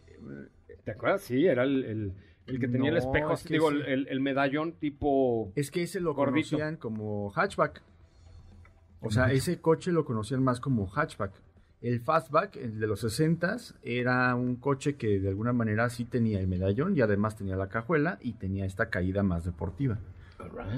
¿Te 0.85 0.92
acuerdas? 0.92 1.22
Sí, 1.22 1.46
era 1.46 1.62
el, 1.64 1.85
el- 1.85 2.12
el 2.46 2.59
que 2.59 2.66
tenía 2.66 2.90
el 2.90 2.96
espejo, 2.96 3.33
es 3.35 3.44
digo, 3.44 3.70
el, 3.70 4.09
el- 4.09 4.20
medallón 4.20 4.72
tipo... 4.72 5.52
Es 5.54 5.70
que 5.70 5.83
ese 5.85 6.00
lo 6.00 6.14
Gordito. 6.14 6.48
conocían 6.50 6.76
como 6.76 7.30
hatchback. 7.30 7.80
O 9.00 9.11
sea, 9.11 9.30
ese 9.33 9.61
coche 9.61 9.92
lo 9.92 10.04
conocían 10.04 10.42
más 10.42 10.59
como 10.61 10.87
hatchback. 10.88 11.33
El 11.80 12.00
fastback, 12.00 12.56
el 12.56 12.78
de 12.80 12.87
los 12.87 13.04
60s, 13.04 13.74
era 13.83 14.35
un 14.35 14.56
coche 14.56 14.96
que 14.96 15.20
de 15.20 15.28
alguna 15.28 15.52
manera 15.54 15.88
sí 15.88 16.04
tenía 16.04 16.40
el 16.40 16.48
medallón 16.48 16.96
y 16.96 17.00
además 17.00 17.37
tenía 17.37 17.56
la 17.56 17.68
cajuela 17.68 18.18
y 18.20 18.33
tenía 18.35 18.66
esta 18.66 18.90
caída 18.90 19.22
más 19.22 19.44
deportiva. 19.44 19.98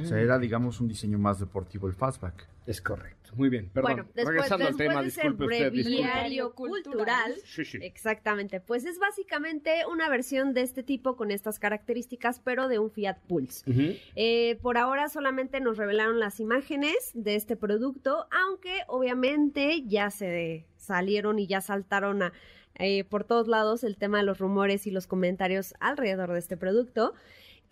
O 0.02 0.04
sea, 0.06 0.18
era, 0.20 0.38
digamos, 0.38 0.80
un 0.80 0.88
diseño 0.88 1.18
más 1.18 1.38
deportivo 1.40 1.86
el 1.86 1.94
fastback. 1.94 2.48
Es 2.66 2.80
correcto. 2.80 3.30
Muy 3.34 3.48
bien, 3.48 3.70
perdón. 3.72 3.92
Bueno, 3.92 4.02
después, 4.14 4.26
Regresando 4.28 4.66
al 4.66 4.70
después 4.72 4.88
tema, 4.88 5.02
de 5.02 5.08
ese 5.08 5.20
disculpe 5.22 5.44
usted, 5.46 5.72
disculpe. 5.72 6.52
cultural, 6.54 7.34
Sí, 7.44 7.64
sí. 7.64 7.78
exactamente, 7.80 8.60
pues 8.60 8.84
es 8.84 8.98
básicamente 8.98 9.84
una 9.90 10.08
versión 10.08 10.52
de 10.54 10.60
este 10.60 10.82
tipo 10.82 11.16
con 11.16 11.30
estas 11.30 11.58
características, 11.58 12.40
pero 12.40 12.68
de 12.68 12.78
un 12.78 12.90
Fiat 12.90 13.18
Pulse. 13.26 13.68
Ujú. 13.70 13.96
Eh, 14.16 14.58
por 14.62 14.76
ahora 14.78 15.08
solamente 15.08 15.60
nos 15.60 15.76
revelaron 15.78 16.20
las 16.20 16.40
imágenes 16.40 17.10
de 17.14 17.34
este 17.36 17.56
producto, 17.56 18.26
aunque 18.30 18.82
obviamente 18.86 19.82
ya 19.86 20.10
se 20.10 20.66
salieron 20.76 21.38
y 21.38 21.46
ya 21.46 21.60
saltaron 21.62 22.22
a, 22.22 22.32
eh, 22.78 23.04
por 23.04 23.24
todos 23.24 23.48
lados 23.48 23.82
el 23.82 23.96
tema 23.96 24.18
de 24.18 24.24
los 24.24 24.38
rumores 24.38 24.86
y 24.86 24.90
los 24.90 25.06
comentarios 25.06 25.74
alrededor 25.80 26.32
de 26.32 26.38
este 26.38 26.56
producto. 26.56 27.14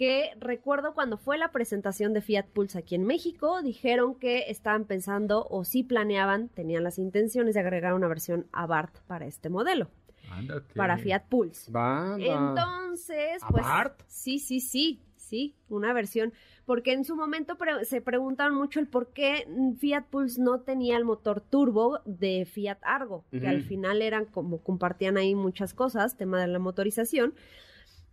Que 0.01 0.31
recuerdo 0.41 0.95
cuando 0.95 1.19
fue 1.19 1.37
la 1.37 1.53
presentación 1.53 2.15
de 2.15 2.23
Fiat 2.23 2.47
Pulse 2.47 2.79
aquí 2.79 2.95
en 2.95 3.05
México, 3.05 3.61
dijeron 3.61 4.15
que 4.15 4.45
estaban 4.49 4.87
pensando 4.87 5.47
o 5.51 5.63
sí 5.63 5.83
planeaban, 5.83 6.49
tenían 6.49 6.85
las 6.85 6.99
intenciones 6.99 7.53
de 7.53 7.61
agregar 7.61 7.93
una 7.93 8.09
versión 8.09 8.47
Abarth 8.51 8.99
para 9.07 9.27
este 9.27 9.51
modelo, 9.51 9.91
Ándate. 10.31 10.73
para 10.75 10.97
Fiat 10.97 11.25
Pulse. 11.29 11.71
Banda. 11.71 12.17
Entonces, 12.25 13.43
pues 13.51 13.63
¿Abarth? 13.67 14.01
sí, 14.07 14.39
sí, 14.39 14.61
sí, 14.61 15.03
sí, 15.17 15.55
una 15.69 15.93
versión, 15.93 16.33
porque 16.65 16.95
en 16.95 17.05
su 17.05 17.15
momento 17.15 17.59
pre- 17.59 17.85
se 17.85 18.01
preguntaron 18.01 18.55
mucho 18.55 18.81
el 18.81 18.87
por 18.89 19.13
qué 19.13 19.47
Fiat 19.81 20.07
Pulse 20.07 20.41
no 20.41 20.61
tenía 20.61 20.97
el 20.97 21.05
motor 21.05 21.43
turbo 21.43 22.01
de 22.07 22.47
Fiat 22.51 22.79
Argo, 22.81 23.27
que 23.31 23.47
al 23.47 23.61
final 23.65 24.01
eran 24.01 24.25
como 24.25 24.63
compartían 24.63 25.19
ahí 25.19 25.35
muchas 25.35 25.75
cosas, 25.75 26.17
tema 26.17 26.41
de 26.41 26.47
la 26.47 26.59
motorización. 26.59 27.35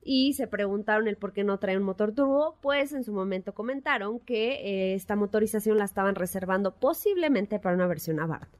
Y 0.01 0.33
se 0.33 0.47
preguntaron 0.47 1.07
el 1.07 1.17
por 1.17 1.33
qué 1.33 1.43
no 1.43 1.59
trae 1.59 1.77
un 1.77 1.83
motor 1.83 2.13
turbo, 2.13 2.57
pues 2.61 2.93
en 2.93 3.03
su 3.03 3.11
momento 3.11 3.53
comentaron 3.53 4.19
que 4.19 4.53
eh, 4.53 4.93
esta 4.95 5.15
motorización 5.15 5.77
la 5.77 5.85
estaban 5.85 6.15
reservando 6.15 6.75
posiblemente 6.75 7.59
para 7.59 7.75
una 7.75 7.87
versión 7.87 8.19
Abarth. 8.19 8.55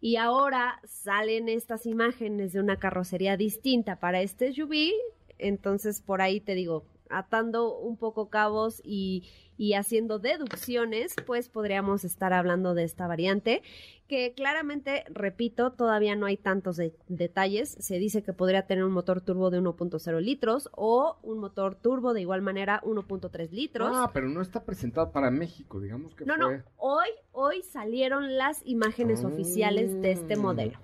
Y 0.00 0.16
ahora 0.16 0.80
salen 0.84 1.48
estas 1.48 1.86
imágenes 1.86 2.52
de 2.52 2.60
una 2.60 2.78
carrocería 2.78 3.36
distinta 3.36 4.00
para 4.00 4.20
este 4.20 4.52
SUV. 4.52 4.90
Entonces, 5.38 6.00
por 6.00 6.20
ahí 6.20 6.40
te 6.40 6.54
digo, 6.54 6.86
atando 7.12 7.78
un 7.78 7.96
poco 7.96 8.28
cabos 8.28 8.80
y, 8.84 9.24
y 9.62 9.74
haciendo 9.74 10.18
deducciones, 10.18 11.14
pues 11.24 11.48
podríamos 11.48 12.02
estar 12.04 12.32
hablando 12.32 12.74
de 12.74 12.82
esta 12.82 13.06
variante 13.06 13.62
que 14.08 14.34
claramente, 14.34 15.04
repito, 15.08 15.70
todavía 15.72 16.16
no 16.16 16.26
hay 16.26 16.36
tantos 16.36 16.76
de- 16.76 16.96
detalles. 17.06 17.76
Se 17.78 17.98
dice 18.00 18.24
que 18.24 18.32
podría 18.32 18.66
tener 18.66 18.82
un 18.82 18.90
motor 18.92 19.20
turbo 19.20 19.50
de 19.50 19.60
1.0 19.60 20.20
litros 20.20 20.68
o 20.72 21.16
un 21.22 21.38
motor 21.38 21.76
turbo 21.76 22.12
de 22.12 22.22
igual 22.22 22.42
manera 22.42 22.80
1.3 22.84 23.50
litros. 23.52 23.88
Ah, 23.94 24.10
pero 24.12 24.28
no 24.28 24.42
está 24.42 24.64
presentado 24.64 25.12
para 25.12 25.30
México, 25.30 25.80
digamos 25.80 26.14
que 26.16 26.26
no, 26.26 26.36
no, 26.36 26.48
fue. 26.48 26.64
hoy, 26.76 27.08
hoy 27.30 27.62
salieron 27.62 28.36
las 28.36 28.60
imágenes 28.66 29.24
oficiales 29.24 30.02
de 30.02 30.10
este 30.10 30.36
modelo. 30.36 30.76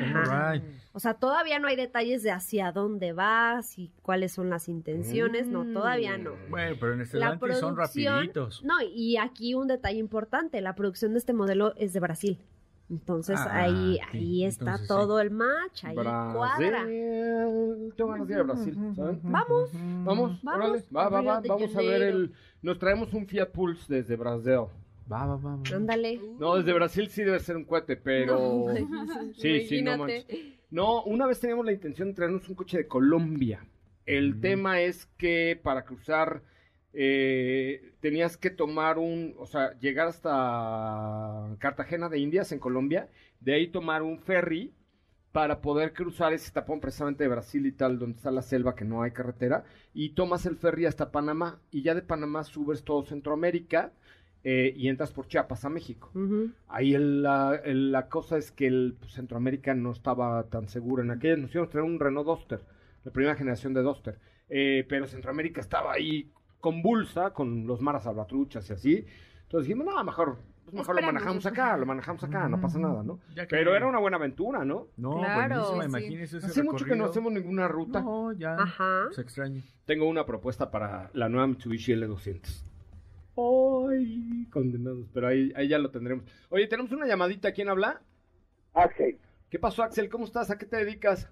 Ajá. 0.00 0.46
Alright. 0.46 0.64
O 0.94 1.00
sea, 1.00 1.14
todavía 1.14 1.58
no 1.58 1.68
hay 1.68 1.76
detalles 1.76 2.22
de 2.22 2.32
hacia 2.32 2.70
dónde 2.70 3.12
vas 3.12 3.78
y 3.78 3.92
cuáles 4.02 4.32
son 4.32 4.50
las 4.50 4.68
intenciones. 4.68 5.46
No, 5.46 5.64
todavía 5.72 6.18
no. 6.18 6.32
Bueno, 6.50 6.76
pero 6.78 6.92
en 6.94 7.00
este 7.00 7.18
La 7.18 7.38
son 7.54 7.76
rapiditos. 7.86 8.64
No, 8.64 8.74
y 8.82 9.16
aquí 9.16 9.54
un 9.54 9.66
detalle 9.68 9.98
importante, 9.98 10.60
la 10.60 10.74
producción 10.74 11.12
de 11.12 11.18
este 11.18 11.32
modelo 11.32 11.74
es 11.76 11.92
de 11.92 12.00
Brasil. 12.00 12.38
Entonces 12.90 13.38
Ah, 13.40 13.62
ahí, 13.62 13.94
sí, 14.10 14.18
ahí 14.18 14.44
está 14.44 14.64
entonces 14.64 14.86
sí. 14.86 14.88
todo 14.88 15.20
el 15.20 15.30
match, 15.30 15.84
ahí 15.84 15.94
cuadra. 15.94 16.84
Brasil. 16.84 17.94
Tengo 17.96 18.10
ganas 18.10 18.28
de 18.28 18.34
ir 18.34 18.40
a 18.40 18.42
Brasil, 18.42 18.76
¿saben? 18.94 19.20
Vamos. 19.22 19.70
Vamos, 19.72 20.42
Vamos, 20.42 20.44
órale, 20.44 20.84
va, 20.94 21.08
va, 21.08 21.22
va, 21.22 21.40
vamos 21.40 21.74
a 21.74 21.78
ver 21.80 22.02
el... 22.02 22.32
Nos 22.60 22.78
traemos 22.78 23.12
un 23.14 23.26
Fiat 23.26 23.50
Pulse 23.50 23.94
desde 23.94 24.16
Brasil. 24.16 24.66
Va, 25.10 25.26
va, 25.26 25.36
va. 25.36 25.58
Ándale. 25.74 26.20
No, 26.38 26.56
desde 26.56 26.72
Brasil 26.74 27.08
sí 27.08 27.22
debe 27.22 27.38
ser 27.40 27.56
un 27.56 27.64
cohete, 27.64 27.96
pero... 27.96 28.66
Sí, 29.36 29.66
sí, 29.66 29.80
no 29.82 29.96
manches. 29.96 30.26
No, 30.70 31.02
una 31.04 31.26
vez 31.26 31.40
teníamos 31.40 31.64
la 31.64 31.72
intención 31.72 32.08
de 32.08 32.14
traernos 32.14 32.48
un 32.48 32.54
coche 32.54 32.78
de 32.78 32.88
Colombia. 32.88 33.64
El 34.04 34.40
tema 34.40 34.80
es 34.80 35.06
que 35.16 35.58
para 35.62 35.84
cruzar 35.84 36.42
eh, 36.92 37.92
tenías 38.00 38.36
que 38.36 38.50
tomar 38.50 38.98
un, 38.98 39.34
o 39.38 39.46
sea, 39.46 39.78
llegar 39.78 40.08
hasta 40.08 41.56
Cartagena 41.58 42.08
de 42.08 42.18
Indias 42.18 42.52
en 42.52 42.58
Colombia, 42.58 43.08
de 43.40 43.54
ahí 43.54 43.68
tomar 43.68 44.02
un 44.02 44.18
ferry 44.18 44.72
para 45.32 45.62
poder 45.62 45.94
cruzar 45.94 46.32
ese 46.34 46.52
tapón 46.52 46.80
precisamente 46.80 47.24
de 47.24 47.30
Brasil 47.30 47.64
y 47.66 47.72
tal, 47.72 47.98
donde 47.98 48.16
está 48.18 48.30
la 48.30 48.42
selva, 48.42 48.74
que 48.74 48.84
no 48.84 49.02
hay 49.02 49.12
carretera, 49.12 49.64
y 49.94 50.10
tomas 50.10 50.44
el 50.46 50.56
ferry 50.56 50.84
hasta 50.86 51.10
Panamá, 51.10 51.60
y 51.70 51.82
ya 51.82 51.94
de 51.94 52.02
Panamá 52.02 52.44
subes 52.44 52.84
todo 52.84 53.02
Centroamérica 53.04 53.92
eh, 54.44 54.74
y 54.76 54.88
entras 54.88 55.12
por 55.12 55.28
Chiapas 55.28 55.64
a 55.64 55.70
México. 55.70 56.10
Ahí 56.68 56.94
el- 56.94 57.22
la, 57.22 57.60
el- 57.64 57.92
la 57.92 58.08
cosa 58.08 58.36
es 58.38 58.50
que 58.50 58.66
el 58.66 58.96
pues, 58.98 59.12
Centroamérica 59.12 59.72
no 59.74 59.92
estaba 59.92 60.42
tan 60.50 60.68
seguro. 60.68 61.02
En 61.02 61.12
aquella 61.12 61.36
nos 61.36 61.54
íbamos 61.54 61.68
a 61.68 61.72
traer 61.72 61.86
un 61.86 62.00
Renault 62.00 62.26
Duster, 62.26 62.60
la 63.04 63.12
primera 63.12 63.36
generación 63.36 63.72
de 63.72 63.82
Duster. 63.82 64.18
Eh, 64.48 64.84
pero 64.88 65.06
Centroamérica 65.06 65.60
estaba 65.60 65.92
ahí 65.92 66.28
convulsa 66.62 67.32
con 67.34 67.66
los 67.66 67.80
maras 67.82 68.04
salvatruchas 68.04 68.70
y 68.70 68.72
así. 68.72 69.06
Entonces 69.42 69.66
dijimos, 69.68 69.84
no, 69.92 70.02
mejor, 70.04 70.38
pues, 70.64 70.74
mejor 70.74 70.94
lo 70.94 71.02
manejamos 71.02 71.44
acá, 71.44 71.76
lo 71.76 71.84
manejamos 71.84 72.22
acá, 72.24 72.48
no 72.48 72.58
pasa 72.60 72.78
nada, 72.78 73.02
¿no? 73.02 73.18
Que- 73.34 73.46
Pero 73.50 73.74
era 73.74 73.86
una 73.86 73.98
buena 73.98 74.16
aventura, 74.16 74.64
¿no? 74.64 74.86
No, 74.96 75.18
Claro, 75.18 75.56
buenísima, 75.56 75.82
sí. 75.82 75.88
imagínese 75.88 76.38
ese 76.38 76.46
Hace 76.46 76.62
mucho 76.62 76.84
que 76.86 76.94
no 76.96 77.06
hacemos 77.06 77.32
ninguna 77.32 77.66
ruta. 77.68 78.00
No, 78.00 78.32
ya. 78.32 78.54
Ajá. 78.54 79.08
Se 79.10 79.20
extraña. 79.20 79.60
Tengo 79.84 80.08
una 80.08 80.24
propuesta 80.24 80.70
para 80.70 81.10
la 81.14 81.28
nueva 81.28 81.48
Mitsubishi 81.48 81.92
L200. 81.92 82.64
¡Ay! 83.36 84.46
Condenados, 84.50 85.06
pero 85.12 85.26
ahí, 85.28 85.52
ahí 85.56 85.68
ya 85.68 85.78
lo 85.78 85.90
tendremos. 85.90 86.24
Oye, 86.50 86.66
tenemos 86.68 86.92
una 86.92 87.06
llamadita. 87.06 87.52
¿Quién 87.52 87.68
habla? 87.68 88.00
Axel, 88.74 89.18
¿Qué 89.50 89.58
pasó, 89.58 89.82
Axel? 89.82 90.08
¿Cómo 90.08 90.24
estás? 90.24 90.50
¿A 90.50 90.56
qué 90.58 90.64
te 90.66 90.76
dedicas? 90.76 91.28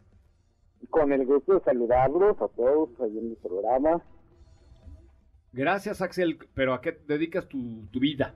con 0.88 1.12
el 1.12 1.26
gusto 1.26 1.52
de 1.54 1.60
saludarlos 1.60 2.40
a 2.40 2.48
todos 2.48 2.88
ahí 3.02 3.16
en 3.18 3.28
mi 3.30 3.34
programa. 3.36 4.02
Gracias, 5.52 6.00
Axel. 6.02 6.38
Pero 6.54 6.74
¿a 6.74 6.80
qué 6.80 6.98
dedicas 7.06 7.48
tu, 7.48 7.86
tu 7.90 8.00
vida? 8.00 8.34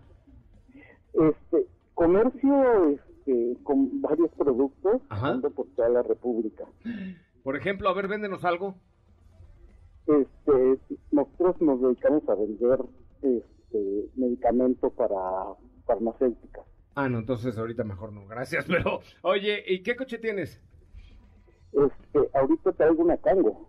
Este, 1.12 1.66
comercio 1.94 2.90
este, 2.90 3.56
con 3.62 4.02
varios 4.02 4.30
productos 4.32 5.00
por 5.54 5.66
toda 5.76 5.88
la 5.88 6.02
República. 6.02 6.64
Por 7.42 7.56
ejemplo, 7.56 7.88
a 7.88 7.94
ver, 7.94 8.08
véndenos 8.08 8.44
algo. 8.44 8.74
Este, 10.06 10.78
nosotros 11.12 11.60
nos 11.60 11.80
dedicamos 11.80 12.28
a 12.28 12.34
vender 12.34 12.80
este, 13.22 14.10
medicamentos 14.16 14.92
para 14.92 15.16
farmacéuticas. 15.86 16.64
Ah, 16.94 17.08
no, 17.08 17.18
entonces 17.18 17.56
ahorita 17.58 17.84
mejor 17.84 18.12
no. 18.12 18.26
Gracias, 18.26 18.64
pero... 18.68 19.00
Oye, 19.22 19.62
¿y 19.66 19.82
qué 19.82 19.96
coche 19.96 20.18
tienes? 20.18 20.60
Este, 21.72 22.30
ahorita 22.34 22.72
traigo 22.72 23.02
una 23.02 23.16
Tango. 23.16 23.68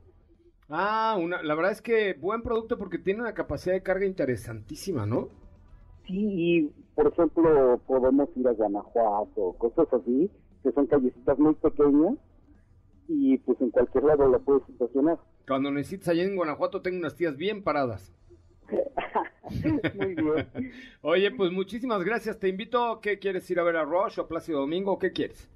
Ah, 0.70 1.18
una, 1.20 1.44
la 1.44 1.56
verdad 1.56 1.72
es 1.72 1.82
que 1.82 2.14
buen 2.14 2.42
producto 2.42 2.78
porque 2.78 2.98
tiene 2.98 3.22
una 3.22 3.34
capacidad 3.34 3.76
de 3.76 3.84
carga 3.84 4.06
interesantísima, 4.06 5.06
¿no? 5.06 5.30
Sí, 6.08 6.14
y 6.18 6.62
por 6.96 7.08
ejemplo, 7.08 7.80
podemos 7.86 8.30
ir 8.36 8.48
a 8.48 8.52
Guanajuato, 8.52 9.54
cosas 9.58 9.88
así, 9.94 10.30
que 10.64 10.72
son 10.72 10.88
callecitas 10.88 11.38
muy 11.38 11.54
pequeñas 11.56 12.16
y 13.08 13.38
pues 13.40 13.60
en 13.62 13.70
cualquier 13.70 14.04
lado 14.06 14.28
la 14.28 14.40
puedes 14.40 14.68
estacionar. 14.70 15.20
Cuando 15.48 15.72
necesites 15.72 16.08
allá 16.08 16.24
en 16.24 16.36
Guanajuato 16.36 16.82
tengo 16.82 16.98
unas 16.98 17.16
tías 17.16 17.38
bien 17.38 17.64
paradas. 17.64 18.12
Muy 19.96 20.16
bien. 20.16 20.50
Oye, 21.02 21.32
pues 21.32 21.52
muchísimas 21.52 22.04
gracias. 22.04 22.40
Te 22.40 22.48
invito, 22.48 23.00
¿qué 23.02 23.20
quieres 23.20 23.50
ir 23.52 23.60
a 23.60 23.64
ver 23.64 23.78
a 23.78 23.84
Rush 23.84 24.20
o 24.20 24.24
a 24.24 24.28
Plácido 24.28 24.60
Domingo? 24.62 24.98
¿Qué 24.98 25.12
quieres? 25.12 25.48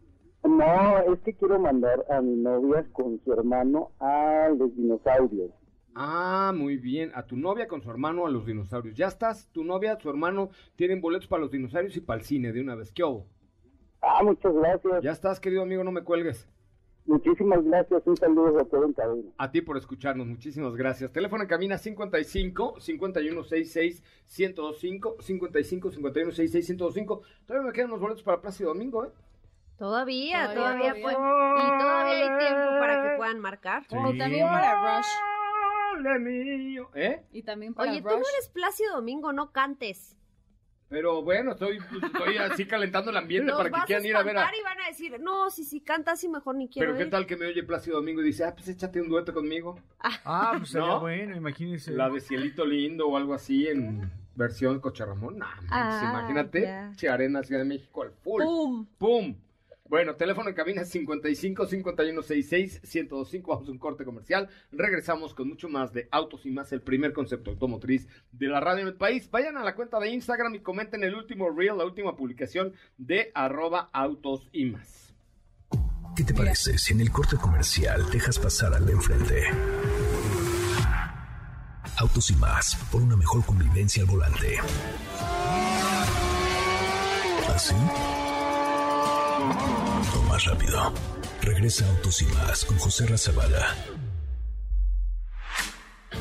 No, 0.44 1.14
es 1.14 1.20
que 1.20 1.34
quiero 1.34 1.60
mandar 1.60 2.06
a 2.10 2.22
mi 2.22 2.36
novia 2.36 2.86
con 2.94 3.20
su 3.24 3.34
hermano 3.34 3.92
a 4.00 4.50
los 4.58 4.76
dinosaurios. 4.76 5.52
Ah, 5.96 6.54
muy 6.56 6.78
bien. 6.78 7.12
A 7.14 7.26
tu 7.26 7.36
novia 7.36 7.68
con 7.68 7.82
su 7.82 7.90
hermano 7.90 8.26
a 8.26 8.30
los 8.30 8.46
dinosaurios. 8.46 8.96
¿Ya 8.96 9.08
estás? 9.08 9.50
Tu 9.52 9.64
novia, 9.64 9.98
tu 9.98 10.10
hermano 10.10 10.50
tienen 10.76 11.02
boletos 11.02 11.28
para 11.28 11.42
los 11.42 11.52
dinosaurios 11.52 11.96
y 11.98 12.02
para 12.02 12.20
el 12.20 12.26
cine 12.26 12.54
de 12.54 12.62
una 12.62 12.76
vez. 12.76 12.92
¿Qué 12.92 13.04
hubo? 13.04 13.26
Ah, 14.02 14.24
muchas 14.24 14.54
gracias. 14.54 15.04
Ya 15.04 15.12
estás, 15.12 15.40
querido 15.40 15.64
amigo, 15.64 15.84
no 15.84 15.92
me 15.92 16.04
cuelgues. 16.04 16.48
Muchísimas 17.06 17.64
gracias. 17.66 18.06
Un 18.06 18.16
saludo 18.16 18.62
a 18.62 18.66
todo 18.66 18.86
en 18.86 18.94
cabina. 18.94 19.30
A 19.38 19.52
ti 19.52 19.62
por 19.62 19.78
escucharnos, 19.78 20.28
muchísimas 20.28 20.76
gracias. 20.76 21.12
Teléfono 21.12 21.44
en 21.44 21.50
cabina 21.50 21.78
55 21.78 22.80
5166 22.80 24.04
1025 24.38 25.18
55 25.20 25.92
5166 25.92 26.70
1025. 26.70 27.22
Todavía 27.46 27.68
me 27.68 27.74
quedan 27.74 27.88
unos 27.88 28.00
boletos 28.00 28.24
para 28.24 28.40
Plácido 28.40 28.70
Domingo, 28.70 29.06
¿eh? 29.06 29.10
Todavía, 29.80 30.53
Todavía, 30.53 30.91
todavía, 30.91 31.01
puede- 31.01 31.15
y 31.15 31.80
todavía 31.80 32.13
hay 32.13 32.39
tiempo 32.47 32.69
para 32.80 33.01
que 33.11 33.17
puedan 33.17 33.39
marcar. 33.39 33.84
O 33.89 34.13
también 34.17 34.45
para 34.47 34.97
Rush. 34.97 35.07
¿Eh? 36.95 37.23
Y 37.32 37.43
también 37.43 37.73
para 37.73 37.91
Oye, 37.91 38.01
tú 38.01 38.07
Rush. 38.09 38.17
no 38.19 38.23
eres 38.36 38.49
Plácido 38.49 38.95
Domingo, 38.95 39.34
no 39.34 39.51
cantes. 39.51 40.15
Pero 40.89 41.21
bueno, 41.21 41.51
estoy, 41.51 41.77
pues, 41.91 42.03
estoy 42.03 42.38
así 42.38 42.65
calentando 42.65 43.11
el 43.11 43.17
ambiente 43.17 43.51
para 43.51 43.69
que 43.69 43.82
quieran 43.86 44.05
ir 44.07 44.15
a 44.15 44.23
ver 44.23 44.38
a... 44.38 44.41
espantar 44.41 44.59
y 44.59 44.63
van 44.63 44.82
a 44.82 44.88
decir, 44.88 45.19
no, 45.21 45.51
si 45.51 45.63
si 45.63 45.82
cantas, 45.82 46.19
sí, 46.19 46.27
mejor 46.27 46.55
ni 46.55 46.67
quiero 46.67 46.88
Pero 46.88 46.97
qué 46.97 47.03
ir". 47.05 47.09
tal 47.11 47.27
que 47.27 47.38
me 47.38 47.45
oye 47.45 47.61
Plácido 47.63 47.97
Domingo 47.97 48.21
y 48.21 48.25
dice, 48.25 48.43
ah, 48.43 48.55
pues 48.55 48.67
échate 48.69 48.99
un 48.99 49.07
dueto 49.07 49.32
conmigo. 49.34 49.80
Ah, 50.25 50.55
pues 50.57 50.71
sería 50.71 50.88
¿No? 50.88 50.99
bueno, 50.99 51.36
imagínese. 51.36 51.91
La 51.91 52.09
de 52.09 52.19
Cielito 52.19 52.65
Lindo 52.65 53.07
o 53.07 53.17
algo 53.17 53.36
así 53.36 53.67
en 53.67 54.11
versión 54.36 54.80
Coche 54.80 55.05
Ramón. 55.05 55.38
Nah, 55.38 55.47
Ah, 55.69 56.09
imagínate, 56.11 56.61
ya. 56.63 56.91
Che 56.95 57.07
Arena, 57.07 57.43
Ciudad 57.43 57.61
de 57.61 57.67
México 57.67 58.01
al 58.01 58.11
full. 58.11 58.41
¡Pum! 58.43 58.86
¡Pum! 58.97 59.36
Bueno, 59.90 60.16
teléfono 60.16 60.50
en 60.50 60.56
cabina 60.56 60.86
55 60.86 61.66
51 61.66 62.22
66 62.22 62.82
1025. 62.84 63.52
Vamos 63.52 63.68
a 63.68 63.72
un 63.72 63.80
corte 63.80 64.06
comercial. 64.06 64.48
Regresamos 64.72 65.34
con 65.34 65.50
mucho 65.50 65.68
más 65.68 65.92
de 65.94 66.08
Autos 66.12 66.46
y 66.46 66.52
más, 66.52 66.72
el 66.72 66.82
primer 66.82 67.12
concepto 67.12 67.50
automotriz 67.50 68.08
de 68.32 68.48
la 68.48 68.60
radio 68.60 68.84
en 68.84 68.90
el 68.90 68.94
país. 68.94 69.30
Vayan 69.32 69.58
a 69.58 69.64
la 69.64 69.74
cuenta 69.74 70.00
de 70.00 70.12
Instagram 70.12 70.54
y 70.54 70.60
comenten 70.60 71.04
el 71.04 71.16
último 71.16 71.50
reel, 71.50 71.76
la 71.76 71.86
última 71.86 72.16
publicación 72.16 72.74
de 73.00 73.32
arroba 73.34 73.90
autos 73.92 74.48
y 74.52 74.66
más. 74.66 75.16
¿Qué 76.16 76.24
te 76.24 76.36
parece 76.36 76.78
si 76.78 76.94
en 76.94 77.02
el 77.02 77.10
corte 77.10 77.38
comercial 77.38 78.08
dejas 78.12 78.38
pasar 78.38 78.76
al 78.76 78.86
de 78.86 78.92
enfrente? 78.92 79.44
Autos 81.98 82.30
y 82.30 82.36
más, 82.36 82.76
por 82.92 83.02
una 83.02 83.16
mejor 83.16 83.44
convivencia 83.44 84.04
al 84.04 84.10
volante. 84.10 84.58
¿Así? 87.48 87.74
O 89.42 90.22
más 90.28 90.44
rápido. 90.46 90.94
Regresa 91.42 91.88
Autos 91.90 92.22
y 92.22 92.26
más 92.26 92.66
con 92.66 92.78
José 92.78 93.06
Razabala. 93.08 93.76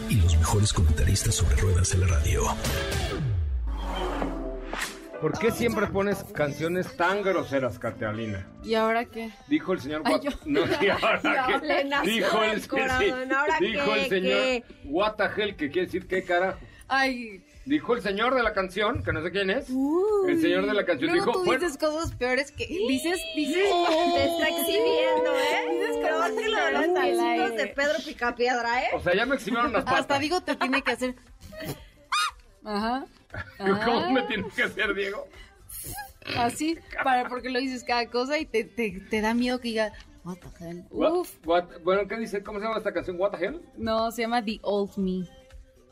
Y 0.09 0.16
los 0.21 0.37
mejores 0.37 0.73
comentaristas 0.73 1.35
sobre 1.35 1.57
ruedas 1.57 1.91
de 1.91 1.99
la 1.99 2.07
radio. 2.07 2.45
¿Por 5.21 5.37
qué 5.37 5.51
siempre 5.51 5.89
pones 5.89 6.23
canciones 6.33 6.97
tan 6.97 7.23
groseras, 7.23 7.81
Catalina? 7.81 8.47
¿Y 8.62 8.75
ahora 8.75 9.05
qué? 9.05 9.31
Dijo 9.49 9.73
el 9.73 9.81
señor 9.81 10.03
Ay, 10.05 10.14
What- 10.14 10.23
yo- 10.23 10.31
No, 10.47 10.61
¿y 10.81 10.89
ahora 10.89 11.21
qué? 11.61 11.66
le 11.66 11.85
nació 11.85 12.12
Dijo 12.14 12.43
el, 12.45 12.51
el 12.53 12.69
corazón, 12.69 13.33
¿ahora 13.33 13.57
dijo 13.59 13.85
qué, 13.95 14.03
el 14.05 14.09
señor 14.09 14.39
qué? 14.43 14.64
What 14.85 15.14
the 15.16 15.25
hell, 15.43 15.57
que 15.57 15.71
quiere 15.71 15.87
decir 15.87 16.07
qué 16.07 16.23
carajo. 16.23 16.59
Ay, 16.87 17.45
Dijo 17.69 17.95
el 17.95 18.01
señor 18.03 18.35
de 18.35 18.43
la 18.43 18.55
canción, 18.55 19.03
que 19.03 19.12
no 19.12 19.23
sé 19.23 19.31
quién 19.31 19.51
es. 19.51 19.69
el 20.27 20.41
señor 20.41 20.64
de 20.66 20.73
la 20.73 20.87
canción 20.87 21.11
Luego 21.11 21.27
dijo, 21.27 21.39
tú 21.39 21.45
bueno, 21.45 21.61
dices 21.62 21.77
cosas 21.77 22.14
peores 22.14 22.51
que 22.51 22.66
dices, 22.66 23.21
dices. 23.37 23.69
Te 24.14 24.25
está 24.25 24.49
exhibiendo, 24.49 25.31
¿eh? 25.35 25.69
Dices 25.73 25.97
cosas 26.11 26.31
que 26.33 26.49
lo 26.49 26.71
los 26.71 27.01
piecitos 27.01 27.57
de 27.57 27.66
Pedro 27.69 27.99
Picapiedra, 28.07 28.85
¿eh? 28.85 28.89
o 28.95 29.01
sea, 29.01 29.14
ya 29.14 29.27
me 29.27 29.35
exhibieron 29.35 29.73
las 29.73 29.85
patas. 29.85 30.01
Hasta 30.01 30.19
digo 30.19 30.41
te 30.41 30.57
tiene 30.57 30.81
que 30.83 30.93
hacer. 30.93 31.14
Ajá. 32.64 33.05
¿Cómo 33.59 33.99
Ajá. 33.99 34.11
me 34.12 34.23
tienes 34.23 34.53
que 34.55 34.62
hacer, 34.62 34.95
Diego? 34.95 35.27
Así, 36.39 36.79
para, 37.05 37.29
porque 37.29 37.51
lo 37.51 37.59
dices 37.59 37.85
cada 37.85 38.07
cosa 38.11 38.39
y 38.39 38.47
te, 38.47 38.64
te, 38.64 39.01
te 39.11 39.21
da 39.21 39.35
miedo 39.35 39.61
que 39.61 39.69
diga, 39.69 39.93
what 40.25 40.37
the 40.39 40.64
hell. 40.64 40.85
What- 40.91 41.12
Uf. 41.12 41.35
what- 41.45 41.83
bueno, 41.83 42.09
¿qué 42.09 42.16
dice? 42.16 42.43
¿Cómo 42.43 42.59
se 42.61 42.64
llama 42.64 42.79
esta 42.79 42.93
canción? 42.95 43.16
What 43.21 43.33
the 43.39 43.45
hell? 43.45 43.61
No, 43.77 44.11
se 44.11 44.23
llama 44.23 44.43
The 44.43 44.59
Old 44.62 44.97
Me. 44.97 45.29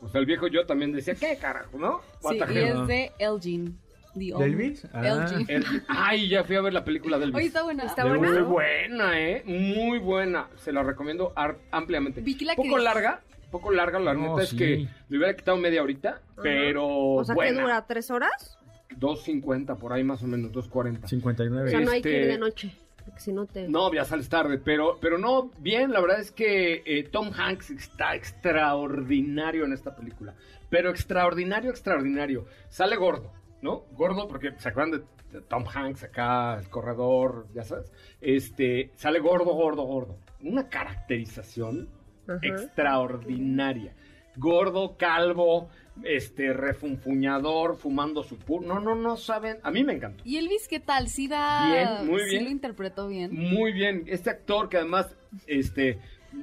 O 0.01 0.07
sea, 0.09 0.19
el 0.19 0.25
viejo 0.25 0.47
yo 0.47 0.65
también 0.65 0.91
decía, 0.91 1.15
¿qué 1.15 1.37
carajo, 1.37 1.77
no? 1.77 2.01
Sí, 2.21 2.37
y 2.37 2.57
es 2.59 2.87
de 2.87 3.11
Elgin. 3.19 3.79
The 4.17 4.33
Old 4.33 4.43
¿De 4.45 4.49
Me. 4.49 4.63
Elvis? 4.65 4.87
Ah. 4.93 5.27
El- 5.47 5.65
Ay, 5.87 6.27
ya 6.29 6.43
fui 6.43 6.55
a 6.55 6.61
ver 6.61 6.73
la 6.73 6.83
película 6.83 7.19
del 7.19 7.35
Oye, 7.35 7.45
está 7.47 7.61
buena. 7.63 7.83
Está 7.83 8.03
Muy 8.05 8.17
buena. 8.17 8.41
buena, 8.43 9.19
¿eh? 9.19 9.43
Muy 9.45 9.99
buena. 9.99 10.47
Se 10.55 10.71
la 10.71 10.81
recomiendo 10.81 11.33
ampliamente. 11.71 12.23
Que 12.23 12.45
poco 12.55 12.63
quería- 12.63 12.79
larga, 12.79 13.21
poco 13.51 13.71
larga, 13.71 13.99
la 13.99 14.13
No, 14.15 14.29
neta 14.31 14.43
es 14.43 14.49
sí. 14.49 14.57
que 14.57 14.87
le 15.09 15.17
hubiera 15.17 15.35
quitado 15.35 15.57
media 15.57 15.83
horita, 15.83 16.21
pero 16.41 16.87
O 16.87 17.23
sea, 17.23 17.33
¿qué 17.35 17.37
buena. 17.37 17.61
dura? 17.61 17.85
¿Tres 17.85 18.09
horas? 18.09 18.57
2.50, 18.97 19.75
por 19.77 19.93
ahí 19.93 20.03
más 20.03 20.23
o 20.23 20.27
menos, 20.27 20.51
2.40. 20.51 21.07
59. 21.07 21.67
O 21.67 21.69
sea, 21.71 21.79
no 21.81 21.91
hay 21.91 22.01
que 22.01 22.09
ir 22.09 22.15
Este- 22.15 22.27
de 22.31 22.37
noche. 22.39 22.71
Porque 23.07 23.21
si 23.21 23.31
no 23.31 23.45
te... 23.45 23.69
No, 23.69 23.93
ya 23.93 24.03
sales 24.03 24.27
tarde, 24.27 24.57
pero, 24.57 24.97
pero 24.99 25.17
no, 25.17 25.49
bien, 25.59 25.93
la 25.93 26.01
verdad 26.01 26.19
es 26.19 26.29
que 26.29 26.83
eh, 26.85 27.07
Tom 27.09 27.31
Hanks 27.33 27.69
está 27.69 28.15
extraordinario 28.15 29.63
en 29.63 29.71
esta 29.71 29.95
película. 29.95 30.35
Pero 30.69 30.89
extraordinario, 30.89 31.71
extraordinario. 31.71 32.47
Sale 32.67 32.97
gordo, 32.97 33.31
¿no? 33.61 33.85
Gordo 33.93 34.27
porque 34.27 34.51
se 34.57 34.67
acuerdan 34.67 35.05
de, 35.31 35.39
Tom 35.47 35.63
Hanks 35.73 36.03
acá, 36.03 36.59
el 36.59 36.67
corredor, 36.69 37.47
ya 37.53 37.63
sabes. 37.63 37.93
Este, 38.19 38.91
sale 38.95 39.19
gordo, 39.19 39.53
gordo, 39.53 39.83
gordo. 39.83 40.17
Una 40.41 40.67
caracterización 40.67 41.87
Ajá. 42.27 42.39
extraordinaria. 42.41 43.95
Gordo, 44.35 44.97
calvo, 44.97 45.69
este, 46.03 46.53
refunfuñador, 46.53 47.77
fumando 47.77 48.23
su 48.23 48.37
pur. 48.37 48.63
No, 48.63 48.79
no, 48.79 48.95
no 48.95 49.17
saben. 49.17 49.57
A 49.63 49.71
mí 49.71 49.83
me 49.83 49.93
encantó. 49.93 50.23
¿Y 50.25 50.37
Elvis 50.37 50.67
qué 50.67 50.79
tal? 50.79 51.07
Sí 51.07 51.27
da... 51.27 51.67
Bien, 51.67 52.07
muy 52.07 52.21
Sí 52.23 52.29
bien. 52.31 52.43
lo 52.45 52.49
interpretó 52.49 53.07
bien. 53.07 53.33
Muy 53.33 53.71
bien. 53.73 54.03
Este 54.07 54.29
actor 54.29 54.69
que 54.69 54.77
además, 54.77 55.15
este, 55.47 55.99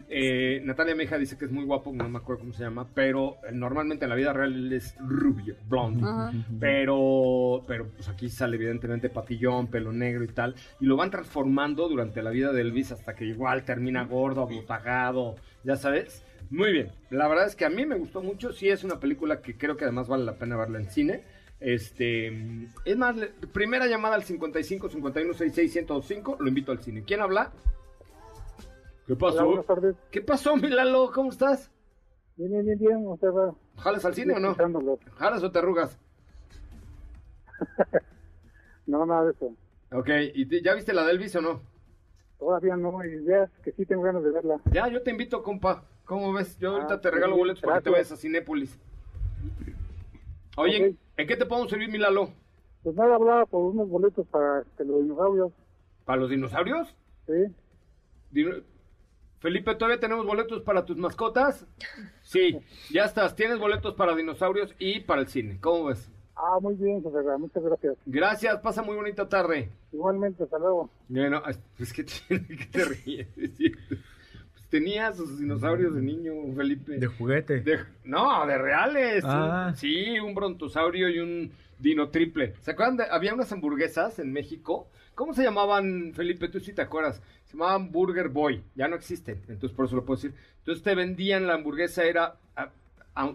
eh, 0.09 0.61
Natalia 0.64 0.94
Meja 0.94 1.18
dice 1.18 1.36
que 1.38 1.44
es 1.44 1.50
muy 1.50 1.64
guapo, 1.64 1.92
no 1.92 2.09
me 2.09 2.18
acuerdo 2.18 2.40
cómo 2.40 2.52
se 2.52 2.62
llama, 2.64 2.88
pero 2.94 3.36
eh, 3.48 3.52
normalmente 3.52 4.05
en 4.05 4.11
la 4.11 4.16
vida 4.16 4.32
real 4.32 4.52
él 4.52 4.72
es 4.72 4.96
rubio, 4.98 5.57
blonde. 5.68 6.02
Ajá. 6.05 6.32
Pero, 6.61 7.64
pero 7.66 7.88
pues 7.88 8.09
aquí 8.09 8.28
sale 8.28 8.57
evidentemente 8.57 9.09
patillón, 9.09 9.68
pelo 9.68 9.92
negro 9.92 10.24
y 10.24 10.28
tal. 10.28 10.55
Y 10.80 10.86
lo 10.86 10.96
van 10.96 11.11
transformando 11.11 11.88
durante 11.88 12.22
la 12.22 12.30
vida 12.30 12.52
de 12.52 12.61
Elvis 12.62 12.92
hasta 12.92 13.14
que 13.14 13.24
igual 13.24 13.64
termina 13.64 14.05
gordo, 14.05 14.42
abotagado, 14.42 15.36
ya 15.62 15.76
sabes. 15.76 16.24
Muy 16.51 16.72
bien. 16.72 16.90
La 17.11 17.28
verdad 17.28 17.47
es 17.47 17.57
que 17.57 17.64
a 17.64 17.70
mí 17.70 17.84
me 17.86 17.97
gustó 17.97 18.22
mucho. 18.22 18.53
Sí 18.53 18.68
es 18.68 18.84
una 18.84 19.01
película 19.01 19.40
que 19.40 19.57
creo 19.57 19.76
que 19.76 19.84
además 19.84 20.09
vale 20.09 20.24
la 20.24 20.38
pena 20.38 20.57
verla 20.57 20.78
en 20.78 20.90
cine. 20.90 21.22
Este, 21.61 22.28
es 22.84 22.97
más, 22.97 23.16
le- 23.16 23.28
primera 23.28 23.86
llamada 23.86 24.14
al 24.16 24.24
55 24.24 24.88
51 24.90 25.32
66 25.34 25.74
1025. 25.86 26.36
Lo 26.40 26.49
invito 26.49 26.72
al 26.72 26.80
cine. 26.80 27.03
¿Quién 27.07 27.20
habla? 27.20 27.53
¿Qué 29.07 29.16
pasó? 29.16 29.36
Hola, 29.38 29.45
buenas 29.47 29.66
tardes. 29.66 29.97
¿Qué 30.11 30.20
pasó, 30.20 30.57
mi 30.57 30.68
Lalo? 30.68 31.11
¿Cómo 31.12 31.30
estás? 31.30 31.70
Bien, 32.36 32.51
bien, 32.51 32.64
bien, 32.64 32.78
bien. 32.78 33.18
Sea, 33.20 33.30
va. 33.30 33.55
¿Jalas 33.78 34.05
al 34.05 34.14
cine 34.14 34.34
o 34.34 34.40
no? 34.40 34.55
¿Jalas 35.16 35.42
o 35.42 35.51
te 35.51 35.59
arrugas? 35.59 35.99
No, 38.86 39.07
nada 39.07 39.24
de 39.24 39.30
eso. 39.32 39.55
Ok, 39.92 40.11
¿y 40.34 40.45
te- 40.47 40.61
ya 40.61 40.74
viste 40.74 40.92
la 40.92 41.05
de 41.07 41.12
Elvis 41.12 41.34
o 41.36 41.40
no? 41.40 41.62
Todavía 42.38 42.76
no, 42.76 43.03
y 43.03 43.16
veas 43.20 43.51
que 43.62 43.72
sí 43.72 43.86
tengo 43.86 44.03
ganas 44.03 44.22
de 44.22 44.30
verla. 44.30 44.61
Ya, 44.72 44.88
yo 44.88 45.01
te 45.03 45.11
invito, 45.11 45.42
compa. 45.42 45.84
¿Cómo 46.05 46.32
ves? 46.32 46.59
Yo 46.59 46.72
ahorita 46.72 46.94
Ah, 46.94 47.00
te 47.00 47.11
regalo 47.11 47.36
boletos 47.36 47.62
para 47.62 47.78
que 47.78 47.84
te 47.84 47.90
vayas 47.90 48.12
a 48.12 48.16
Cinépolis. 48.16 48.78
Oye. 50.57 50.94
¿en 51.16 51.26
qué 51.26 51.36
te 51.36 51.46
podemos 51.46 51.70
servir, 51.70 51.88
mi 51.88 51.98
Lalo? 51.98 52.30
Pues 52.82 52.94
nada, 52.96 53.14
hablaba 53.14 53.46
por 53.46 53.62
unos 53.72 53.88
boletos 53.88 54.26
para 54.26 54.61
este, 54.61 54.84
los 54.84 55.02
dinosaurios. 55.02 55.52
¿Para 56.05 56.20
los 56.20 56.30
dinosaurios? 56.30 56.94
Sí. 57.26 57.32
Dino- 58.30 58.62
Felipe, 59.40 59.74
¿todavía 59.74 60.00
tenemos 60.00 60.24
boletos 60.26 60.62
para 60.62 60.84
tus 60.84 60.96
mascotas? 60.96 61.66
Sí, 62.22 62.59
ya 62.90 63.05
estás. 63.05 63.34
Tienes 63.34 63.59
boletos 63.59 63.94
para 63.94 64.14
dinosaurios 64.14 64.74
y 64.78 65.00
para 65.00 65.20
el 65.22 65.28
cine. 65.28 65.59
¿Cómo 65.61 65.86
ves? 65.86 66.11
Ah, 66.36 66.59
muy 66.61 66.74
bien, 66.74 67.02
José 67.02 67.18
muchas 67.38 67.62
gracias. 67.62 67.96
Gracias, 68.07 68.59
pasa 68.61 68.82
muy 68.82 68.96
bonita 68.96 69.28
tarde. 69.28 69.70
Igualmente, 69.92 70.44
hasta 70.44 70.59
luego. 70.59 70.90
Bueno, 71.09 71.42
es 71.78 71.92
que 71.92 72.05
te, 72.28 72.46
que 72.46 72.66
te 72.70 72.84
ríes. 72.84 73.28
Tenía 74.74 75.12
sus 75.12 75.38
dinosaurios 75.38 75.94
de 75.94 76.02
niño, 76.02 76.32
Felipe. 76.56 76.98
De 76.98 77.06
juguete. 77.06 77.60
De- 77.60 77.84
no, 78.02 78.44
de 78.44 78.58
reales. 78.58 79.22
Ah. 79.24 79.72
Sí, 79.76 80.18
un 80.18 80.34
brontosaurio 80.34 81.08
y 81.08 81.20
un 81.20 81.52
dino 81.78 82.08
triple. 82.08 82.54
¿Se 82.60 82.72
acuerdan? 82.72 82.96
De, 82.96 83.04
había 83.08 83.34
unas 83.34 83.52
hamburguesas 83.52 84.18
en 84.18 84.32
México. 84.32 84.88
¿Cómo 85.14 85.32
se 85.32 85.44
llamaban, 85.44 86.12
Felipe? 86.12 86.48
Tú 86.48 86.58
sí 86.58 86.72
te 86.72 86.82
acuerdas. 86.82 87.22
Se 87.44 87.52
llamaban 87.52 87.92
Burger 87.92 88.28
Boy. 88.30 88.64
Ya 88.74 88.88
no 88.88 88.96
existen. 88.96 89.40
Entonces, 89.46 89.70
por 89.76 89.86
eso 89.86 89.94
lo 89.94 90.04
puedo 90.04 90.20
decir. 90.20 90.34
Entonces, 90.58 90.82
te 90.82 90.96
vendían 90.96 91.46
la 91.46 91.54
hamburguesa, 91.54 92.02
era 92.02 92.34
ah, 92.56 92.70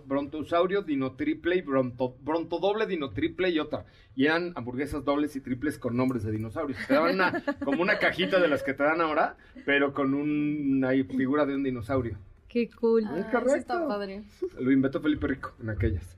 brontosaurio, 0.06 0.82
dino 0.82 1.14
triple 1.14 1.58
y 1.58 1.62
bronto, 1.62 2.16
brontodoble, 2.22 2.86
dino 2.86 3.12
triple 3.12 3.50
y 3.50 3.60
otra. 3.60 3.86
Y 4.16 4.26
eran 4.26 4.54
hamburguesas 4.56 5.06
dobles 5.06 5.36
y 5.36 5.42
triples 5.42 5.78
con 5.78 5.96
nombres 5.96 6.24
de 6.24 6.32
dinosaurios. 6.32 6.80
Te 6.88 6.94
daban 6.94 7.16
una, 7.16 7.44
como 7.64 7.82
una 7.82 8.00
cajita 8.00 8.40
de 8.40 8.48
las 8.48 8.64
que 8.64 8.74
te 8.74 8.84
dan 8.84 9.02
ahora, 9.02 9.38
pero 9.66 9.94
con 9.94 10.14
una 10.14 10.90
figura 10.90 11.46
de 11.46 11.56
un 11.56 11.64
dinosaurio. 11.64 12.18
Qué 12.48 12.70
cool. 12.72 13.06
Ah, 13.06 13.16
sí 13.16 13.24
correcto. 13.32 13.56
está 13.56 13.88
padre. 13.88 14.24
Lo 14.60 14.72
inventó 14.72 15.00
Felipe 15.00 15.28
Rico 15.28 15.54
en 15.62 15.70
aquellas. 15.70 16.18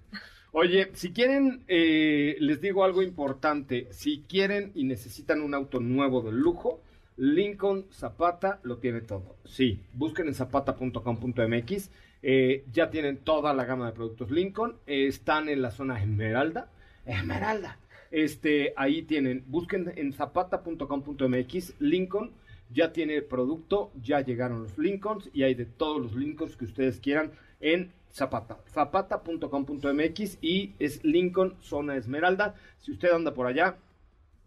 Oye, 0.53 0.89
si 0.93 1.13
quieren, 1.13 1.63
eh, 1.67 2.35
les 2.39 2.59
digo 2.59 2.83
algo 2.83 3.01
importante. 3.01 3.87
Si 3.91 4.23
quieren 4.27 4.71
y 4.75 4.83
necesitan 4.83 5.41
un 5.41 5.53
auto 5.53 5.79
nuevo 5.79 6.21
de 6.21 6.31
lujo, 6.31 6.81
Lincoln 7.21 7.85
Zapata 7.91 8.59
lo 8.63 8.77
tiene 8.77 9.01
todo. 9.01 9.35
Sí, 9.45 9.79
busquen 9.93 10.27
en 10.27 10.33
zapata.com.mx. 10.33 11.91
eh, 12.23 12.65
ya 12.73 12.89
tienen 12.89 13.17
toda 13.17 13.53
la 13.53 13.63
gama 13.63 13.85
de 13.85 13.91
productos 13.91 14.31
Lincoln. 14.31 14.77
eh, 14.87 15.05
están 15.05 15.47
en 15.47 15.61
la 15.61 15.69
zona 15.69 16.01
Esmeralda. 16.01 16.71
Esmeralda. 17.05 17.77
Este, 18.09 18.73
ahí 18.75 19.03
tienen, 19.03 19.43
busquen 19.45 19.93
en 19.95 20.13
zapata.com.mx. 20.13 21.75
Lincoln 21.79 22.31
ya 22.73 22.91
tiene 22.91 23.21
producto, 23.21 23.91
ya 24.01 24.21
llegaron 24.21 24.63
los 24.63 24.79
Lincolns 24.79 25.29
y 25.31 25.43
hay 25.43 25.53
de 25.53 25.65
todos 25.65 26.01
los 26.01 26.15
Lincolns 26.15 26.57
que 26.57 26.65
ustedes 26.65 26.99
quieran 26.99 27.33
en 27.59 27.91
Zapata. 28.11 28.57
Zapata.com.mx 28.67 30.39
y 30.41 30.73
es 30.79 31.03
Lincoln 31.03 31.55
Zona 31.61 31.95
Esmeralda. 31.97 32.55
Si 32.79 32.91
usted 32.91 33.11
anda 33.11 33.35
por 33.35 33.45
allá, 33.45 33.77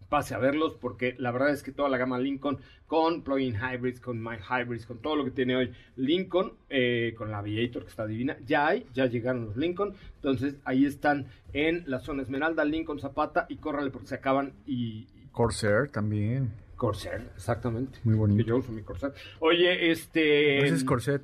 pase 0.09 0.35
a 0.35 0.37
verlos 0.37 0.75
porque 0.75 1.15
la 1.17 1.31
verdad 1.31 1.49
es 1.49 1.63
que 1.63 1.71
toda 1.71 1.89
la 1.89 1.97
gama 1.97 2.19
Lincoln 2.19 2.59
con 2.87 3.23
plug-in 3.23 3.55
hybrids, 3.55 3.99
con 3.99 4.21
my 4.21 4.37
hybrids, 4.37 4.85
con 4.85 4.99
todo 4.99 5.15
lo 5.15 5.25
que 5.25 5.31
tiene 5.31 5.55
hoy 5.55 5.71
Lincoln, 5.95 6.53
eh, 6.69 7.13
con 7.17 7.31
la 7.31 7.39
Aviator 7.39 7.83
que 7.83 7.89
está 7.89 8.05
divina, 8.05 8.37
ya 8.45 8.67
hay, 8.67 8.85
ya 8.93 9.07
llegaron 9.07 9.45
los 9.45 9.57
Lincoln, 9.57 9.93
entonces 10.15 10.55
ahí 10.65 10.85
están 10.85 11.27
en 11.53 11.83
la 11.87 11.99
zona 11.99 12.21
Esmeralda, 12.21 12.63
Lincoln 12.65 12.99
Zapata 12.99 13.45
y 13.49 13.57
córrale 13.57 13.91
porque 13.91 14.07
se 14.07 14.15
acaban 14.15 14.53
y... 14.65 15.07
Corsair 15.31 15.89
también. 15.89 16.53
Corsair, 16.75 17.29
exactamente. 17.35 17.99
Muy 18.03 18.15
bonito. 18.15 18.43
Que 18.43 18.49
yo 18.49 18.57
uso 18.57 18.71
mi 18.71 18.83
Corsair. 18.83 19.13
Oye, 19.39 19.91
este... 19.91 20.59
Ese 20.65 20.75
es 20.75 20.83
corset. 20.83 21.21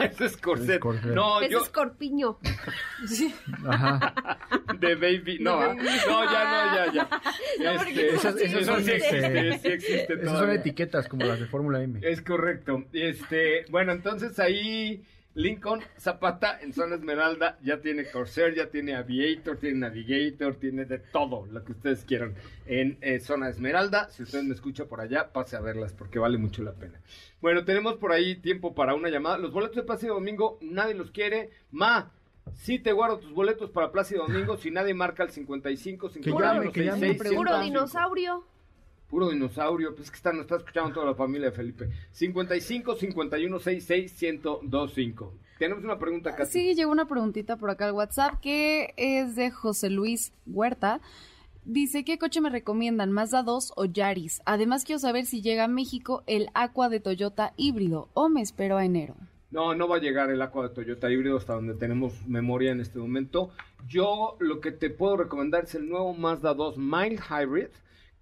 Ese 0.00 0.24
es 0.26 0.36
Corsair. 0.36 0.80
Es. 0.80 1.04
No, 1.06 1.40
Ese 1.40 1.52
yo... 1.52 1.60
es 1.62 1.68
corpiño. 1.70 2.38
Ajá. 3.68 4.14
De 4.78 4.94
baby. 4.94 5.38
No, 5.40 5.60
¿ah? 5.60 5.74
no, 5.74 5.82
ya, 5.84 6.86
no, 6.86 6.92
ya, 6.92 6.92
ya. 6.92 7.08
Este, 7.76 8.16
eso 8.60 8.80
sí 8.80 8.90
existe, 8.90 9.48
este, 9.50 9.58
sí 9.58 9.68
existe 9.68 10.12
Esas 10.14 10.24
son 10.26 10.34
todavía. 10.34 10.54
etiquetas 10.60 11.08
como 11.08 11.24
las 11.24 11.40
de 11.40 11.46
Fórmula 11.46 11.82
M. 11.82 11.98
Es 12.02 12.22
correcto. 12.22 12.84
Este, 12.92 13.64
bueno, 13.70 13.92
entonces 13.92 14.38
ahí 14.38 15.02
Lincoln 15.36 15.82
Zapata 15.98 16.58
en 16.62 16.72
zona 16.72 16.94
Esmeralda 16.94 17.58
ya 17.62 17.78
tiene 17.82 18.10
Corsair, 18.10 18.54
ya 18.54 18.70
tiene 18.70 18.96
Aviator, 18.96 19.58
tiene 19.58 19.80
Navigator, 19.80 20.54
tiene 20.54 20.86
de 20.86 20.98
todo 20.98 21.46
lo 21.50 21.62
que 21.62 21.72
ustedes 21.72 22.06
quieran 22.06 22.34
en 22.64 22.96
eh, 23.02 23.20
zona 23.20 23.50
Esmeralda. 23.50 24.08
Si 24.08 24.22
usted 24.22 24.42
me 24.42 24.54
escucha 24.54 24.86
por 24.86 25.02
allá, 25.02 25.34
pase 25.34 25.54
a 25.56 25.60
verlas 25.60 25.92
porque 25.92 26.18
vale 26.18 26.38
mucho 26.38 26.62
la 26.62 26.72
pena. 26.72 26.98
Bueno, 27.42 27.66
tenemos 27.66 27.96
por 27.96 28.12
ahí 28.12 28.36
tiempo 28.36 28.74
para 28.74 28.94
una 28.94 29.10
llamada. 29.10 29.36
Los 29.36 29.52
boletos 29.52 29.76
de 29.76 29.82
Plácido 29.82 30.14
Domingo, 30.14 30.58
nadie 30.62 30.94
los 30.94 31.10
quiere. 31.10 31.50
Ma, 31.70 32.10
sí 32.54 32.78
te 32.78 32.92
guardo 32.92 33.18
tus 33.18 33.32
boletos 33.32 33.70
para 33.70 33.92
Plácido 33.92 34.26
Domingo 34.26 34.56
si 34.56 34.70
nadie 34.70 34.94
marca 34.94 35.22
el 35.22 35.30
55 35.30 36.08
51 36.08 36.54
llame, 36.54 36.72
que 36.72 36.80
llame. 36.82 37.00
66 37.00 37.36
Puro 37.36 37.50
105. 37.50 37.64
dinosaurio. 37.64 38.55
Puro 39.08 39.30
dinosaurio, 39.30 39.94
pues 39.94 40.06
es 40.06 40.10
que 40.10 40.16
está, 40.16 40.32
nos 40.32 40.42
está 40.42 40.56
escuchando 40.56 40.92
toda 40.92 41.06
la 41.06 41.14
familia 41.14 41.50
de 41.50 41.56
Felipe. 41.56 41.90
55 42.12 42.96
51 42.96 43.58
66 43.58 44.22
1025. 44.42 45.32
Tenemos 45.58 45.84
una 45.84 45.98
pregunta 45.98 46.30
acá. 46.30 46.44
Sí, 46.44 46.74
llegó 46.74 46.90
una 46.90 47.06
preguntita 47.06 47.56
por 47.56 47.70
acá 47.70 47.86
al 47.86 47.92
WhatsApp 47.92 48.40
que 48.40 48.92
es 48.96 49.36
de 49.36 49.50
José 49.50 49.90
Luis 49.90 50.32
Huerta. 50.46 51.00
Dice, 51.64 52.04
¿qué 52.04 52.18
coche 52.18 52.40
me 52.40 52.50
recomiendan? 52.50 53.10
¿Mazda 53.10 53.42
2 53.42 53.72
o 53.74 53.84
Yaris? 53.86 54.40
Además 54.44 54.84
quiero 54.84 55.00
saber 55.00 55.26
si 55.26 55.42
llega 55.42 55.64
a 55.64 55.68
México 55.68 56.22
el 56.26 56.48
Aqua 56.54 56.88
de 56.88 57.00
Toyota 57.00 57.54
híbrido 57.56 58.08
o 58.14 58.28
me 58.28 58.40
espero 58.40 58.76
a 58.76 58.84
enero. 58.84 59.16
No, 59.50 59.74
no 59.74 59.88
va 59.88 59.96
a 59.96 60.00
llegar 60.00 60.30
el 60.30 60.42
Aqua 60.42 60.68
de 60.68 60.74
Toyota 60.74 61.10
híbrido 61.10 61.36
hasta 61.36 61.54
donde 61.54 61.74
tenemos 61.74 62.12
memoria 62.26 62.72
en 62.72 62.80
este 62.80 62.98
momento. 62.98 63.50
Yo 63.88 64.36
lo 64.38 64.60
que 64.60 64.72
te 64.72 64.90
puedo 64.90 65.16
recomendar 65.16 65.64
es 65.64 65.74
el 65.74 65.88
nuevo 65.88 66.12
Mazda 66.14 66.54
2 66.54 66.78
Mild 66.78 67.20
Hybrid, 67.30 67.68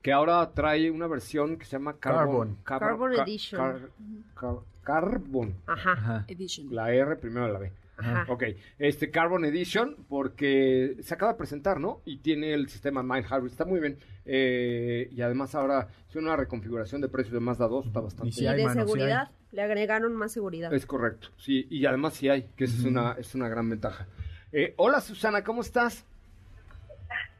que 0.05 0.13
ahora 0.13 0.53
trae 0.53 0.91
una 0.91 1.07
versión 1.07 1.57
que 1.57 1.65
se 1.65 1.73
llama 1.73 1.97
Carbon. 1.99 2.59
Carbon 2.63 3.15
Ca- 3.17 3.23
Edition. 3.23 3.59
car- 3.59 3.89
car- 4.35 4.59
carbon. 4.83 5.55
Ajá. 5.67 6.27
Edition. 6.29 6.67
La 6.75 6.93
R 6.93 7.17
primero 7.17 7.49
la 7.49 7.59
B. 7.59 7.73
Ajá. 7.97 8.27
Ok, 8.29 8.43
este 8.79 9.11
Carbon 9.11 9.47
Edition, 9.47 9.97
porque 10.07 10.99
se 11.01 11.15
acaba 11.15 11.33
de 11.33 11.39
presentar, 11.39 11.81
¿no? 11.81 12.03
Y 12.05 12.19
tiene 12.19 12.53
el 12.53 12.69
sistema 12.69 13.03
Mild 13.03 13.25
Hybrid, 13.31 13.51
está 13.51 13.65
muy 13.65 13.81
bien. 13.81 13.97
Eh, 14.27 15.09
y 15.11 15.23
además 15.23 15.55
ahora 15.55 15.89
es 16.11 16.17
una 16.17 16.37
reconfiguración 16.37 17.01
de 17.01 17.09
precios 17.09 17.33
de 17.33 17.41
Mazda 17.41 17.67
2, 17.67 17.87
está 17.87 18.01
bastante 18.01 18.29
Y 18.29 18.33
si 18.33 18.45
Y 18.47 18.53
de 18.53 18.63
mano, 18.63 18.83
seguridad, 18.85 19.31
le 19.53 19.63
agregaron 19.63 20.15
más 20.15 20.33
seguridad. 20.33 20.71
Es 20.75 20.85
correcto, 20.85 21.29
sí, 21.39 21.67
y 21.71 21.87
además 21.87 22.13
sí 22.13 22.29
hay, 22.29 22.51
que 22.57 22.65
esa 22.65 22.77
es, 22.77 22.85
una, 22.85 23.13
es 23.13 23.35
una 23.35 23.49
gran 23.49 23.71
ventaja. 23.71 24.07
Eh, 24.53 24.75
hola 24.77 25.01
Susana, 25.01 25.43
¿cómo 25.43 25.63
estás? 25.63 26.05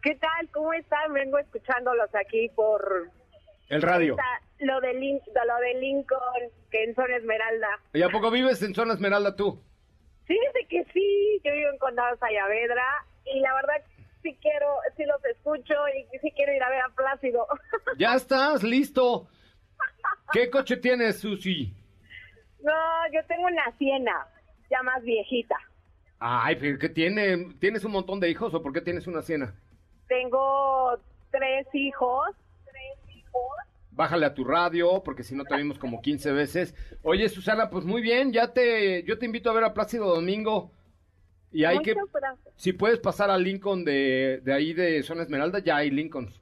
¿Qué 0.05 0.15
tal? 0.17 0.49
¿Cómo 0.53 0.73
están? 0.75 1.13
Vengo 1.15 1.39
escuchándolos 1.39 2.15
aquí 2.15 2.49
por 2.55 3.11
El 3.71 3.83
radio. 3.83 4.13
esta- 4.13 4.41
lo, 4.65 4.81
de 4.81 4.93
Lin- 4.95 5.21
lo 5.47 5.57
de 5.59 5.75
Lincoln, 5.81 6.21
que 6.71 6.85
en 6.85 6.95
Zona 6.95 7.17
Esmeralda. 7.17 7.69
¿Y 7.95 8.03
a 8.03 8.09
poco 8.11 8.31
vives 8.31 8.63
en 8.63 8.75
Zona 8.75 8.93
Esmeralda 8.95 9.35
tú? 9.35 9.61
Fíjese 10.27 10.67
que 10.69 10.85
sí, 10.93 11.41
yo 11.45 11.53
vivo 11.53 11.71
en 11.71 11.79
Condado 11.79 12.17
Sayavedra 12.19 12.85
y 13.25 13.41
la 13.41 13.55
verdad 13.55 13.83
sí 14.23 14.37
quiero, 14.41 14.67
sí 14.97 15.05
los 15.05 15.23
escucho 15.25 15.75
y 15.89 16.19
sí 16.19 16.31
quiero 16.37 16.53
ir 16.55 16.63
a 16.63 16.71
ver 16.71 16.81
a 16.81 16.95
Plácido. 16.95 17.47
Ya 17.99 18.15
estás, 18.15 18.63
listo. 18.63 19.27
¿Qué 20.33 20.51
coche 20.51 20.77
tienes, 20.77 21.19
Susi? 21.21 21.73
no, 22.63 22.73
yo 23.13 23.25
tengo 23.27 23.47
una 23.47 23.71
Siena, 23.79 24.27
ya 24.71 24.83
más 24.83 25.03
viejita. 25.03 25.57
Ay, 26.19 26.57
pero 26.57 26.79
¿qué 26.79 26.89
tiene? 26.89 27.55
¿Tienes 27.61 27.85
un 27.85 27.93
montón 27.93 28.19
de 28.21 28.31
hijos 28.31 28.53
o 28.55 28.63
por 28.63 28.73
qué 28.73 28.81
tienes 28.81 29.07
una 29.07 29.21
Siena? 29.23 29.55
Tengo 30.09 30.99
tres 31.31 31.67
hijos. 31.73 32.29
Tres 32.65 33.17
hijos. 33.17 33.51
Bájale 33.91 34.27
a 34.27 34.35
tu 34.35 34.45
radio, 34.45 35.03
porque 35.05 35.23
si 35.23 35.35
no 35.35 35.45
te 35.45 35.57
vimos 35.57 35.79
como 35.79 36.03
15 36.03 36.33
veces. 36.33 36.75
Oye, 37.03 37.29
Susana, 37.29 37.71
pues 37.71 37.85
muy 37.85 38.03
bien, 38.03 38.33
ya 38.33 38.53
te, 38.53 39.05
yo 39.05 39.19
te 39.19 39.27
invito 39.27 39.51
a 39.51 39.55
ver 39.55 39.65
a 39.65 39.75
Plácido 39.75 40.13
Domingo. 40.13 40.71
Y 41.53 41.65
hay 41.65 41.79
que, 41.79 41.95
gracias. 41.95 42.55
si 42.57 42.73
puedes 42.73 42.99
pasar 42.99 43.31
al 43.31 43.45
Lincoln 43.45 43.85
de, 43.85 44.41
de 44.43 44.53
ahí 44.53 44.73
de 44.73 45.05
Zona 45.05 45.23
Esmeralda, 45.23 45.61
ya 45.61 45.77
hay 45.77 45.91
Lincolns. 45.91 46.41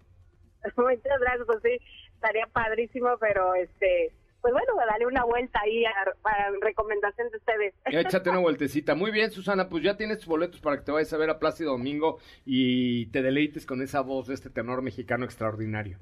Muchas 0.77 1.21
gracias, 1.21 1.47
pues 1.47 1.59
sí, 1.63 1.79
estaría 2.15 2.47
padrísimo, 2.47 3.09
pero 3.21 3.55
este, 3.55 4.13
pues 4.43 4.53
bueno, 4.53 4.75
daré 4.91 5.07
una 5.07 5.25
vuelta 5.25 5.61
ahí 5.61 5.85
a, 5.85 5.93
para 6.21 6.51
recomendación 6.61 7.31
de 7.31 7.37
ustedes. 7.39 7.75
Échate 7.87 8.29
una 8.29 8.41
vueltecita. 8.41 8.95
Muy 8.95 9.13
bien, 9.13 9.31
Susana, 9.31 9.69
pues 9.69 9.85
ya 9.85 9.97
tienes 9.97 10.19
tus 10.19 10.27
boletos 10.27 10.61
para 10.61 10.77
que 10.77 10.83
te 10.83 10.93
vayas 10.93 11.13
a 11.13 11.17
ver 11.17 11.31
a 11.31 11.39
Plácido 11.39 11.71
Domingo 11.73 12.19
y 12.45 13.07
te 13.07 13.23
deleites 13.23 13.65
con 13.65 13.81
esa 13.81 14.01
voz 14.01 14.27
de 14.27 14.35
este 14.35 14.51
tenor 14.51 14.83
mexicano 14.83 15.25
extraordinario. 15.25 15.99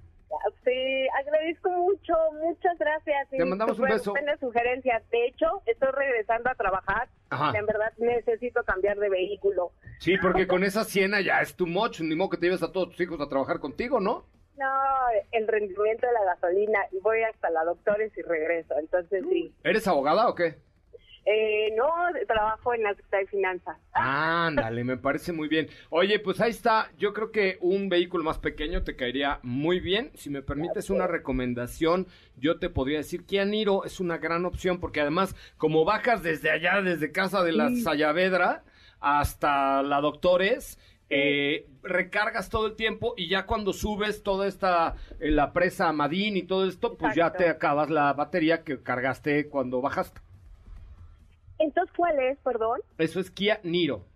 Sí, 0.64 1.06
agradezco 1.18 1.70
mucho, 1.70 2.14
muchas 2.40 2.78
gracias. 2.78 3.28
Te 3.30 3.44
mandamos 3.44 3.78
un 3.78 3.88
beso. 3.88 4.14
sugerencias. 4.40 5.02
De 5.10 5.26
hecho, 5.26 5.46
estoy 5.66 5.88
regresando 5.92 6.50
a 6.50 6.54
trabajar. 6.54 7.08
Ajá. 7.30 7.58
En 7.58 7.66
verdad 7.66 7.92
necesito 7.98 8.62
cambiar 8.64 8.98
de 8.98 9.08
vehículo. 9.08 9.72
Sí, 9.98 10.16
porque 10.20 10.46
con 10.46 10.64
esa 10.64 10.84
siena 10.84 11.20
ya 11.20 11.40
es 11.40 11.54
too 11.54 11.66
much, 11.66 12.00
ni 12.00 12.14
modo 12.14 12.30
que 12.30 12.36
te 12.38 12.46
lleves 12.46 12.62
a 12.62 12.72
todos 12.72 12.90
tus 12.90 13.00
hijos 13.00 13.20
a 13.20 13.28
trabajar 13.28 13.58
contigo, 13.60 14.00
¿no? 14.00 14.24
No, 14.60 14.66
el 15.32 15.48
rendimiento 15.48 16.06
de 16.06 16.12
la 16.12 16.34
gasolina 16.34 16.80
y 16.92 16.98
voy 16.98 17.22
hasta 17.22 17.48
la 17.48 17.64
doctores 17.64 18.12
y 18.18 18.20
regreso. 18.20 18.74
Entonces 18.78 19.24
sí. 19.30 19.54
¿Eres 19.64 19.88
abogada 19.88 20.28
o 20.28 20.34
qué? 20.34 20.56
Eh, 21.24 21.72
no, 21.76 21.86
trabajo 22.26 22.74
en 22.74 22.82
la 22.82 22.90
Secretaría 22.90 23.24
de 23.24 23.30
Finanzas. 23.30 23.78
Ándale, 23.92 24.84
me 24.84 24.98
parece 24.98 25.32
muy 25.32 25.48
bien. 25.48 25.68
Oye, 25.88 26.18
pues 26.18 26.42
ahí 26.42 26.50
está. 26.50 26.90
Yo 26.98 27.14
creo 27.14 27.32
que 27.32 27.56
un 27.62 27.88
vehículo 27.88 28.22
más 28.22 28.38
pequeño 28.38 28.82
te 28.82 28.96
caería 28.96 29.40
muy 29.42 29.80
bien. 29.80 30.10
Si 30.14 30.28
me 30.28 30.42
permites 30.42 30.90
una 30.90 31.06
recomendación, 31.06 32.06
yo 32.36 32.58
te 32.58 32.68
podría 32.68 32.98
decir 32.98 33.24
que 33.24 33.42
Niro 33.46 33.84
es 33.84 33.98
una 33.98 34.18
gran 34.18 34.44
opción 34.44 34.78
porque 34.78 35.00
además, 35.00 35.34
como 35.56 35.86
bajas 35.86 36.22
desde 36.22 36.50
allá, 36.50 36.82
desde 36.82 37.12
casa 37.12 37.42
de 37.44 37.52
la 37.52 37.70
Sayavedra 37.82 38.62
hasta 39.00 39.82
la 39.82 40.00
Doctores, 40.02 40.78
eh, 41.10 41.66
recargas 41.82 42.48
todo 42.48 42.66
el 42.68 42.76
tiempo 42.76 43.14
y 43.16 43.28
ya 43.28 43.46
cuando 43.46 43.72
subes 43.72 44.22
toda 44.22 44.46
esta, 44.46 44.96
eh, 45.18 45.30
la 45.30 45.52
presa 45.52 45.88
Amadín 45.88 46.36
y 46.36 46.44
todo 46.44 46.66
esto, 46.66 46.96
pues 46.96 47.14
ya 47.16 47.32
te 47.32 47.48
acabas 47.48 47.90
la 47.90 48.12
batería 48.12 48.62
que 48.64 48.82
cargaste 48.82 49.48
cuando 49.48 49.80
bajaste. 49.80 50.20
Entonces, 51.58 51.94
¿cuál 51.96 52.18
es, 52.20 52.38
perdón? 52.38 52.80
Eso 52.96 53.20
es 53.20 53.30
Kia 53.30 53.60
Niro. 53.64 54.06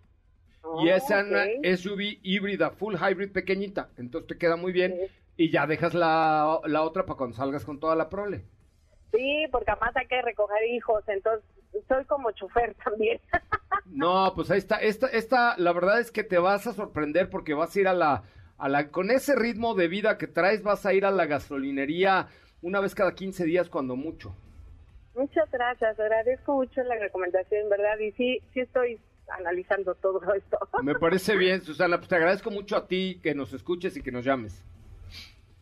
Oh, 0.63 0.83
Y 0.85 0.89
es 0.89 1.05
una 1.11 1.45
ok. 1.45 1.77
SUV 1.77 2.19
híbrida, 2.23 2.71
full 2.71 2.95
hybrid 2.95 3.33
pequeñita. 3.33 3.91
Entonces 3.99 4.29
te 4.29 4.39
queda 4.39 4.57
muy 4.57 4.73
bien. 4.73 4.95
Y 5.37 5.51
ya 5.51 5.67
dejas 5.67 5.95
la, 5.95 6.61
la 6.65 6.83
otra 6.83 7.05
para 7.05 7.17
cuando 7.19 7.37
salgas 7.37 7.65
con 7.65 7.81
toda 7.81 7.97
la 7.97 8.09
prole. 8.09 8.45
Sí, 9.13 9.47
porque 9.53 9.71
además 9.71 9.97
hay 9.97 10.07
que 10.07 10.23
recoger 10.23 10.65
hijos, 10.71 11.05
entonces 11.09 11.45
soy 11.89 12.05
como 12.05 12.31
chofer 12.33 12.75
también. 12.85 13.21
No, 13.87 14.33
pues 14.35 14.51
ahí 14.51 14.59
está. 14.59 14.77
Esta, 14.77 15.09
esta, 15.09 15.57
la 15.59 15.73
verdad 15.73 16.01
es 16.01 16.11
que 16.11 16.25
te 16.25 16.39
vas 16.39 16.67
a 16.67 16.73
sorprender 16.73 17.31
porque 17.31 17.55
vas 17.55 17.75
a 17.75 17.81
ir 17.81 17.89
a 17.89 17.95
la, 17.95 18.23
a 18.59 18.69
la, 18.69 18.91
con 18.91 19.11
ese 19.11 19.35
ritmo 19.37 19.75
de 19.75 19.89
vida 19.89 20.19
que 20.19 20.27
traes, 20.27 20.63
vas 20.63 20.87
a 20.87 20.95
ir 20.95 21.05
a 21.05 21.11
la 21.11 21.27
gasolinería 21.27 22.29
una 22.63 22.81
vez 22.81 22.95
cada 22.95 23.15
15 23.15 23.45
días 23.45 23.69
cuando 23.69 23.97
mucho. 23.97 24.35
Muchas 25.15 25.49
gracias, 25.51 25.99
agradezco 26.01 26.55
mucho 26.55 26.83
la 26.83 26.97
recomendación, 26.97 27.69
¿verdad? 27.69 27.99
Y 27.99 28.11
sí, 28.13 28.41
sí 28.53 28.61
estoy 28.61 29.01
analizando 29.29 29.95
todo 29.95 30.21
esto. 30.35 30.59
Me 30.83 30.95
parece 30.99 31.37
bien, 31.37 31.61
Susana. 31.63 31.99
Pues 31.99 32.09
te 32.09 32.17
agradezco 32.17 32.51
mucho 32.51 32.77
a 32.77 32.87
ti 32.87 33.21
que 33.23 33.35
nos 33.35 33.53
escuches 33.53 33.97
y 33.97 34.03
que 34.03 34.11
nos 34.11 34.25
llames. 34.25 34.65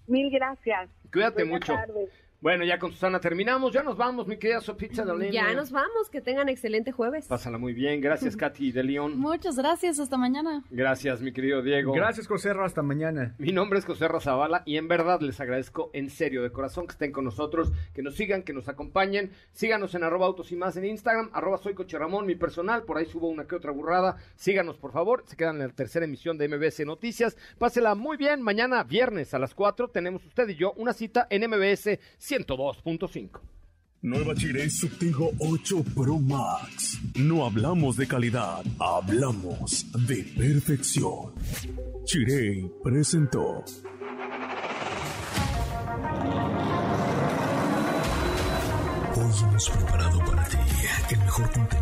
Mil 0.06 0.30
gracias. 0.30 0.88
Cuídate 1.12 1.44
Buenas 1.44 1.68
mucho. 1.68 1.74
tardes. 1.74 2.10
Bueno, 2.42 2.64
ya 2.64 2.76
con 2.76 2.90
Susana 2.90 3.20
terminamos. 3.20 3.72
Ya 3.72 3.84
nos 3.84 3.96
vamos, 3.96 4.26
mi 4.26 4.36
querida 4.36 4.60
Sopizza 4.60 5.04
de 5.04 5.30
Ya 5.30 5.54
nos 5.54 5.70
vamos, 5.70 6.10
que 6.10 6.20
tengan 6.20 6.48
excelente 6.48 6.90
jueves. 6.90 7.28
Pásala 7.28 7.56
muy 7.56 7.72
bien. 7.72 8.00
Gracias, 8.00 8.36
Katy 8.36 8.72
de 8.72 8.82
León. 8.82 9.16
Muchas 9.16 9.56
gracias, 9.56 10.00
hasta 10.00 10.18
mañana. 10.18 10.64
Gracias, 10.68 11.20
mi 11.20 11.32
querido 11.32 11.62
Diego. 11.62 11.92
Gracias, 11.92 12.26
José 12.26 12.50
Hasta 12.50 12.82
mañana. 12.82 13.36
Mi 13.38 13.52
nombre 13.52 13.78
es 13.78 13.84
José 13.84 14.08
Razabala 14.08 14.64
y 14.66 14.76
en 14.76 14.88
verdad 14.88 15.20
les 15.20 15.38
agradezco 15.38 15.90
en 15.92 16.10
serio, 16.10 16.42
de 16.42 16.50
corazón, 16.50 16.88
que 16.88 16.94
estén 16.94 17.12
con 17.12 17.24
nosotros, 17.24 17.70
que 17.94 18.02
nos 18.02 18.16
sigan, 18.16 18.42
que 18.42 18.52
nos 18.52 18.68
acompañen. 18.68 19.30
Síganos 19.52 19.94
en 19.94 20.02
arroba 20.02 20.26
autos 20.26 20.50
y 20.50 20.56
más 20.56 20.76
en 20.76 20.84
Instagram, 20.84 21.30
arroba 21.34 21.58
soy 21.58 21.74
Coche 21.74 21.96
Ramón, 21.96 22.26
mi 22.26 22.34
personal, 22.34 22.82
por 22.82 22.98
ahí 22.98 23.06
subo 23.06 23.28
una 23.28 23.46
que 23.46 23.54
otra 23.54 23.70
burrada. 23.70 24.16
Síganos, 24.34 24.78
por 24.78 24.90
favor. 24.90 25.22
Se 25.28 25.36
quedan 25.36 25.60
en 25.60 25.68
la 25.68 25.74
tercera 25.74 26.06
emisión 26.06 26.38
de 26.38 26.48
MBS 26.48 26.84
Noticias. 26.86 27.36
Pásela 27.60 27.94
muy 27.94 28.16
bien. 28.16 28.42
Mañana, 28.42 28.82
viernes 28.82 29.32
a 29.32 29.38
las 29.38 29.54
4, 29.54 29.90
tenemos 29.90 30.24
usted 30.26 30.48
y 30.48 30.56
yo 30.56 30.72
una 30.72 30.92
cita 30.92 31.28
en 31.30 31.48
MBS 31.48 32.00
102.5. 32.32 33.40
Nueva 34.00 34.34
Chirey 34.34 34.70
Subtigo 34.70 35.30
8 35.38 35.84
Pro 35.94 36.18
Max. 36.18 36.98
No 37.14 37.44
hablamos 37.44 37.96
de 37.96 38.08
calidad, 38.08 38.64
hablamos 38.78 39.86
de 40.06 40.24
perfección. 40.36 41.34
Chirey 42.04 42.70
presentó. 42.82 43.62
Hoy 49.14 49.32
hemos 49.42 49.68
preparado 49.68 50.18
para 50.20 50.48
ti 50.48 50.56
el 51.10 51.18
mejor 51.18 51.52
contenido 51.52 51.81